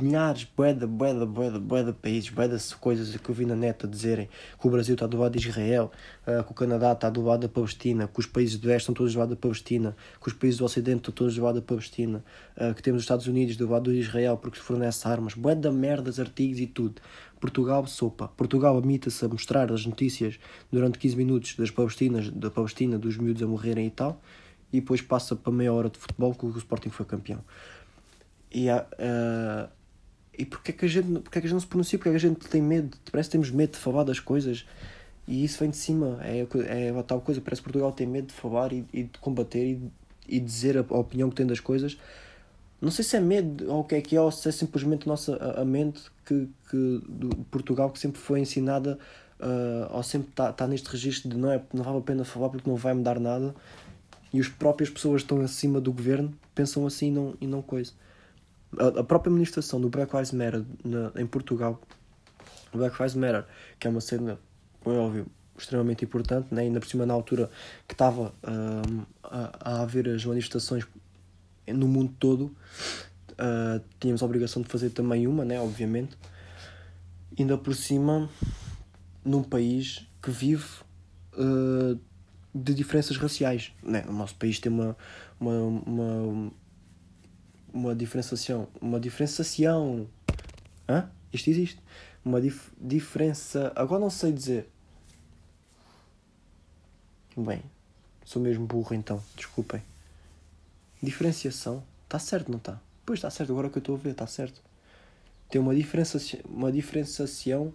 milhares, 0.00 0.44
boeda, 0.56 0.86
boeda, 0.86 1.26
boeda, 1.26 1.58
boeda 1.58 1.92
países, 1.92 2.30
boeda 2.30 2.56
coisas 2.80 3.14
que 3.16 3.28
eu 3.28 3.34
vi 3.34 3.44
na 3.44 3.56
neta 3.56 3.86
dizerem 3.86 4.28
que 4.60 4.66
o 4.66 4.70
Brasil 4.70 4.94
está 4.94 5.06
do 5.06 5.18
lado 5.18 5.38
de 5.38 5.48
Israel, 5.48 5.90
uh, 6.26 6.42
que 6.44 6.52
o 6.52 6.54
Canadá 6.54 6.92
está 6.92 7.10
do 7.10 7.22
lado 7.22 7.40
da 7.40 7.48
Palestina, 7.48 8.08
que 8.08 8.20
os 8.20 8.26
países 8.26 8.58
do 8.58 8.68
Oeste 8.68 8.82
estão 8.82 8.94
todos 8.94 9.12
do 9.12 9.18
lado 9.18 9.30
da 9.30 9.36
Palestina, 9.36 9.96
que 10.20 10.28
os 10.28 10.34
países 10.34 10.58
do 10.58 10.64
Ocidente 10.64 10.98
estão 10.98 11.12
todos 11.12 11.34
do 11.34 11.42
lado 11.42 11.60
da 11.60 11.66
Palestina, 11.66 12.24
uh, 12.56 12.74
que 12.74 12.82
temos 12.82 12.98
os 12.98 13.04
Estados 13.04 13.26
Unidos 13.26 13.56
do 13.56 13.68
lado 13.68 13.92
de 13.92 13.98
Israel 13.98 14.36
porque 14.36 14.58
fornece 14.58 15.06
armas, 15.06 15.34
boeda 15.34 15.70
merdas, 15.70 16.18
artigos 16.18 16.58
e 16.58 16.66
tudo. 16.66 17.00
Portugal, 17.40 17.84
sopa. 17.88 18.28
Portugal 18.28 18.78
admita-se 18.78 19.24
a 19.24 19.28
mostrar 19.28 19.72
as 19.72 19.84
notícias 19.84 20.38
durante 20.70 20.96
15 20.96 21.16
minutos 21.16 21.56
das 21.56 21.72
Palestinas, 21.72 22.30
da 22.30 22.50
Palestina, 22.50 22.96
dos 22.96 23.16
miúdos 23.16 23.42
a 23.42 23.46
morrerem 23.48 23.88
e 23.88 23.90
tal, 23.90 24.22
e 24.72 24.80
depois 24.80 25.02
passa 25.02 25.34
para 25.34 25.52
meia 25.52 25.72
hora 25.72 25.90
de 25.90 25.98
futebol 25.98 26.34
que 26.34 26.46
o 26.46 26.56
Sporting 26.56 26.90
foi 26.90 27.04
campeão. 27.04 27.40
E, 28.54 28.68
uh, 28.70 29.68
e 30.42 30.44
porquê 30.44 30.72
que, 30.72 30.84
a 30.84 30.88
gente, 30.88 31.06
porquê 31.20 31.40
que 31.40 31.46
a 31.46 31.48
gente 31.48 31.52
não 31.52 31.60
se 31.60 31.66
pronuncia? 31.68 31.96
Porque 31.96 32.08
a 32.08 32.18
gente 32.18 32.48
tem 32.48 32.60
medo, 32.60 32.98
parece 33.12 33.28
que 33.28 33.32
temos 33.32 33.48
medo 33.52 33.74
de 33.74 33.78
falar 33.78 34.02
das 34.02 34.18
coisas 34.18 34.66
e 35.28 35.44
isso 35.44 35.60
vem 35.60 35.70
de 35.70 35.76
cima, 35.76 36.18
é, 36.20 36.44
é 36.66 36.90
a 36.90 37.02
tal 37.04 37.20
coisa, 37.20 37.40
parece 37.40 37.62
que 37.62 37.66
Portugal 37.66 37.92
tem 37.92 38.08
medo 38.08 38.26
de 38.26 38.32
falar 38.32 38.72
e, 38.72 38.84
e 38.92 39.04
de 39.04 39.18
combater 39.20 39.64
e, 39.64 39.80
e 40.28 40.40
dizer 40.40 40.76
a, 40.76 40.80
a 40.80 40.98
opinião 40.98 41.30
que 41.30 41.36
tem 41.36 41.46
das 41.46 41.60
coisas. 41.60 41.96
Não 42.80 42.90
sei 42.90 43.04
se 43.04 43.16
é 43.16 43.20
medo 43.20 43.70
ou 43.70 43.82
o 43.82 43.84
que 43.84 43.94
é 43.94 44.00
que 44.00 44.16
é, 44.16 44.20
ou 44.20 44.32
se 44.32 44.48
é 44.48 44.50
simplesmente 44.50 45.08
a 45.08 45.12
nossa 45.12 45.36
a, 45.36 45.64
mente 45.64 46.02
que, 46.26 46.48
que 46.68 47.00
do 47.08 47.28
Portugal 47.48 47.88
que 47.90 48.00
sempre 48.00 48.20
foi 48.20 48.40
ensinada 48.40 48.98
uh, 49.38 49.94
ou 49.96 50.02
sempre 50.02 50.30
está 50.30 50.52
tá 50.52 50.66
neste 50.66 50.90
registro 50.90 51.30
de 51.30 51.36
não, 51.36 51.52
é, 51.52 51.62
não 51.72 51.84
vale 51.84 51.98
a 51.98 52.00
pena 52.00 52.24
falar 52.24 52.48
porque 52.48 52.68
não 52.68 52.76
vai 52.76 52.94
mudar 52.94 53.20
nada 53.20 53.54
e 54.32 54.40
as 54.40 54.48
próprias 54.48 54.90
pessoas 54.90 55.22
que 55.22 55.26
estão 55.26 55.40
acima 55.40 55.80
do 55.80 55.92
governo 55.92 56.34
pensam 56.52 56.84
assim 56.84 57.06
e 57.06 57.10
não, 57.12 57.34
e 57.40 57.46
não 57.46 57.62
coisa. 57.62 57.92
A, 58.78 59.04
própria 59.04 59.30
administração 59.30 59.80
do 59.80 59.88
Black 59.88 60.14
Lives 60.14 60.32
Matter 60.32 60.64
na, 60.84 61.12
em 61.16 61.26
Portugal, 61.26 61.80
Black 62.72 62.96
Lives 62.98 63.14
Matter, 63.14 63.44
que 63.78 63.86
é 63.86 63.90
uma 63.90 64.00
cena 64.00 64.38
como 64.82 64.96
é 64.96 64.98
óbvio, 64.98 65.26
extremamente 65.56 66.04
importante, 66.04 66.52
né? 66.52 66.62
ainda 66.62 66.80
por 66.80 66.88
cima 66.88 67.06
na 67.06 67.14
altura 67.14 67.50
que 67.86 67.94
estava 67.94 68.34
uh, 68.42 69.06
a, 69.22 69.52
a 69.60 69.82
haver 69.82 70.08
as 70.08 70.24
manifestações 70.24 70.86
no 71.66 71.86
mundo 71.86 72.14
todo, 72.18 72.56
uh, 73.32 73.82
tínhamos 74.00 74.22
a 74.22 74.26
obrigação 74.26 74.62
de 74.62 74.68
fazer 74.68 74.90
também 74.90 75.26
uma, 75.26 75.44
né? 75.44 75.60
obviamente, 75.60 76.16
ainda 77.38 77.56
por 77.56 77.74
cima 77.74 78.28
num 79.24 79.42
país 79.42 80.06
que 80.20 80.30
vive 80.30 80.66
uh, 81.34 81.98
de 82.54 82.74
diferenças 82.74 83.16
raciais. 83.16 83.72
Né? 83.82 84.04
O 84.08 84.12
nosso 84.12 84.34
país 84.34 84.58
tem 84.58 84.72
uma, 84.72 84.96
uma, 85.38 85.58
uma, 85.60 86.52
uma 87.72 87.94
diferenciação. 87.94 88.68
Uma 88.80 89.00
diferenciação. 89.00 90.08
Hã? 90.88 91.08
Isto 91.32 91.50
existe? 91.50 91.80
Uma 92.24 92.40
dif 92.40 92.70
diferença. 92.80 93.72
Agora 93.74 94.00
não 94.00 94.10
sei 94.10 94.32
dizer. 94.32 94.68
Bem, 97.36 97.62
sou 98.24 98.42
mesmo 98.42 98.66
burro 98.66 98.94
então, 98.94 99.22
desculpem. 99.36 99.82
Diferenciação. 101.02 101.82
Está 102.04 102.18
certo, 102.18 102.50
não 102.50 102.58
está? 102.58 102.80
Pois 103.06 103.18
está 103.18 103.30
certo, 103.30 103.52
agora 103.52 103.70
que 103.70 103.78
eu 103.78 103.80
estou 103.80 103.94
a 103.96 103.98
ver, 103.98 104.10
está 104.10 104.26
certo. 104.26 104.60
Tem 105.48 105.60
uma 105.60 105.74
diferenciação. 105.74 106.40
Uma 106.44 106.70
diferenciação. 106.70 107.72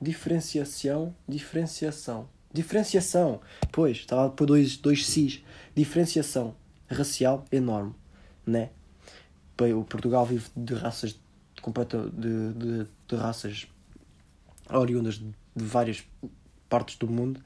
Diferenciação. 0.00 1.14
Diferenciação. 1.26 2.28
Diferenciação. 2.52 3.40
Pois, 3.72 3.98
estava 3.98 4.30
por 4.30 4.46
dois, 4.46 4.76
dois 4.76 5.06
Cs. 5.06 5.42
Diferenciação 5.74 6.54
racial 6.88 7.44
enorme, 7.50 7.94
né? 8.46 8.70
O 9.74 9.84
Portugal 9.84 10.24
vive 10.26 10.46
de 10.54 10.74
raças 10.74 11.18
completa 11.62 12.10
de, 12.10 12.52
de, 12.52 12.86
de 13.08 13.16
raças 13.16 13.66
oriundas 14.70 15.14
de 15.14 15.32
várias 15.54 16.04
partes 16.68 16.96
do 16.96 17.08
mundo 17.08 17.40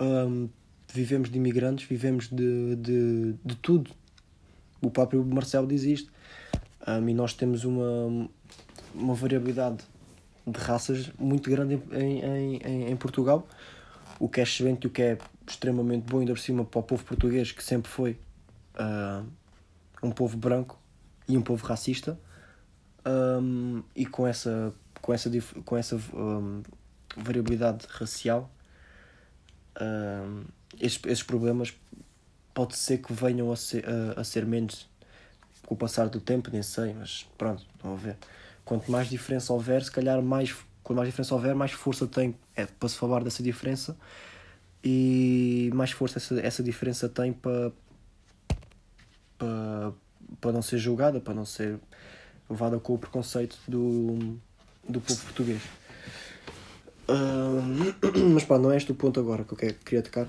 um, 0.00 0.48
vivemos 0.92 1.30
de 1.30 1.36
imigrantes, 1.36 1.86
vivemos 1.86 2.28
de, 2.28 2.76
de, 2.76 3.34
de 3.44 3.56
tudo. 3.56 3.90
O 4.80 4.90
próprio 4.90 5.24
Marcelo 5.24 5.66
diz 5.66 5.82
isto. 5.82 6.12
Um, 6.86 7.08
e 7.08 7.14
nós 7.14 7.32
temos 7.32 7.64
uma, 7.64 8.28
uma 8.94 9.14
variabilidade 9.14 9.78
de 10.46 10.58
raças 10.58 11.10
muito 11.18 11.50
grande 11.50 11.80
em, 11.92 12.20
em, 12.20 12.56
em, 12.58 12.90
em 12.90 12.96
Portugal, 12.96 13.46
o 14.20 14.28
que 14.28 14.38
é 14.38 14.44
excelente 14.44 14.84
e 14.84 14.86
o 14.86 14.90
que 14.90 15.02
é 15.02 15.18
extremamente 15.46 16.04
bom, 16.04 16.20
ainda 16.20 16.32
por 16.32 16.38
cima, 16.38 16.64
para 16.64 16.78
o 16.78 16.82
povo 16.82 17.02
português, 17.04 17.50
que 17.50 17.64
sempre 17.64 17.90
foi 17.90 18.16
uh, 18.74 19.26
um 20.06 20.12
povo 20.12 20.36
branco 20.36 20.78
e 21.28 21.36
um 21.36 21.42
povo 21.42 21.64
racista, 21.66 22.18
um, 23.06 23.82
e 23.94 24.06
com 24.06 24.26
essa, 24.26 24.72
com 25.00 25.12
essa, 25.12 25.30
com 25.64 25.76
essa 25.76 25.96
um, 25.96 26.62
variabilidade 27.16 27.86
racial 27.88 28.50
uh, 29.76 30.44
esses, 30.80 31.00
esses 31.06 31.22
problemas 31.22 31.74
pode 32.54 32.76
ser 32.76 32.98
que 32.98 33.12
venham 33.12 33.52
a 33.52 33.56
ser, 33.56 33.84
a, 33.86 34.20
a 34.20 34.24
ser 34.24 34.46
menos 34.46 34.88
com 35.66 35.74
o 35.74 35.76
passar 35.76 36.08
do 36.08 36.20
tempo, 36.20 36.50
nem 36.50 36.62
sei, 36.62 36.94
mas 36.94 37.26
pronto, 37.36 37.64
a 37.82 37.94
ver. 37.94 38.16
Quanto 38.64 38.90
mais 38.90 39.08
diferença 39.08 39.52
houver, 39.52 39.82
se 39.82 39.90
calhar 39.90 40.20
mais, 40.22 40.54
quanto 40.82 40.96
mais 40.96 41.08
diferença 41.08 41.34
houver, 41.34 41.54
mais 41.54 41.72
força 41.72 42.06
tem 42.06 42.34
é, 42.54 42.66
para 42.66 42.88
se 42.88 42.96
falar 42.96 43.22
dessa 43.22 43.42
diferença 43.42 43.96
e 44.82 45.70
mais 45.74 45.90
força 45.90 46.18
essa, 46.18 46.40
essa 46.40 46.62
diferença 46.62 47.08
tem 47.08 47.32
para, 47.32 47.72
para, 49.38 49.92
para 50.40 50.52
não 50.52 50.62
ser 50.62 50.78
julgada, 50.78 51.20
para 51.20 51.34
não 51.34 51.44
ser 51.44 51.78
levada 52.48 52.78
com 52.78 52.94
o 52.94 52.98
preconceito 52.98 53.58
do, 53.66 54.36
do 54.88 55.00
povo 55.00 55.20
português. 55.22 55.62
Uh, 57.08 57.94
mas 58.34 58.44
pá, 58.44 58.58
não 58.58 58.70
é 58.70 58.76
este 58.76 58.92
o 58.92 58.94
ponto 58.94 59.20
agora 59.20 59.44
que 59.44 59.52
eu 59.52 59.74
queria 59.84 60.02
tocar. 60.02 60.28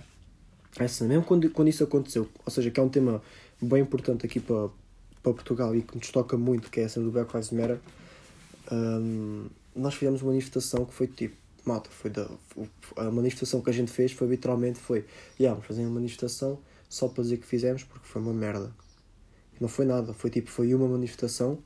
É 0.80 0.84
assim, 0.84 1.08
mesmo 1.08 1.24
quando, 1.24 1.50
quando 1.50 1.70
isso 1.70 1.84
aconteceu, 1.84 2.30
ou 2.46 2.52
seja, 2.52 2.70
que 2.70 2.80
é 2.80 2.84
um 2.84 2.90
tema 2.90 3.22
bem 3.62 3.82
importante 3.82 4.26
aqui 4.26 4.40
para, 4.40 4.70
para 5.24 5.34
Portugal 5.34 5.76
e 5.76 5.82
que 5.82 5.98
nos 5.98 6.10
toca 6.12 6.38
muito, 6.38 6.70
que 6.70 6.80
é 6.80 6.86
a 6.86 6.90
cena 6.90 7.06
do 7.06 7.12
Black 7.12 7.34
Lives 7.34 7.52
Matter, 7.52 7.80
um, 8.72 9.48
nós 9.76 9.96
fizemos 9.96 10.22
uma 10.22 10.32
manifestação 10.32 10.86
que 10.86 10.94
foi 10.94 11.08
tipo, 11.08 11.36
mata, 11.66 11.90
foi 11.90 12.12
da, 12.12 12.28
a 12.96 13.12
manifestação 13.12 13.62
que 13.62 13.70
a 13.70 13.74
gente 13.74 13.92
fez 13.92 14.12
foi 14.12 14.28
literalmente 14.28 14.80
foi, 14.80 15.06
yeah, 15.40 15.54
vamos 15.54 15.68
fazer 15.68 15.82
uma 15.82 15.96
manifestação 15.96 16.60
só 16.90 17.08
para 17.08 17.24
dizer 17.24 17.38
que 17.38 17.46
fizemos 17.46 17.84
porque 17.84 18.08
foi 18.08 18.22
uma 18.22 18.34
merda. 18.34 18.72
Não 19.60 19.68
foi 19.68 19.86
nada, 19.86 20.14
foi 20.14 20.30
tipo, 20.30 20.50
foi 20.50 20.74
uma 20.74 20.88
manifestação 20.88 21.60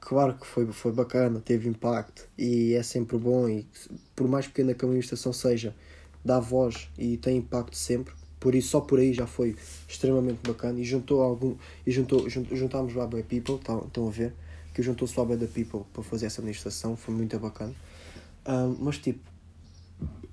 claro 0.00 0.34
que 0.34 0.46
foi, 0.46 0.66
foi 0.72 0.92
bacana, 0.92 1.40
teve 1.40 1.68
impacto 1.68 2.26
e 2.36 2.74
é 2.74 2.82
sempre 2.82 3.18
bom 3.18 3.48
e 3.48 3.66
por 4.16 4.26
mais 4.26 4.46
pequena 4.46 4.74
que 4.74 4.84
a 4.84 4.88
manifestação 4.88 5.32
seja, 5.32 5.74
dá 6.24 6.40
voz 6.40 6.88
e 6.98 7.16
tem 7.18 7.36
impacto 7.36 7.76
sempre. 7.76 8.14
Por 8.38 8.54
isso, 8.54 8.70
só 8.70 8.80
por 8.80 8.98
aí 8.98 9.12
já 9.12 9.26
foi 9.26 9.54
extremamente 9.86 10.40
bacana 10.46 10.80
e 10.80 10.84
juntou 10.84 11.20
algum 11.20 11.54
e 11.86 11.92
juntou, 11.92 12.28
juntámos 12.28 12.94
lá 12.94 13.06
Bad 13.06 13.24
People, 13.24 13.56
estão, 13.56 13.84
estão 13.86 14.08
a 14.08 14.10
ver? 14.10 14.32
Que 14.74 14.82
juntou-se 14.82 15.18
lá 15.18 15.26
Bad 15.26 15.46
People 15.48 15.82
para 15.92 16.02
fazer 16.02 16.26
essa 16.26 16.40
manifestação, 16.40 16.96
foi 16.96 17.14
muito 17.14 17.38
bacana. 17.38 17.74
Um, 18.48 18.76
mas 18.80 18.96
tipo, 18.96 19.20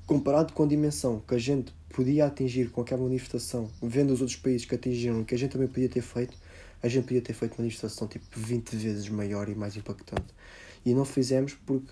comparado 0.06 0.54
com 0.54 0.64
a 0.64 0.68
dimensão 0.68 1.22
que 1.28 1.36
a 1.36 1.38
gente 1.38 1.74
podia 1.90 2.26
atingir 2.26 2.70
com 2.70 2.82
aquela 2.82 3.02
manifestação, 3.02 3.70
vendo 3.82 4.12
os 4.12 4.22
outros 4.22 4.38
países 4.38 4.66
que 4.66 4.76
atingiram, 4.76 5.24
que 5.24 5.34
a 5.34 5.38
gente 5.38 5.52
também 5.52 5.68
podia 5.68 5.90
ter 5.90 6.02
feito, 6.02 6.38
a 6.82 6.88
gente 6.88 7.06
podia 7.06 7.22
ter 7.22 7.34
feito 7.34 7.54
uma 7.54 7.60
manifestação 7.60 8.08
tipo 8.08 8.26
20 8.32 8.76
vezes 8.76 9.10
maior 9.10 9.50
e 9.50 9.56
mais 9.56 9.76
impactante. 9.76 10.34
E 10.86 10.94
não 10.94 11.06
fizemos 11.06 11.54
porque, 11.66 11.92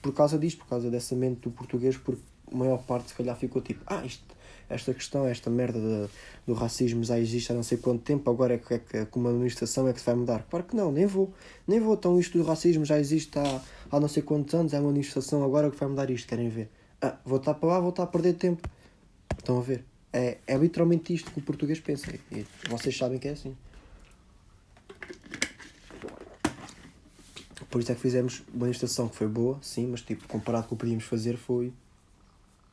por 0.00 0.12
causa 0.12 0.38
disto, 0.38 0.58
por 0.58 0.68
causa 0.68 0.90
dessa 0.90 1.14
mente 1.14 1.40
do 1.40 1.50
português, 1.50 1.96
porque 1.96 2.22
a 2.50 2.56
maior 2.56 2.82
parte 2.82 3.08
se 3.08 3.14
calhar 3.14 3.36
ficou 3.36 3.60
tipo, 3.60 3.82
ah, 3.86 4.04
isto, 4.04 4.24
esta 4.68 4.92
questão, 4.92 5.26
esta 5.26 5.50
merda 5.50 5.78
de, 5.78 6.08
do 6.46 6.54
racismo 6.54 7.04
já 7.04 7.18
existe 7.18 7.52
há 7.52 7.54
não 7.54 7.62
sei 7.62 7.78
quanto 7.78 8.02
tempo, 8.02 8.28
agora 8.30 8.54
é 8.54 8.58
que, 8.58 8.74
é 8.74 8.78
que 8.78 9.06
com 9.06 9.20
uma 9.20 9.30
administração 9.30 9.86
é 9.88 9.92
que 9.92 10.00
se 10.00 10.06
vai 10.06 10.14
mudar. 10.14 10.46
Claro 10.50 10.64
que 10.64 10.74
não, 10.74 10.90
nem 10.90 11.06
vou, 11.06 11.32
nem 11.66 11.78
vou, 11.78 11.94
então 11.94 12.18
isto 12.18 12.38
do 12.38 12.44
racismo 12.44 12.84
já 12.84 12.98
existe 12.98 13.38
há, 13.38 13.60
há 13.90 14.00
não 14.00 14.08
sei 14.08 14.22
quantos 14.22 14.54
anos, 14.54 14.72
é 14.72 14.80
uma 14.80 14.88
administração 14.88 15.44
agora 15.44 15.70
que 15.70 15.76
vai 15.76 15.88
mudar 15.88 16.10
isto, 16.10 16.26
querem 16.26 16.48
ver? 16.48 16.68
Ah, 17.00 17.16
estar 17.26 17.54
para 17.54 17.68
lá, 17.68 17.80
vou 17.80 17.90
estar 17.90 18.04
a 18.04 18.06
perder 18.06 18.34
tempo. 18.34 18.68
Estão 19.46 19.60
a 19.60 19.62
ver? 19.62 19.84
É, 20.12 20.38
é 20.44 20.56
literalmente 20.56 21.14
isto 21.14 21.30
que 21.30 21.38
o 21.38 21.42
português 21.42 21.78
pensa. 21.78 22.12
E 22.32 22.44
vocês 22.68 22.96
sabem 22.96 23.16
que 23.16 23.28
é 23.28 23.30
assim. 23.30 23.56
Por 27.70 27.80
isso 27.80 27.92
é 27.92 27.94
que 27.94 28.00
fizemos 28.00 28.42
uma 28.52 28.68
estação 28.68 29.08
que 29.08 29.14
foi 29.14 29.28
boa, 29.28 29.56
sim, 29.62 29.86
mas 29.86 30.00
tipo, 30.00 30.26
comparado 30.26 30.66
com 30.66 30.74
o 30.74 30.76
que 30.76 30.80
podíamos 30.80 31.04
fazer 31.04 31.36
foi. 31.36 31.72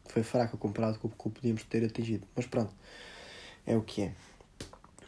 Foi 0.06 0.24
fraca 0.24 0.58
comparado 0.58 0.98
com 0.98 1.08
o 1.08 1.12
que 1.12 1.30
podíamos 1.30 1.62
ter 1.62 1.86
atingido. 1.86 2.26
Mas 2.36 2.48
pronto, 2.48 2.74
é 3.68 3.78
o 3.78 3.82
que 3.84 4.02
é. 4.02 4.16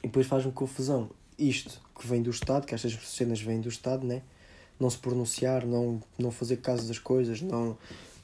E 0.03 0.07
depois 0.07 0.27
faz-me 0.27 0.51
confusão 0.51 1.09
isto 1.35 1.81
que 1.99 2.05
vem 2.05 2.21
do 2.21 2.29
Estado, 2.29 2.67
que 2.67 2.75
estas 2.75 2.93
cenas 3.09 3.41
vêm 3.41 3.59
do 3.59 3.69
Estado, 3.69 4.05
né? 4.05 4.21
Não 4.79 4.87
se 4.87 4.99
pronunciar, 4.99 5.65
não, 5.65 5.99
não 6.15 6.29
fazer 6.29 6.57
caso 6.57 6.87
das 6.87 6.99
coisas, 6.99 7.41
não, 7.41 7.75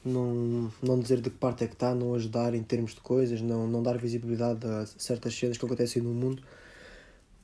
não, 0.04 0.72
não 0.82 0.98
dizer 0.98 1.20
de 1.20 1.30
que 1.30 1.36
parte 1.36 1.64
é 1.64 1.66
que 1.66 1.74
está, 1.74 1.94
não 1.94 2.14
ajudar 2.14 2.54
em 2.54 2.62
termos 2.62 2.94
de 2.94 3.00
coisas, 3.00 3.40
não, 3.40 3.66
não 3.66 3.82
dar 3.82 3.98
visibilidade 3.98 4.66
a 4.66 4.86
certas 4.86 5.34
cenas 5.34 5.56
que 5.56 5.64
acontecem 5.64 6.02
no 6.02 6.12
mundo. 6.12 6.42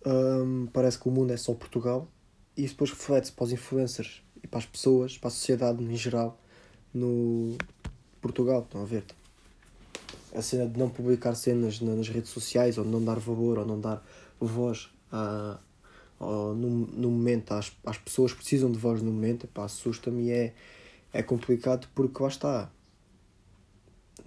Um, 0.05 0.67
parece 0.73 0.99
que 0.99 1.09
o 1.09 1.11
mundo 1.11 1.33
é 1.33 1.37
só 1.37 1.53
Portugal 1.55 2.09
e 2.57 2.65
isso 2.65 2.75
depois 2.75 2.91
reflete-se 2.91 3.33
para 3.33 3.45
os 3.45 3.53
influencers 3.53 4.23
e 4.43 4.47
para 4.47 4.59
as 4.59 4.67
pessoas, 4.67 5.19
para 5.19 5.29
a 5.29 5.31
sociedade 5.31 5.83
em 5.83 5.97
geral, 5.97 6.41
no 6.93 7.57
Portugal. 8.21 8.63
Estão 8.63 8.83
a 8.83 8.85
ver? 8.85 9.05
A 10.35 10.43
cena 10.43 10.67
de 10.67 10.79
não 10.79 10.89
publicar 10.89 11.35
cenas 11.35 11.81
nas 11.81 12.09
redes 12.09 12.31
sociais, 12.31 12.77
ou 12.79 12.85
não 12.85 13.03
dar 13.03 13.19
valor, 13.19 13.59
ou 13.59 13.67
não 13.67 13.81
dar 13.81 14.05
voz 14.41 14.91
a, 15.11 15.59
no, 16.21 16.87
no 16.87 17.11
momento 17.11 17.53
às, 17.53 17.73
às 17.85 17.99
pessoas 17.99 18.33
precisam 18.33 18.71
de 18.71 18.79
voz 18.79 19.03
no 19.03 19.11
momento, 19.11 19.49
assusta-me 19.55 20.25
e 20.25 20.31
é, 20.31 20.55
é 21.13 21.23
complicado 21.23 21.89
porque 21.95 22.23
lá 22.23 22.29
está. 22.29 22.71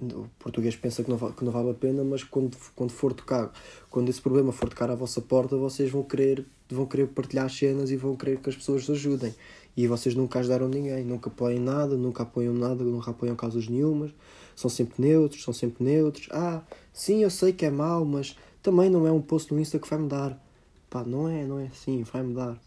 o 0.02 0.28
português 0.40 0.76
pensa 0.76 1.04
que 1.04 1.10
não, 1.10 1.18
vale, 1.18 1.34
que 1.34 1.44
não 1.46 1.52
vale 1.52 1.72
a 1.72 1.74
pena, 1.74 2.04
mas 2.04 2.24
quando, 2.24 2.58
quando 2.76 2.92
for 2.92 3.14
tocar, 3.14 3.52
quando 3.90 4.10
esse 4.10 4.22
problema 4.22 4.52
for 4.52 4.70
tocar 4.70 4.90
à 4.90 4.96
vossa 4.96 5.22
porta, 5.22 5.56
vocês 5.56 5.92
vão 5.92 6.04
querer, 6.04 6.46
vão 6.70 6.86
querer 6.86 7.08
partilhar 7.08 7.46
as 7.46 7.56
cenas 7.56 7.92
e 7.92 7.96
vão 7.96 8.16
querer 8.16 8.40
que 8.40 8.50
as 8.50 8.56
pessoas 8.56 8.90
ajudem. 8.90 9.34
E 9.76 9.88
vocês 9.88 10.16
nunca 10.16 10.40
ajudaram 10.40 10.68
ninguém, 10.68 11.04
nunca 11.06 11.30
apoiam 11.30 11.64
nada, 11.64 11.96
nunca 11.96 12.24
apoiam 12.24 12.54
nada, 12.54 12.84
nunca 12.84 13.12
apoiam 13.12 13.36
causas 13.36 13.68
nenhumas, 13.68 14.12
são 14.56 14.70
sempre 14.70 15.02
neutros, 15.02 15.44
são 15.44 15.54
sempre 15.54 15.84
neutros. 15.84 16.28
Ah, 16.32 16.62
sim, 16.92 17.24
eu 17.24 17.30
sei 17.30 17.54
que 17.54 17.66
é 17.66 17.70
mau, 17.70 18.04
mas 18.04 18.36
também 18.62 18.90
não 18.90 19.08
é 19.08 19.12
um 19.12 19.22
post 19.22 19.54
no 19.54 19.60
Insta 19.60 19.80
que 19.80 19.90
vai 19.90 20.00
mudar. 20.00 20.38
Pá, 20.90 21.04
não 21.06 21.30
é, 21.30 21.46
não 21.46 21.58
é 21.58 21.68
assim, 21.68 22.04
vai 22.04 22.22
mudar. 22.22 22.60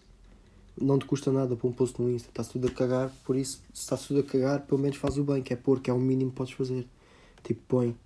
Não 0.81 0.99
te 0.99 1.05
custa 1.05 1.31
nada 1.31 1.55
para 1.55 1.69
um 1.69 1.73
post 1.73 2.01
no 2.03 2.11
Insta, 2.11 2.29
está-se 2.29 2.51
tudo 2.51 2.67
a 2.67 2.71
cagar, 2.71 3.13
por 3.25 3.37
isso, 3.37 3.63
se 3.73 3.83
está-se 3.83 4.09
tudo 4.09 4.21
a 4.21 4.23
cagar, 4.25 4.67
pelo 4.67 4.81
menos 4.81 4.97
faz 4.97 5.17
o 5.17 5.23
bem, 5.23 5.43
que 5.43 5.53
é 5.53 5.57
pôr, 5.57 5.81
que 5.81 5.89
é 5.89 5.93
o 5.93 6.01
mínimo 6.01 6.31
que 6.31 6.37
podes 6.37 6.53
fazer. 6.53 6.87
Tipo, 7.45 7.61
põe. 7.69 7.97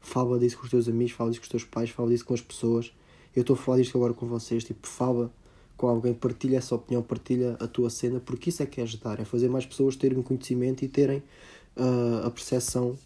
Fala 0.00 0.38
disso 0.38 0.58
com 0.58 0.64
os 0.64 0.70
teus 0.70 0.88
amigos, 0.88 1.12
fala 1.12 1.30
disso 1.30 1.40
com 1.40 1.44
os 1.44 1.50
teus 1.50 1.64
pais, 1.64 1.90
fala 1.90 2.08
disso 2.08 2.24
com 2.24 2.34
as 2.34 2.40
pessoas. 2.40 2.92
Eu 3.36 3.42
estou 3.42 3.54
a 3.54 3.56
falar 3.56 3.78
disto 3.78 3.96
agora 3.96 4.12
com 4.12 4.26
vocês. 4.26 4.64
Tipo, 4.64 4.86
fala 4.86 5.30
com 5.76 5.86
alguém, 5.86 6.12
partilha 6.12 6.58
essa 6.58 6.74
opinião, 6.74 7.02
partilha 7.02 7.56
a 7.60 7.66
tua 7.66 7.88
cena, 7.88 8.20
porque 8.20 8.50
isso 8.50 8.62
é 8.62 8.66
que 8.66 8.80
é 8.80 8.84
ajudar. 8.84 9.20
É 9.20 9.24
fazer 9.24 9.48
mais 9.48 9.64
pessoas 9.64 9.94
terem 9.94 10.20
conhecimento 10.22 10.84
e 10.84 10.88
terem 10.88 11.22
uh, 11.76 12.26
a 12.26 12.30
percepção 12.30 12.96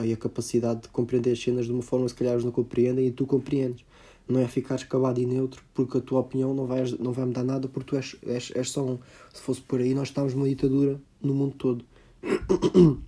e 0.00 0.12
a 0.12 0.16
capacidade 0.16 0.82
de 0.82 0.88
compreender 0.88 1.32
as 1.32 1.42
cenas 1.42 1.66
de 1.66 1.72
uma 1.72 1.82
forma 1.82 2.06
que 2.06 2.12
se 2.12 2.16
calhar 2.16 2.32
eles 2.34 2.44
não 2.44 2.52
compreendem 2.52 3.06
e 3.06 3.10
tu 3.10 3.26
compreendes. 3.26 3.84
Não 4.30 4.40
é 4.40 4.46
ficar 4.46 4.76
escavado 4.76 5.20
e 5.20 5.26
neutro 5.26 5.60
porque 5.74 5.98
a 5.98 6.00
tua 6.00 6.20
opinião 6.20 6.54
não 6.54 6.64
vai, 6.64 6.84
não 7.00 7.12
vai 7.12 7.24
mudar 7.24 7.42
nada 7.42 7.66
porque 7.66 7.90
tu 7.90 7.96
és, 7.96 8.14
és, 8.22 8.52
és 8.54 8.70
só 8.70 8.84
um. 8.84 8.98
Se 9.34 9.42
fosse 9.42 9.60
por 9.60 9.80
aí, 9.80 9.92
nós 9.92 10.06
estávamos 10.08 10.34
numa 10.34 10.48
ditadura 10.48 11.00
no 11.20 11.34
mundo 11.34 11.56
todo. 11.56 11.84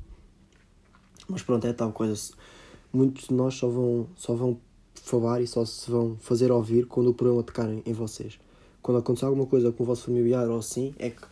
Mas 1.28 1.42
pronto, 1.42 1.64
é 1.64 1.72
tal 1.72 1.92
coisa. 1.92 2.32
Muitos 2.92 3.28
de 3.28 3.34
nós 3.34 3.54
só 3.54 3.68
vão, 3.68 4.08
só 4.16 4.34
vão 4.34 4.58
falar 4.96 5.40
e 5.40 5.46
só 5.46 5.64
se 5.64 5.88
vão 5.88 6.16
fazer 6.18 6.50
ouvir 6.50 6.86
quando 6.86 7.10
o 7.10 7.14
problema 7.14 7.44
tocar 7.44 7.68
em 7.70 7.92
vocês. 7.92 8.40
Quando 8.82 8.98
acontecer 8.98 9.26
alguma 9.26 9.46
coisa 9.46 9.70
com 9.70 9.84
o 9.84 9.86
vosso 9.86 10.06
familiar 10.06 10.48
ou 10.48 10.58
assim, 10.58 10.92
é 10.98 11.10
que 11.10 11.22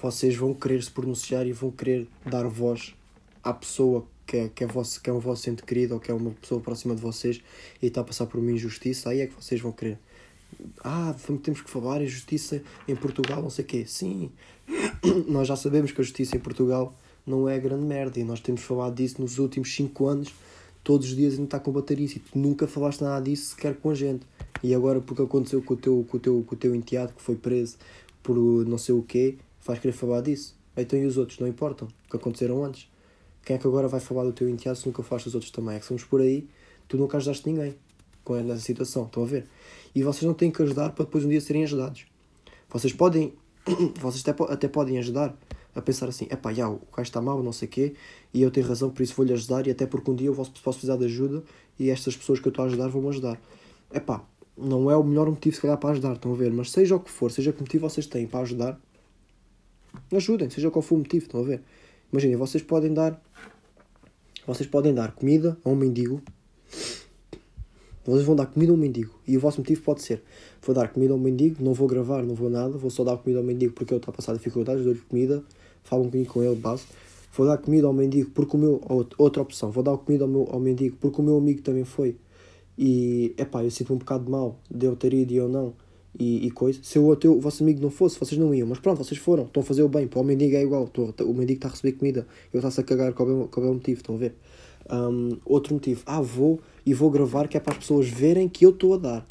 vocês 0.00 0.36
vão 0.36 0.54
querer 0.54 0.80
se 0.80 0.92
pronunciar 0.92 1.44
e 1.44 1.52
vão 1.52 1.72
querer 1.72 2.06
dar 2.24 2.46
voz 2.46 2.94
à 3.42 3.52
pessoa 3.52 4.06
que 4.28 4.36
é, 4.36 4.48
que 4.54 4.62
é, 4.62 4.66
vosso, 4.66 5.00
que 5.00 5.08
é 5.08 5.12
um 5.12 5.18
vosso 5.18 5.48
ente 5.48 5.62
querido 5.62 5.94
ou 5.94 6.00
que 6.00 6.10
é 6.10 6.14
uma 6.14 6.30
pessoa 6.32 6.60
próxima 6.60 6.94
de 6.94 7.00
vocês 7.00 7.40
e 7.80 7.86
está 7.86 8.02
a 8.02 8.04
passar 8.04 8.26
por 8.26 8.38
uma 8.38 8.52
injustiça, 8.52 9.08
aí 9.08 9.22
é 9.22 9.26
que 9.26 9.34
vocês 9.34 9.58
vão 9.58 9.72
querer. 9.72 9.98
Ah, 10.84 11.14
temos 11.42 11.62
que 11.62 11.70
falar 11.70 12.02
injustiça 12.02 12.62
em 12.86 12.94
Portugal, 12.94 13.40
não 13.42 13.48
sei 13.48 13.64
o 13.64 13.68
quê. 13.68 13.84
Sim, 13.86 14.30
nós 15.26 15.48
já 15.48 15.56
sabemos 15.56 15.92
que 15.92 16.00
a 16.02 16.04
justiça 16.04 16.36
em 16.36 16.40
Portugal 16.40 16.94
não 17.26 17.48
é 17.48 17.58
grande 17.58 17.84
merda. 17.86 18.20
E 18.20 18.24
nós 18.24 18.38
temos 18.40 18.62
falado 18.62 18.94
disso 18.94 19.20
nos 19.20 19.38
últimos 19.38 19.74
5 19.74 20.06
anos, 20.06 20.34
todos 20.84 21.08
os 21.08 21.16
dias 21.16 21.38
a 21.50 21.58
combater 21.58 21.98
isso. 21.98 22.18
E 22.18 22.20
tu 22.20 22.38
nunca 22.38 22.66
falaste 22.66 23.00
nada 23.00 23.24
disso 23.24 23.54
sequer 23.54 23.76
com 23.76 23.90
a 23.90 23.94
gente. 23.94 24.26
E 24.62 24.74
agora, 24.74 25.00
porque 25.00 25.22
aconteceu 25.22 25.62
com 25.62 25.72
o 25.72 25.76
teu, 25.76 26.06
com 26.06 26.16
o 26.18 26.20
teu, 26.20 26.44
com 26.46 26.54
o 26.54 26.58
teu 26.58 26.74
enteado 26.74 27.14
que 27.14 27.22
foi 27.22 27.36
preso 27.36 27.78
por 28.22 28.36
não 28.36 28.76
sei 28.76 28.94
o 28.94 29.02
quê, 29.02 29.38
vais 29.64 29.80
querer 29.80 29.92
falar 29.92 30.20
disso. 30.20 30.54
Então 30.76 30.98
e 30.98 31.06
os 31.06 31.16
outros? 31.16 31.38
Não 31.38 31.48
importam, 31.48 31.88
que 32.10 32.16
aconteceram 32.16 32.62
antes. 32.62 32.88
Quem 33.48 33.56
é 33.56 33.58
que 33.58 33.66
agora 33.66 33.88
vai 33.88 33.98
falar 33.98 34.24
do 34.24 34.32
teu 34.34 34.46
enteado 34.46 34.76
se 34.76 34.86
nunca 34.86 35.02
falaste 35.02 35.24
dos 35.24 35.34
outros 35.34 35.50
também? 35.50 35.76
É 35.76 35.78
que 35.78 35.86
somos 35.86 36.04
por 36.04 36.20
aí, 36.20 36.46
tu 36.86 36.98
nunca 36.98 37.16
ajudaste 37.16 37.48
ninguém 37.48 37.74
com 38.22 38.36
essa 38.36 38.58
situação, 38.58 39.06
estão 39.06 39.22
a 39.22 39.26
ver? 39.26 39.46
E 39.94 40.02
vocês 40.02 40.24
não 40.24 40.34
têm 40.34 40.50
que 40.50 40.62
ajudar 40.62 40.90
para 40.90 41.06
depois 41.06 41.24
um 41.24 41.30
dia 41.30 41.40
serem 41.40 41.64
ajudados. 41.64 42.04
Vocês 42.68 42.92
podem, 42.92 43.32
vocês 43.98 44.22
até, 44.28 44.52
até 44.52 44.68
podem 44.68 44.98
ajudar, 44.98 45.34
a 45.74 45.80
pensar 45.80 46.10
assim, 46.10 46.26
epá, 46.30 46.52
já, 46.52 46.68
o 46.68 46.78
gajo 46.94 47.08
está 47.08 47.22
mal, 47.22 47.42
não 47.42 47.50
sei 47.50 47.66
o 47.68 47.70
quê, 47.70 47.94
e 48.34 48.42
eu 48.42 48.50
tenho 48.50 48.66
razão, 48.66 48.90
por 48.90 49.02
isso 49.02 49.14
vou-lhe 49.14 49.32
ajudar, 49.32 49.66
e 49.66 49.70
até 49.70 49.86
porque 49.86 50.10
um 50.10 50.14
dia 50.14 50.26
eu 50.26 50.34
posso, 50.34 50.50
posso 50.62 50.80
precisar 50.80 50.98
de 50.98 51.06
ajuda, 51.06 51.42
e 51.78 51.88
estas 51.88 52.14
pessoas 52.14 52.40
que 52.40 52.48
eu 52.48 52.50
estou 52.50 52.66
a 52.66 52.68
ajudar 52.68 52.88
vão-me 52.88 53.08
ajudar. 53.08 53.40
Epá, 53.90 54.22
não 54.58 54.90
é 54.90 54.96
o 54.98 55.02
melhor 55.02 55.26
motivo, 55.30 55.56
se 55.56 55.62
calhar, 55.62 55.78
para 55.78 55.92
ajudar, 55.92 56.12
estão 56.16 56.34
a 56.34 56.36
ver? 56.36 56.52
Mas 56.52 56.70
seja 56.70 56.96
o 56.96 57.00
que 57.00 57.10
for, 57.10 57.32
seja 57.32 57.50
que 57.50 57.62
motivo 57.62 57.88
vocês 57.88 58.06
têm 58.06 58.26
para 58.26 58.40
ajudar, 58.40 58.78
ajudem, 60.12 60.50
seja 60.50 60.70
qual 60.70 60.82
for 60.82 60.96
o 60.96 60.98
motivo, 60.98 61.24
estão 61.24 61.40
a 61.40 61.44
ver? 61.44 61.62
Imaginem, 62.12 62.36
vocês 62.36 62.62
podem 62.62 62.92
dar, 62.92 63.20
vocês 64.46 64.68
podem 64.68 64.94
dar 64.94 65.12
comida 65.12 65.58
a 65.64 65.68
um 65.68 65.76
mendigo, 65.76 66.22
vocês 68.04 68.24
vão 68.24 68.34
dar 68.34 68.46
comida 68.46 68.72
a 68.72 68.74
um 68.74 68.78
mendigo, 68.78 69.14
e 69.26 69.36
o 69.36 69.40
vosso 69.40 69.60
motivo 69.60 69.82
pode 69.82 70.02
ser, 70.02 70.22
vou 70.62 70.74
dar 70.74 70.88
comida 70.88 71.12
a 71.12 71.16
um 71.16 71.20
mendigo, 71.20 71.62
não 71.62 71.74
vou 71.74 71.86
gravar, 71.86 72.22
não 72.22 72.34
vou 72.34 72.48
nada, 72.48 72.78
vou 72.78 72.90
só 72.90 73.04
dar 73.04 73.16
comida 73.18 73.40
ao 73.40 73.44
mendigo 73.44 73.74
porque 73.74 73.92
ele 73.92 74.00
está 74.00 74.10
a 74.10 74.14
passar 74.14 74.32
dificuldades, 74.32 74.84
dou-lhe 74.84 75.00
comida, 75.00 75.44
falo 75.82 76.02
um 76.02 76.06
bocadinho 76.06 76.30
com 76.30 76.42
ele, 76.42 76.56
base. 76.56 76.84
Vou 77.38 77.46
dar 77.46 77.58
comida 77.58 77.86
ao 77.86 77.92
mendigo 77.92 78.30
porque 78.30 78.56
o 78.56 78.58
meu. 78.58 78.80
Outra 79.16 79.42
opção, 79.42 79.70
vou 79.70 79.84
dar 79.84 79.96
comida 79.98 80.24
ao, 80.24 80.28
meu, 80.28 80.48
ao 80.50 80.58
mendigo 80.58 80.96
porque 81.00 81.20
o 81.20 81.24
meu 81.24 81.36
amigo 81.36 81.62
também 81.62 81.84
foi. 81.84 82.16
E, 82.76 83.34
epá, 83.36 83.62
eu 83.62 83.70
sinto 83.70 83.92
um 83.92 83.96
bocado 83.96 84.30
mal 84.30 84.58
de 84.70 84.86
eu 84.86 84.96
ter 84.96 85.12
ido 85.12 85.32
e 85.32 85.36
eu 85.36 85.48
não. 85.48 85.72
E, 86.18 86.46
e 86.46 86.50
coisa. 86.50 86.80
Se 86.82 86.98
o, 86.98 87.14
teu, 87.14 87.36
o 87.36 87.40
vosso 87.40 87.62
amigo 87.62 87.80
não 87.80 87.90
fosse, 87.90 88.18
vocês 88.18 88.38
não 88.38 88.52
iam. 88.54 88.66
Mas 88.66 88.78
pronto, 88.78 88.98
vocês 89.04 89.20
foram. 89.20 89.44
Estão 89.44 89.62
a 89.62 89.66
fazer 89.66 89.82
o 89.82 89.88
bem. 89.88 90.06
Para 90.08 90.20
o 90.20 90.24
mendigo 90.24 90.56
é 90.56 90.62
igual. 90.62 90.84
Estou, 90.84 91.14
o 91.20 91.34
mendigo 91.34 91.58
está 91.58 91.68
a 91.68 91.70
receber 91.70 91.92
comida. 91.92 92.26
Eu 92.52 92.58
está-se 92.58 92.80
a 92.80 92.82
cagar. 92.82 93.12
Qual 93.12 93.44
é, 93.44 93.48
qual 93.48 93.66
é 93.66 93.70
o 93.70 93.74
motivo? 93.74 94.00
Estão 94.00 94.14
a 94.16 94.18
ver? 94.18 94.34
Um, 94.90 95.36
outro 95.44 95.74
motivo. 95.74 96.02
Ah, 96.06 96.20
vou 96.20 96.60
e 96.84 96.92
vou 96.92 97.10
gravar 97.10 97.46
que 97.46 97.56
é 97.56 97.60
para 97.60 97.74
as 97.74 97.78
pessoas 97.78 98.08
verem 98.08 98.48
que 98.48 98.66
eu 98.66 98.70
estou 98.70 98.94
a 98.94 98.96
dar 98.96 99.26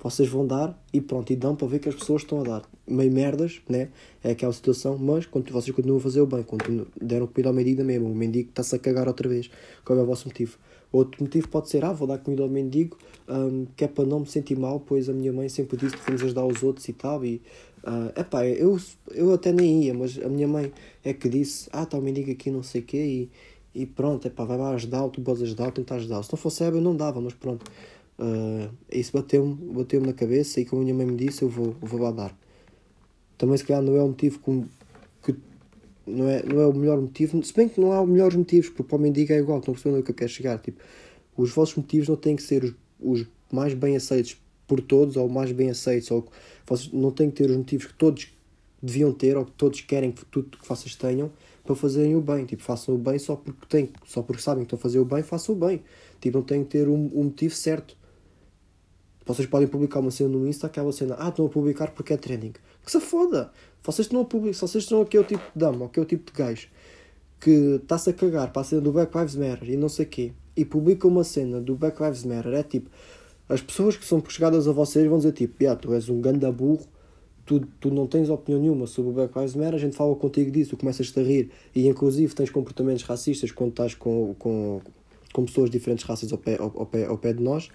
vocês 0.00 0.28
vão 0.28 0.46
dar 0.46 0.80
e 0.92 1.00
pronto, 1.00 1.32
e 1.32 1.36
dão 1.36 1.56
para 1.56 1.66
ver 1.66 1.80
que 1.80 1.88
as 1.88 1.94
pessoas 1.94 2.22
estão 2.22 2.40
a 2.40 2.44
dar. 2.44 2.62
Meio 2.86 3.10
merdas, 3.10 3.60
né? 3.68 3.88
É 4.22 4.30
aquela 4.30 4.52
situação, 4.52 4.96
mas 4.96 5.26
quando 5.26 5.50
vocês 5.50 5.74
continuam 5.74 5.98
a 5.98 6.02
fazer 6.02 6.20
o 6.20 6.26
bem, 6.26 6.42
continuam, 6.42 6.86
deram 7.00 7.26
comida 7.26 7.48
ao 7.48 7.54
mendigo 7.54 7.82
mesmo, 7.84 8.10
o 8.10 8.14
mendigo 8.14 8.48
está-se 8.48 8.74
a 8.76 8.78
cagar 8.78 9.08
outra 9.08 9.28
vez. 9.28 9.50
Qual 9.84 9.98
é 9.98 10.02
o 10.02 10.06
vosso 10.06 10.28
motivo? 10.28 10.56
Outro 10.90 11.22
motivo 11.22 11.48
pode 11.48 11.68
ser, 11.68 11.84
ah, 11.84 11.92
vou 11.92 12.08
dar 12.08 12.18
comida 12.18 12.42
ao 12.42 12.48
mendigo, 12.48 12.96
um, 13.28 13.66
que 13.76 13.84
é 13.84 13.88
para 13.88 14.04
não 14.04 14.20
me 14.20 14.26
sentir 14.26 14.58
mal, 14.58 14.80
pois 14.80 15.08
a 15.08 15.12
minha 15.12 15.32
mãe 15.32 15.48
sempre 15.48 15.76
disse 15.76 15.94
que 15.94 16.00
devemos 16.00 16.22
ajudar 16.22 16.46
os 16.46 16.62
outros 16.62 16.88
e 16.88 16.92
tal, 16.94 17.24
e 17.24 17.42
uh, 17.84 18.18
epá, 18.18 18.46
eu, 18.46 18.78
eu 19.10 19.34
até 19.34 19.52
nem 19.52 19.84
ia, 19.84 19.94
mas 19.94 20.18
a 20.18 20.28
minha 20.28 20.48
mãe 20.48 20.72
é 21.04 21.12
que 21.12 21.28
disse, 21.28 21.68
ah, 21.72 21.82
está 21.82 21.98
o 21.98 22.02
mendigo 22.02 22.30
aqui, 22.30 22.50
não 22.50 22.62
sei 22.62 22.80
o 22.80 22.84
quê, 22.84 23.28
e, 23.74 23.82
e 23.82 23.86
pronto, 23.86 24.26
epá, 24.26 24.44
vai 24.44 24.56
lá 24.56 24.70
ajudar, 24.70 25.06
tu 25.10 25.20
podes 25.20 25.42
ajudar, 25.42 25.70
tentar 25.72 25.96
ajudar. 25.96 26.22
Se 26.22 26.32
não 26.32 26.38
fosse 26.38 26.64
eu, 26.64 26.80
não 26.80 26.96
dava, 26.96 27.20
mas 27.20 27.34
pronto. 27.34 27.70
Uh, 28.18 28.68
isso 28.90 29.12
bateu-me 29.12 29.54
bateu 29.72 30.00
na 30.00 30.12
cabeça 30.12 30.60
e 30.60 30.64
como 30.64 30.82
a 30.82 30.84
minha 30.84 30.96
mãe 30.96 31.06
me 31.06 31.16
disse, 31.16 31.42
eu 31.42 31.48
vou, 31.48 31.76
vou 31.80 32.00
lá 32.00 32.10
dar. 32.10 32.36
Também 33.36 33.56
se 33.56 33.64
calhar 33.64 33.82
não 33.82 33.94
é 33.94 34.02
o 34.02 34.08
motivo 34.08 34.40
não, 36.08 36.28
é, 36.28 36.42
não 36.42 36.60
é 36.60 36.66
o 36.66 36.72
melhor 36.72 37.00
motivo, 37.00 37.42
se 37.42 37.52
bem 37.52 37.68
que 37.68 37.80
não 37.80 37.92
há 37.92 38.04
melhores 38.06 38.36
motivos, 38.36 38.68
porque 38.70 38.84
para 38.84 38.96
o 38.96 39.00
mendigo 39.00 39.32
é 39.32 39.38
igual, 39.38 39.58
estão 39.58 39.74
percebendo 39.74 40.00
o 40.00 40.02
que 40.02 40.10
eu 40.10 40.14
quero 40.14 40.30
chegar. 40.30 40.58
Tipo, 40.58 40.82
os 41.36 41.50
vossos 41.50 41.76
motivos 41.76 42.08
não 42.08 42.16
têm 42.16 42.36
que 42.36 42.42
ser 42.42 42.64
os, 42.64 42.74
os 43.00 43.26
mais 43.52 43.74
bem 43.74 43.96
aceitos 43.96 44.36
por 44.66 44.80
todos 44.80 45.16
ou 45.16 45.28
mais 45.28 45.52
bem 45.52 45.70
aceitos, 45.70 46.10
ou 46.10 46.26
vocês 46.66 46.92
não 46.92 47.10
têm 47.10 47.30
que 47.30 47.36
ter 47.36 47.50
os 47.50 47.56
motivos 47.56 47.86
que 47.86 47.94
todos 47.94 48.28
deviam 48.82 49.12
ter 49.12 49.36
ou 49.36 49.44
que 49.44 49.52
todos 49.52 49.80
querem 49.80 50.12
que 50.12 50.24
tudo 50.26 50.56
que 50.56 50.68
vocês 50.68 50.94
tenham 50.94 51.30
para 51.64 51.74
fazerem 51.74 52.16
o 52.16 52.20
bem. 52.20 52.44
Tipo, 52.44 52.62
façam 52.62 52.94
o 52.94 52.98
bem 52.98 53.18
só 53.18 53.36
porque 53.36 53.66
têm, 53.68 53.90
só 54.06 54.22
porque 54.22 54.42
sabem 54.42 54.64
que 54.64 54.66
estão 54.66 54.78
a 54.78 54.82
fazer 54.82 54.98
o 54.98 55.04
bem, 55.04 55.22
façam 55.22 55.54
o 55.54 55.58
bem. 55.58 55.82
Tipo, 56.20 56.38
não 56.38 56.44
têm 56.44 56.64
que 56.64 56.70
ter 56.70 56.88
um, 56.88 57.10
um 57.14 57.24
motivo 57.24 57.54
certo. 57.54 57.96
Vocês 59.26 59.46
podem 59.46 59.68
publicar 59.68 60.00
uma 60.00 60.10
cena 60.10 60.30
no 60.30 60.46
Insta, 60.48 60.66
aquela 60.66 60.90
cena, 60.90 61.16
ah, 61.18 61.28
estão 61.28 61.44
a 61.44 61.48
publicar 61.50 61.90
porque 61.90 62.14
é 62.14 62.16
trending. 62.16 62.52
Que 62.82 62.90
se 62.90 63.00
foda! 63.00 63.52
Vocês 63.88 64.04
estão 64.04 64.20
a 64.20 64.24
publicar, 64.26 64.58
vocês 64.58 64.84
estão 64.84 65.00
aquele 65.00 65.24
tipo 65.24 65.42
de 65.42 65.58
dama, 65.58 65.86
aquele 65.86 66.04
tipo 66.04 66.30
de 66.30 66.36
gajo 66.36 66.68
que 67.40 67.78
está-se 67.82 68.10
a 68.10 68.12
cagar 68.12 68.52
para 68.52 68.60
a 68.60 68.64
cena 68.64 68.82
do 68.82 68.92
Black 68.92 69.16
Lives 69.16 69.34
Matter 69.34 69.70
e 69.70 69.78
não 69.78 69.88
sei 69.88 70.04
o 70.04 70.08
quê, 70.10 70.32
e 70.54 70.62
publica 70.62 71.08
uma 71.08 71.24
cena 71.24 71.58
do 71.58 71.74
Black 71.74 72.02
Lives 72.02 72.22
Matter, 72.22 72.52
é 72.52 72.62
tipo, 72.62 72.90
as 73.48 73.62
pessoas 73.62 73.96
que 73.96 74.04
são 74.04 74.22
chegadas 74.28 74.68
a 74.68 74.72
vocês 74.72 75.08
vão 75.08 75.16
dizer 75.16 75.32
tipo, 75.32 75.62
yeah, 75.62 75.80
tu 75.80 75.94
és 75.94 76.10
um 76.10 76.20
ganda 76.20 76.52
burro, 76.52 76.84
tu, 77.46 77.66
tu 77.80 77.90
não 77.90 78.06
tens 78.06 78.28
opinião 78.28 78.60
nenhuma 78.60 78.86
sobre 78.86 79.10
o 79.10 79.14
Black 79.14 79.34
Lives 79.38 79.54
Matter, 79.54 79.76
a 79.76 79.78
gente 79.78 79.96
fala 79.96 80.14
contigo 80.14 80.50
disso, 80.50 80.72
tu 80.72 80.76
começas-te 80.76 81.18
a 81.18 81.22
rir 81.22 81.50
e 81.74 81.88
inclusive 81.88 82.34
tens 82.34 82.50
comportamentos 82.50 83.04
racistas 83.04 83.50
quando 83.50 83.70
estás 83.70 83.94
com, 83.94 84.34
com, 84.38 84.82
com 85.32 85.44
pessoas 85.46 85.70
de 85.70 85.78
diferentes 85.78 86.04
raças 86.04 86.30
ao 86.30 86.36
pé, 86.36 86.58
ao, 86.60 86.70
ao 86.76 86.84
pé, 86.84 87.06
ao 87.06 87.16
pé 87.16 87.32
de 87.32 87.42
nós, 87.42 87.70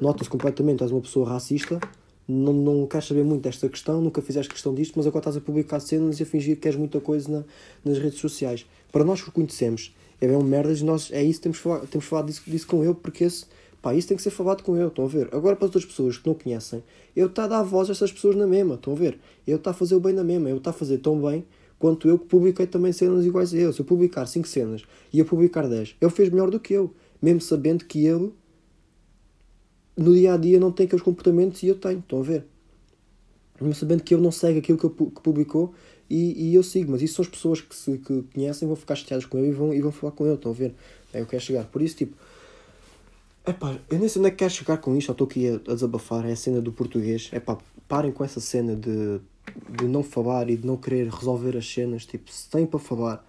nota-se 0.00 0.30
completamente, 0.30 0.84
és 0.84 0.92
uma 0.92 1.00
pessoa 1.00 1.28
racista, 1.28 1.80
não, 2.28 2.52
não 2.52 2.86
queres 2.86 3.06
saber 3.06 3.24
muito 3.24 3.42
desta 3.42 3.68
questão, 3.68 4.00
nunca 4.00 4.20
fizeste 4.20 4.52
questão 4.52 4.74
disto, 4.74 4.94
mas 4.96 5.06
agora 5.06 5.20
estás 5.20 5.36
a 5.36 5.40
publicar 5.40 5.80
cenas 5.80 6.18
e 6.18 6.22
a 6.22 6.26
fingir 6.26 6.58
que 6.58 6.66
és 6.66 6.76
muita 6.76 7.00
coisa 7.00 7.30
na, 7.30 7.44
nas 7.84 7.98
redes 7.98 8.18
sociais. 8.18 8.66
Para 8.90 9.04
nós 9.04 9.22
que 9.22 9.28
o 9.28 9.32
conhecemos, 9.32 9.94
é 10.20 10.26
um 10.36 10.42
merdas, 10.42 10.82
nós, 10.82 11.10
é 11.12 11.22
isso, 11.22 11.40
temos 11.40 11.58
falado, 11.58 11.86
temos 11.86 12.06
falado 12.06 12.26
disso, 12.26 12.42
disso 12.46 12.66
com 12.66 12.82
ele, 12.82 12.94
porque 12.94 13.24
esse, 13.24 13.44
pá, 13.80 13.94
isso 13.94 14.08
tem 14.08 14.16
que 14.16 14.22
ser 14.22 14.30
falado 14.30 14.62
com 14.62 14.76
ele, 14.76 14.88
estão 14.88 15.04
a 15.04 15.08
ver? 15.08 15.28
Agora 15.32 15.54
para 15.54 15.66
as 15.66 15.74
outras 15.74 15.84
pessoas 15.84 16.18
que 16.18 16.26
não 16.26 16.34
conhecem, 16.34 16.82
eu 17.14 17.26
está 17.26 17.44
a 17.44 17.48
dar 17.48 17.62
voz 17.62 17.88
a 17.88 17.92
essas 17.92 18.10
pessoas 18.10 18.34
na 18.34 18.46
mesma, 18.46 18.74
estão 18.74 18.92
a 18.92 18.96
ver? 18.96 19.18
Eu 19.46 19.56
está 19.56 19.70
a 19.70 19.74
fazer 19.74 19.94
o 19.94 20.00
bem 20.00 20.12
na 20.12 20.24
mesma, 20.24 20.48
eu 20.48 20.56
está 20.56 20.70
a 20.70 20.72
fazer 20.72 20.98
tão 20.98 21.20
bem 21.20 21.44
quanto 21.78 22.08
eu 22.08 22.18
que 22.18 22.26
publiquei 22.26 22.66
também 22.66 22.92
cenas 22.92 23.24
iguais 23.24 23.52
a 23.52 23.56
eu. 23.58 23.72
Se 23.72 23.80
eu 23.80 23.84
publicar 23.84 24.26
5 24.26 24.48
cenas 24.48 24.82
e 25.12 25.18
eu 25.18 25.24
publicar 25.24 25.68
10, 25.68 25.96
ele 26.00 26.10
fez 26.10 26.30
melhor 26.30 26.50
do 26.50 26.58
que 26.58 26.72
eu, 26.72 26.92
mesmo 27.20 27.40
sabendo 27.40 27.84
que 27.84 28.04
ele 28.04 28.32
no 29.96 30.12
dia 30.14 30.34
a 30.34 30.36
dia 30.36 30.60
não 30.60 30.70
tem 30.70 30.86
aqueles 30.86 31.02
comportamentos 31.02 31.62
e 31.62 31.68
eu 31.68 31.74
tenho, 31.74 32.00
estão 32.00 32.20
a 32.20 32.22
ver? 32.22 32.44
Sabendo 33.74 34.02
que 34.02 34.14
ele 34.14 34.22
não 34.22 34.30
segue 34.30 34.58
aquilo 34.58 34.76
que, 34.76 34.84
eu, 34.84 34.90
que 34.90 35.20
publicou 35.22 35.72
e, 36.08 36.50
e 36.50 36.54
eu 36.54 36.62
sigo, 36.62 36.92
mas 36.92 37.02
isso 37.02 37.14
são 37.14 37.22
as 37.24 37.28
pessoas 37.28 37.60
que 37.60 37.74
se 37.74 37.98
que 37.98 38.22
conhecem, 38.34 38.68
vão 38.68 38.76
ficar 38.76 38.94
chateadas 38.94 39.24
com 39.24 39.38
ele 39.38 39.48
e 39.48 39.52
vão, 39.52 39.74
e 39.74 39.80
vão 39.80 39.90
falar 39.90 40.12
com 40.12 40.26
ele, 40.26 40.34
estão 40.34 40.52
a 40.52 40.54
ver? 40.54 40.74
É 41.12 41.20
eu 41.20 41.26
quero 41.26 41.42
chegar. 41.42 41.64
Por 41.64 41.82
isso, 41.82 41.96
tipo, 41.96 42.14
epá, 43.46 43.78
eu 43.90 43.98
nem 43.98 44.08
sei 44.08 44.20
onde 44.20 44.28
é 44.28 44.30
que 44.30 44.36
quero 44.36 44.52
chegar 44.52 44.76
com 44.78 44.94
isto, 44.96 45.10
estou 45.10 45.26
aqui 45.26 45.48
a, 45.48 45.54
a 45.54 45.74
desabafar. 45.74 46.26
É 46.26 46.32
a 46.32 46.36
cena 46.36 46.60
do 46.60 46.72
português. 46.72 47.30
Epá, 47.32 47.58
parem 47.88 48.12
com 48.12 48.22
essa 48.22 48.40
cena 48.40 48.76
de, 48.76 49.20
de 49.70 49.84
não 49.86 50.02
falar 50.02 50.50
e 50.50 50.56
de 50.56 50.66
não 50.66 50.76
querer 50.76 51.08
resolver 51.08 51.56
as 51.56 51.66
cenas. 51.66 52.04
Tipo, 52.04 52.30
se 52.30 52.48
têm 52.48 52.66
para 52.66 52.78
falar, 52.78 53.26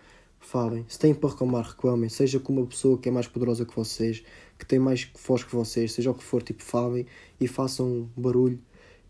falem. 0.48 0.86
Se 0.88 0.98
têm 0.98 1.14
para 1.14 1.30
reclamar, 1.30 1.66
reclamem. 1.66 2.10
Seja 2.10 2.40
com 2.40 2.54
uma 2.54 2.66
pessoa 2.66 2.98
que 2.98 3.10
é 3.10 3.12
mais 3.12 3.28
poderosa 3.28 3.66
que 3.66 3.76
vocês, 3.76 4.24
que 4.58 4.66
tem 4.66 4.80
mais 4.80 5.08
voz 5.26 5.44
que 5.44 5.54
vocês, 5.54 5.92
seja 5.92 6.12
o 6.12 6.14
que 6.14 6.24
for, 6.24 6.42
tipo, 6.42 6.64
falem 6.64 7.06
e 7.40 7.48
façam 7.48 8.10
barulho. 8.16 8.60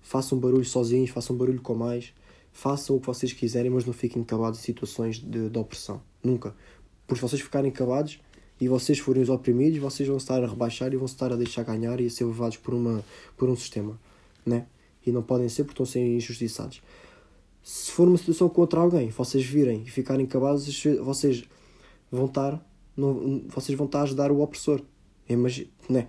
Façam 0.02 0.40
barulho 0.40 0.66
sozinhos, 0.66 1.10
façam 1.12 1.36
barulho 1.36 1.62
com 1.62 1.76
mais. 1.76 2.14
Façam 2.52 2.96
o 2.96 3.00
que 3.00 3.06
vocês 3.06 3.32
quiserem, 3.34 3.70
mas 3.70 3.86
não 3.86 3.94
fiquem 3.94 4.24
calados 4.24 4.60
em 4.60 4.64
situações 4.64 5.18
de, 5.18 5.50
de 5.50 5.60
opressão. 5.60 6.02
Nunca. 6.24 6.56
Se 7.14 7.22
vocês 7.22 7.42
ficarem 7.42 7.72
calados 7.72 8.20
e 8.60 8.68
vocês 8.68 8.98
forem 8.98 9.22
os 9.22 9.30
oprimidos, 9.30 9.78
vocês 9.80 10.08
vão 10.08 10.18
estar 10.18 10.44
a 10.44 10.48
rebaixar 10.48 10.92
e 10.92 10.96
vão 10.96 11.06
estar 11.06 11.32
a 11.32 11.36
deixar 11.36 11.64
ganhar 11.64 12.02
e 12.02 12.08
a 12.08 12.10
ser 12.10 12.26
levados 12.26 12.58
por, 12.58 12.74
uma, 12.74 13.04
por 13.38 13.48
um 13.48 13.56
sistema. 13.56 14.00
Né? 14.46 14.66
E 15.06 15.12
não 15.12 15.22
podem 15.22 15.48
ser 15.48 15.64
porque 15.64 15.84
estão 15.84 15.84
a 15.84 15.88
ser 15.88 16.16
injustiçados. 16.16 16.82
Se 17.68 17.92
for 17.92 18.08
uma 18.08 18.18
situação 18.18 18.48
contra 18.48 18.80
alguém, 18.80 19.10
vocês 19.10 19.44
virem 19.44 19.84
e 19.84 19.90
ficarem 19.92 20.26
calados, 20.26 20.66
vocês 21.04 21.44
vão 22.10 22.28
estar, 22.28 22.66
vocês 23.50 23.78
vão 23.78 23.88
estar 23.88 24.00
a 24.00 24.04
ajudar 24.04 24.32
o 24.32 24.40
opressor. 24.40 24.82
Imagina, 25.28 25.70
né? 25.90 26.08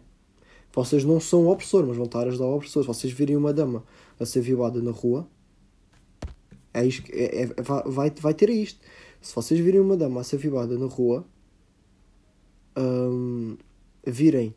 Vocês 0.73 1.03
não 1.03 1.19
são 1.19 1.47
o 1.47 1.51
opressor, 1.51 1.85
mas 1.85 1.97
vão 1.97 2.07
estar 2.07 2.21
a 2.21 2.29
ajudar 2.29 2.45
o 2.45 2.55
opressor. 2.55 2.85
Se 2.85 2.87
vocês 2.87 3.13
virem 3.13 3.37
uma 3.37 3.53
dama 3.53 3.83
a 4.21 4.25
ser 4.25 4.41
violada 4.41 4.81
na 4.81 4.93
rua, 4.93 5.29
é 6.73 6.87
isto, 6.87 7.11
é, 7.13 7.43
é, 7.43 7.47
vai, 7.67 8.13
vai 8.13 8.35
ter 8.35 8.51
isto. 8.51 8.79
Se 9.21 9.35
vocês 9.35 9.59
virem 9.59 9.81
uma 9.81 9.97
dama 9.97 10.21
a 10.21 10.25
ser 10.25 10.37
violada 10.37 10.79
na 10.79 10.87
rua, 10.87 11.27
hum, 12.79 13.57
virem 14.07 14.55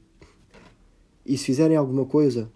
e 1.25 1.35
se 1.35 1.45
fizerem 1.45 1.75
alguma 1.75 2.05
coisa, 2.05 2.51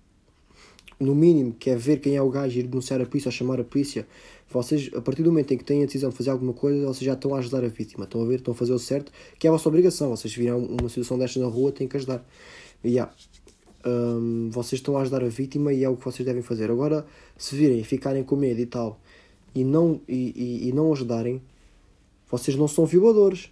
no 1.00 1.14
mínimo, 1.14 1.54
que 1.54 1.70
é 1.70 1.76
ver 1.76 2.00
quem 2.00 2.16
é 2.16 2.22
o 2.22 2.30
gajo 2.30 2.58
e 2.58 2.62
ir 2.62 2.68
denunciar 2.68 3.02
a 3.02 3.06
polícia 3.06 3.30
ou 3.30 3.32
chamar 3.32 3.60
a 3.60 3.64
polícia, 3.64 4.08
vocês, 4.50 4.89
a 4.96 5.02
partir 5.02 5.24
do 5.24 5.32
momento 5.32 5.54
em 5.54 5.58
que 5.58 5.64
têm 5.64 5.84
a 5.84 5.86
decisão 5.86 6.10
de 6.10 6.16
fazer 6.16 6.30
alguma 6.30 6.54
coisa, 6.54 6.86
vocês 6.86 7.06
já 7.06 7.14
estão 7.14 7.36
a 7.36 7.39
ajudar 7.39 7.64
a 7.64 7.68
vítima. 7.68 8.06
Estão 8.06 8.22
a 8.22 8.26
ver, 8.26 8.36
estão 8.36 8.54
a 8.54 8.56
fazer 8.56 8.74
o 8.74 8.80
certo, 8.80 9.12
que 9.38 9.48
é 9.48 9.50
a 9.50 9.52
vossa 9.52 9.68
obrigação. 9.68 10.10
Vocês 10.10 10.34
viram 10.34 10.60
uma 10.60 10.88
situação 10.88 11.18
destas 11.18 11.41
na 11.41 11.50
rua, 11.50 11.72
têm 11.72 11.88
que 11.88 11.98
ajudar. 11.98 12.26
E 12.84 12.89
yeah. 12.89 13.12
um, 13.86 14.50
vocês 14.52 14.80
estão 14.80 14.98
a 14.98 15.02
ajudar 15.02 15.24
a 15.24 15.28
vítima 15.28 15.74
e 15.74 15.84
é 15.84 15.89
o 15.89 15.98
que 15.98 16.06
vocês 16.06 16.26
devem 16.26 16.41
fazer. 16.41 16.72
Agora, 16.72 17.06
se 17.38 17.56
virem 17.56 17.80
e 17.80 17.84
ficarem 17.84 18.24
com 18.24 18.36
medo 18.36 18.62
e 18.62 18.66
tal, 18.66 19.00
e 19.54 19.64
não, 19.64 20.00
e, 20.08 20.62
e, 20.64 20.70
e 20.70 20.72
não 20.72 20.93
ajudarem, 20.93 21.41
vocês 22.30 22.56
não 22.56 22.68
são 22.68 22.86
violadores. 22.86 23.52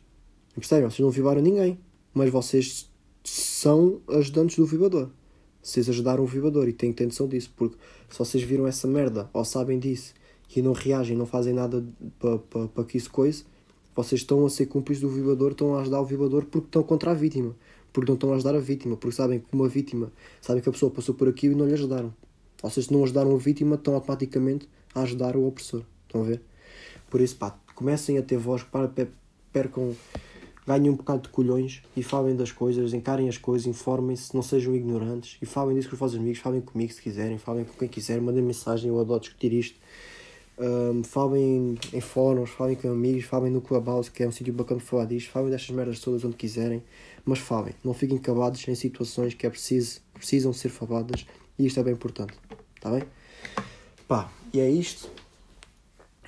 Percebem? 0.56 0.90
Vocês 0.90 1.00
não 1.00 1.10
violaram 1.10 1.42
ninguém. 1.42 1.80
Mas 2.14 2.30
vocês 2.30 2.90
são 3.24 4.00
ajudantes 4.08 4.56
do 4.58 4.66
violador. 4.66 5.10
Vocês 5.64 5.88
ajudaram 5.88 6.24
o 6.24 6.28
violador 6.28 6.68
e 6.68 6.74
têm 6.74 6.92
que 6.92 6.98
ter 6.98 7.06
noção 7.06 7.28
disso. 7.28 7.52
Porque 7.56 7.78
se 8.10 8.20
vocês 8.20 8.44
viram 8.44 8.68
essa 8.68 8.86
merda 8.86 9.30
ou 9.32 9.46
sabem 9.46 9.80
disso 9.80 10.14
e 10.54 10.62
não 10.62 10.74
reagem, 10.74 11.16
não 11.16 11.26
fazem 11.26 11.54
nada 11.54 11.84
para 12.20 12.38
pa, 12.38 12.68
pa 12.68 12.84
que 12.84 12.98
isso 12.98 13.10
coisa, 13.10 13.44
vocês 13.96 14.22
estão 14.22 14.46
a 14.46 14.50
ser 14.50 14.66
cúmplices 14.66 15.02
do 15.02 15.10
violador, 15.10 15.52
estão 15.52 15.76
a 15.76 15.82
ajudar 15.82 16.02
o 16.02 16.06
violador 16.06 16.46
porque 16.46 16.68
estão 16.68 16.84
contra 16.84 17.12
a 17.12 17.14
vítima. 17.14 17.56
Porque 17.94 18.12
não 18.12 18.16
estão 18.16 18.34
a 18.34 18.36
ajudar 18.36 18.56
a 18.56 18.60
vítima. 18.60 18.98
Porque 18.98 19.16
sabem 19.16 19.40
que 19.40 19.46
uma 19.54 19.70
vítima, 19.70 20.12
sabem 20.42 20.62
que 20.62 20.68
a 20.68 20.72
pessoa 20.72 20.92
passou 20.92 21.16
por 21.16 21.30
aquilo 21.30 21.54
e 21.54 21.58
não 21.58 21.66
lhe 21.66 21.74
ajudaram. 21.74 22.14
Vocês 22.62 22.90
não 22.90 23.04
ajudaram 23.04 23.34
a 23.34 23.38
vítima, 23.38 23.76
estão 23.76 23.96
automaticamente 23.96 24.68
a 24.94 25.02
ajudar 25.02 25.38
o 25.38 25.48
opressor. 25.48 25.84
Estão 26.08 26.22
a 26.22 26.26
ver? 26.26 26.42
Por 27.10 27.22
isso, 27.22 27.36
pá, 27.36 27.58
comecem 27.74 28.18
a 28.18 28.22
ter 28.22 28.38
voz, 28.38 28.64
para, 28.64 28.92
percam, 29.52 29.96
ganhem 30.66 30.90
um 30.90 30.96
bocado 30.96 31.24
de 31.24 31.30
colhões 31.30 31.82
e 31.96 32.04
falem 32.04 32.36
das 32.36 32.52
coisas, 32.52 32.94
encarem 32.94 33.28
as 33.28 33.38
coisas, 33.38 33.68
informem-se, 33.68 34.34
não 34.34 34.42
sejam 34.42 34.76
ignorantes 34.76 35.38
e 35.42 35.46
falem 35.46 35.76
disso 35.76 35.90
com 35.90 35.96
os 35.96 36.00
vossos 36.00 36.18
amigos, 36.18 36.40
falem 36.40 36.62
comigo 36.62 36.94
se 36.94 37.02
quiserem, 37.02 37.38
falem 37.38 37.66
com 37.66 37.74
quem 37.74 37.88
quiser, 37.88 38.22
mandem 38.22 38.44
mensagem, 38.44 38.90
eu 38.90 39.00
adoro 39.00 39.20
discutir 39.20 39.54
isto. 39.54 39.80
Um, 40.58 41.04
falem 41.04 41.78
em 41.92 42.02
fóruns, 42.02 42.52
falem 42.52 42.76
com 42.76 42.88
amigos, 42.90 43.26
falem 43.26 43.52
no 43.52 43.60
Clubhouse, 43.60 44.12
que 44.12 44.22
é 44.22 44.28
um 44.28 44.32
sítio 44.32 44.54
bacana 44.54 44.80
para 44.80 44.88
falar 44.88 45.06
disto, 45.06 45.32
falem 45.32 45.50
destas 45.50 45.76
merdas 45.76 46.00
todas 46.00 46.24
onde 46.24 46.36
quiserem, 46.36 46.84
mas 47.26 47.40
falem, 47.40 47.74
não 47.84 47.94
fiquem 47.94 48.18
cavados 48.18 48.68
em 48.68 48.76
situações 48.76 49.34
que 49.34 49.48
é 49.48 49.50
preciso, 49.50 50.00
precisam 50.14 50.54
ser 50.54 50.70
faladas 50.70 51.26
e 51.58 51.66
isto 51.66 51.80
é 51.80 51.84
bem 51.84 51.94
importante, 51.94 52.34
está 52.76 52.92
bem? 52.92 53.04
Pá, 54.08 54.32
e 54.54 54.60
é 54.60 54.70
isto. 54.70 55.10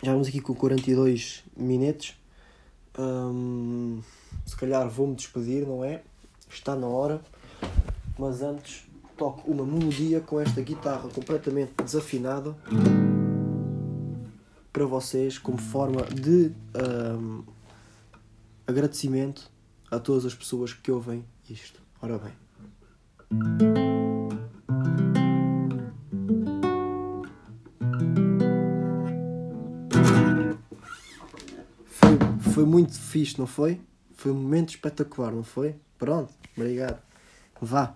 Já 0.02 0.12
vamos 0.12 0.28
aqui 0.28 0.42
com 0.42 0.54
42 0.54 1.44
minutos. 1.56 2.16
Um, 2.98 4.00
se 4.46 4.56
calhar 4.56 4.88
vou-me 4.90 5.16
despedir, 5.16 5.66
não 5.66 5.84
é? 5.84 6.02
Está 6.50 6.76
na 6.76 6.88
hora. 6.88 7.22
Mas 8.18 8.42
antes 8.42 8.86
toco 9.18 9.50
uma 9.50 9.66
melodia 9.66 10.20
com 10.20 10.40
esta 10.40 10.62
guitarra 10.62 11.10
completamente 11.10 11.74
desafinada 11.84 12.56
para 14.72 14.86
vocês 14.86 15.38
como 15.38 15.58
forma 15.58 16.04
de 16.04 16.52
um, 17.18 17.44
agradecimento 18.68 19.50
a 19.90 20.00
todas 20.00 20.26
as 20.26 20.36
pessoas 20.36 20.74
que 20.74 20.92
ouvem 20.92 21.26
isto. 21.50 21.82
Ora 22.02 22.18
bem. 22.18 22.34
foi 32.56 32.66
muito 32.66 32.98
fixe, 32.98 33.38
não 33.38 33.46
foi? 33.46 33.82
Foi 34.26 34.32
um 34.32 34.42
momento 34.42 34.70
espetacular, 34.70 35.32
não 35.32 35.44
foi? 35.44 35.76
Pronto, 36.00 36.34
obrigado. 36.58 37.00
Vá. 37.62 37.96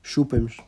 Chupem-nos. 0.00 0.58